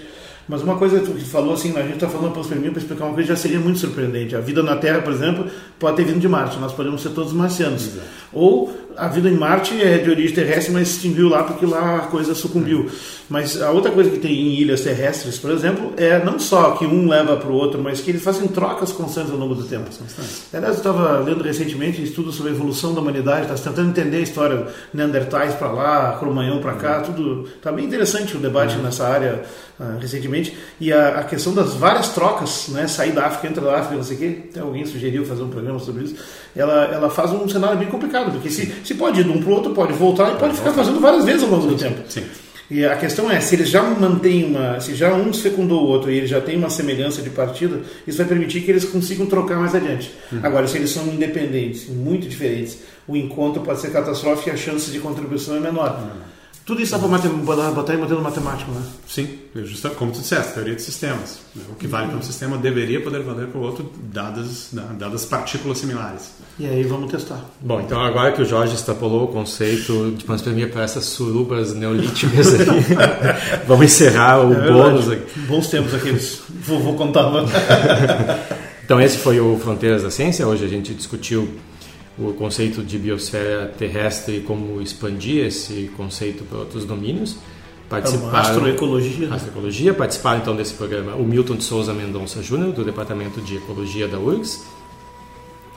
Mas 0.48 0.62
uma 0.62 0.78
coisa 0.78 1.00
que 1.00 1.06
tu 1.06 1.20
falou 1.26 1.52
assim, 1.52 1.76
a 1.76 1.82
gente 1.82 1.94
está 1.94 2.08
falando 2.08 2.32
panspermia 2.32 2.70
para 2.70 2.80
explicar 2.80 3.04
uma 3.04 3.12
coisa 3.12 3.28
já 3.28 3.36
seria 3.36 3.60
muito 3.60 3.78
surpreendente. 3.78 4.34
A 4.34 4.40
vida 4.40 4.62
na 4.62 4.76
Terra, 4.76 5.02
por 5.02 5.12
exemplo, 5.12 5.46
pode 5.78 5.98
ter 5.98 6.04
vindo 6.04 6.20
de 6.20 6.28
Marte, 6.28 6.58
nós 6.58 6.72
podemos 6.72 7.02
ser 7.02 7.10
todos 7.10 7.34
marcianos. 7.34 7.86
Exato. 7.86 8.06
Ou 8.32 8.74
a 8.98 9.06
vida 9.08 9.28
em 9.28 9.34
Marte 9.34 9.80
é 9.80 9.98
de 9.98 10.10
origem 10.10 10.34
terrestre, 10.34 10.72
mas 10.72 10.88
se 10.88 10.96
extinguiu 10.96 11.28
lá 11.28 11.44
porque 11.44 11.64
lá 11.64 11.96
a 11.96 12.00
coisa 12.00 12.34
sucumbiu. 12.34 12.90
Mas 13.28 13.60
a 13.60 13.70
outra 13.70 13.92
coisa 13.92 14.10
que 14.10 14.18
tem 14.18 14.32
em 14.32 14.54
ilhas 14.54 14.80
terrestres, 14.80 15.38
por 15.38 15.50
exemplo, 15.50 15.92
é 15.96 16.22
não 16.24 16.38
só 16.38 16.72
que 16.72 16.86
um 16.86 17.08
leva 17.08 17.36
para 17.36 17.48
o 17.48 17.54
outro, 17.54 17.80
mas 17.80 18.00
que 18.00 18.10
eles 18.10 18.22
fazem 18.22 18.48
trocas 18.48 18.90
constantes 18.90 19.30
ao 19.30 19.38
longo 19.38 19.54
do 19.54 19.64
tempo. 19.64 19.88
Aliás, 20.52 20.74
eu 20.74 20.78
estava 20.78 21.18
lendo 21.20 21.44
recentemente 21.44 22.02
estudos 22.02 22.34
sobre 22.34 22.52
a 22.52 22.54
evolução 22.54 22.94
da 22.94 23.00
humanidade, 23.00 23.42
estava 23.42 23.60
tentando 23.60 23.90
entender 23.90 24.16
a 24.16 24.20
história 24.20 24.66
Neandertais 24.92 25.54
para 25.54 25.70
lá, 25.70 26.16
Cromanhão 26.18 26.58
para 26.60 26.74
cá, 26.74 27.00
tudo. 27.00 27.46
Está 27.56 27.70
bem 27.70 27.84
interessante 27.84 28.36
o 28.36 28.40
debate 28.40 28.76
uhum. 28.76 28.82
nessa 28.82 29.06
área 29.06 29.42
uh, 29.78 29.98
recentemente. 30.00 30.56
E 30.80 30.92
a, 30.92 31.20
a, 31.20 31.24
questão 31.24 31.54
das 31.54 31.74
várias 31.74 32.08
trocas, 32.08 32.68
né, 32.68 32.88
sair 32.88 33.12
da 33.12 33.26
África, 33.26 33.46
entra 33.46 33.62
da 33.62 33.76
África, 33.76 33.96
não 33.96 34.02
sei 34.02 34.16
o 34.16 34.18
quê, 34.18 34.60
alguém 34.60 34.86
sugeriu 34.86 35.24
fazer 35.24 35.42
um 35.42 35.50
programa 35.50 35.78
sobre 35.78 36.04
isso, 36.04 36.16
ela, 36.56 36.84
ela 36.86 37.10
faz 37.10 37.30
um 37.32 37.48
cenário 37.48 37.78
bem 37.78 37.88
complicado, 37.88 38.32
porque 38.32 38.50
se, 38.50 38.72
se 38.84 38.94
pode 38.94 39.20
ir 39.20 39.24
de 39.24 39.30
um 39.30 39.40
para 39.40 39.50
o 39.50 39.54
outro, 39.54 39.72
pode 39.72 39.92
voltar 39.92 40.32
e 40.32 40.36
pode 40.36 40.56
ficar 40.56 40.72
fazendo 40.72 41.00
várias 41.00 41.24
vezes 41.24 41.42
ao 41.42 41.50
longo 41.50 41.66
do 41.66 41.76
tempo. 41.76 42.00
Sim. 42.08 42.24
E 42.70 42.84
a 42.84 42.96
questão 42.96 43.30
é, 43.30 43.40
se 43.40 43.54
eles 43.54 43.70
já 43.70 43.82
mantêm 43.82 44.44
uma, 44.44 44.78
se 44.78 44.94
já 44.94 45.14
um 45.14 45.32
fecundou 45.32 45.84
o 45.84 45.88
outro 45.88 46.10
e 46.10 46.18
ele 46.18 46.26
já 46.26 46.38
tem 46.38 46.56
uma 46.56 46.68
semelhança 46.68 47.22
de 47.22 47.30
partida, 47.30 47.80
isso 48.06 48.18
vai 48.18 48.26
permitir 48.26 48.60
que 48.60 48.70
eles 48.70 48.84
consigam 48.84 49.24
trocar 49.24 49.58
mais 49.58 49.74
adiante. 49.74 50.12
Uhum. 50.30 50.40
Agora, 50.42 50.68
se 50.68 50.76
eles 50.76 50.90
são 50.90 51.06
independentes, 51.06 51.88
muito 51.88 52.28
diferentes, 52.28 52.78
o 53.06 53.16
encontro 53.16 53.62
pode 53.62 53.80
ser 53.80 53.90
catastrófico 53.90 54.50
e 54.50 54.52
a 54.52 54.56
chance 54.56 54.90
de 54.90 54.98
contribuição 54.98 55.56
é 55.56 55.60
menor. 55.60 55.98
Uhum. 55.98 56.28
Tudo 56.68 56.82
isso 56.82 56.92
dá 56.92 56.98
para 56.98 57.70
botar 57.70 57.94
em 57.94 57.96
modelo 57.96 58.20
matemático, 58.20 58.70
né? 58.70 58.82
Sim, 59.08 59.26
justo, 59.54 59.88
como 59.92 60.12
tu 60.12 60.20
disseste, 60.20 60.52
teoria 60.52 60.74
de 60.74 60.82
sistemas. 60.82 61.40
Né? 61.56 61.62
O 61.72 61.74
que 61.74 61.86
vale 61.86 62.08
para 62.08 62.18
um 62.18 62.22
sistema 62.22 62.58
deveria 62.58 63.00
poder 63.00 63.22
valer 63.22 63.46
para 63.46 63.58
o 63.58 63.62
outro, 63.62 63.90
dadas, 64.12 64.68
dadas 64.98 65.24
partículas 65.24 65.78
similares. 65.78 66.30
E 66.58 66.66
aí 66.66 66.82
vamos 66.82 67.10
testar. 67.10 67.42
Bom, 67.62 67.80
então 67.80 67.98
agora 67.98 68.32
que 68.32 68.42
o 68.42 68.44
Jorge 68.44 68.74
extrapolou 68.74 69.24
o 69.24 69.28
conceito 69.28 70.10
de 70.14 70.24
panspermia 70.24 70.68
para 70.68 70.82
essas 70.82 71.06
surubas 71.06 71.72
neolíticas 71.72 72.60
aqui, 72.60 72.68
vamos 73.66 73.86
encerrar 73.86 74.44
o 74.44 74.52
é 74.52 74.70
bônus 74.70 75.10
aqui. 75.10 75.40
Bons 75.40 75.68
tempos 75.68 75.94
aqueles. 75.94 76.42
Vovô 76.50 76.92
contava. 76.92 77.46
então 78.84 79.00
esse 79.00 79.16
foi 79.16 79.40
o 79.40 79.58
Fronteiras 79.58 80.02
da 80.02 80.10
Ciência. 80.10 80.46
Hoje 80.46 80.66
a 80.66 80.68
gente 80.68 80.92
discutiu 80.92 81.48
o 82.18 82.32
conceito 82.32 82.82
de 82.82 82.98
biosfera 82.98 83.66
terrestre 83.78 84.38
e 84.38 84.40
como 84.40 84.80
expandir 84.82 85.44
esse 85.46 85.90
conceito 85.96 86.44
para 86.44 86.58
outros 86.58 86.84
domínios. 86.84 87.36
Participaram, 87.88 88.36
é 88.36 88.40
astroecologia. 88.40 89.32
Astroecologia. 89.32 89.94
Participaram 89.94 90.40
então 90.40 90.54
desse 90.54 90.74
programa 90.74 91.14
o 91.14 91.24
Milton 91.24 91.56
de 91.56 91.64
Souza 91.64 91.94
Mendonça 91.94 92.42
Júnior, 92.42 92.72
do 92.72 92.84
Departamento 92.84 93.40
de 93.40 93.56
Ecologia 93.56 94.06
da 94.06 94.18
URGS, 94.18 94.62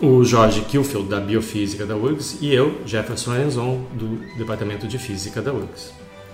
o 0.02 0.24
Jorge 0.24 0.62
Kilfield, 0.62 1.08
da 1.08 1.20
Biofísica 1.20 1.86
da 1.86 1.96
URGS, 1.96 2.40
e 2.42 2.52
eu, 2.54 2.82
Jefferson 2.86 3.32
Arenzon, 3.32 3.86
do 3.94 4.20
Departamento 4.36 4.88
de 4.88 4.98
Física 4.98 5.42
da 5.42 5.54
URGS. 5.54 6.01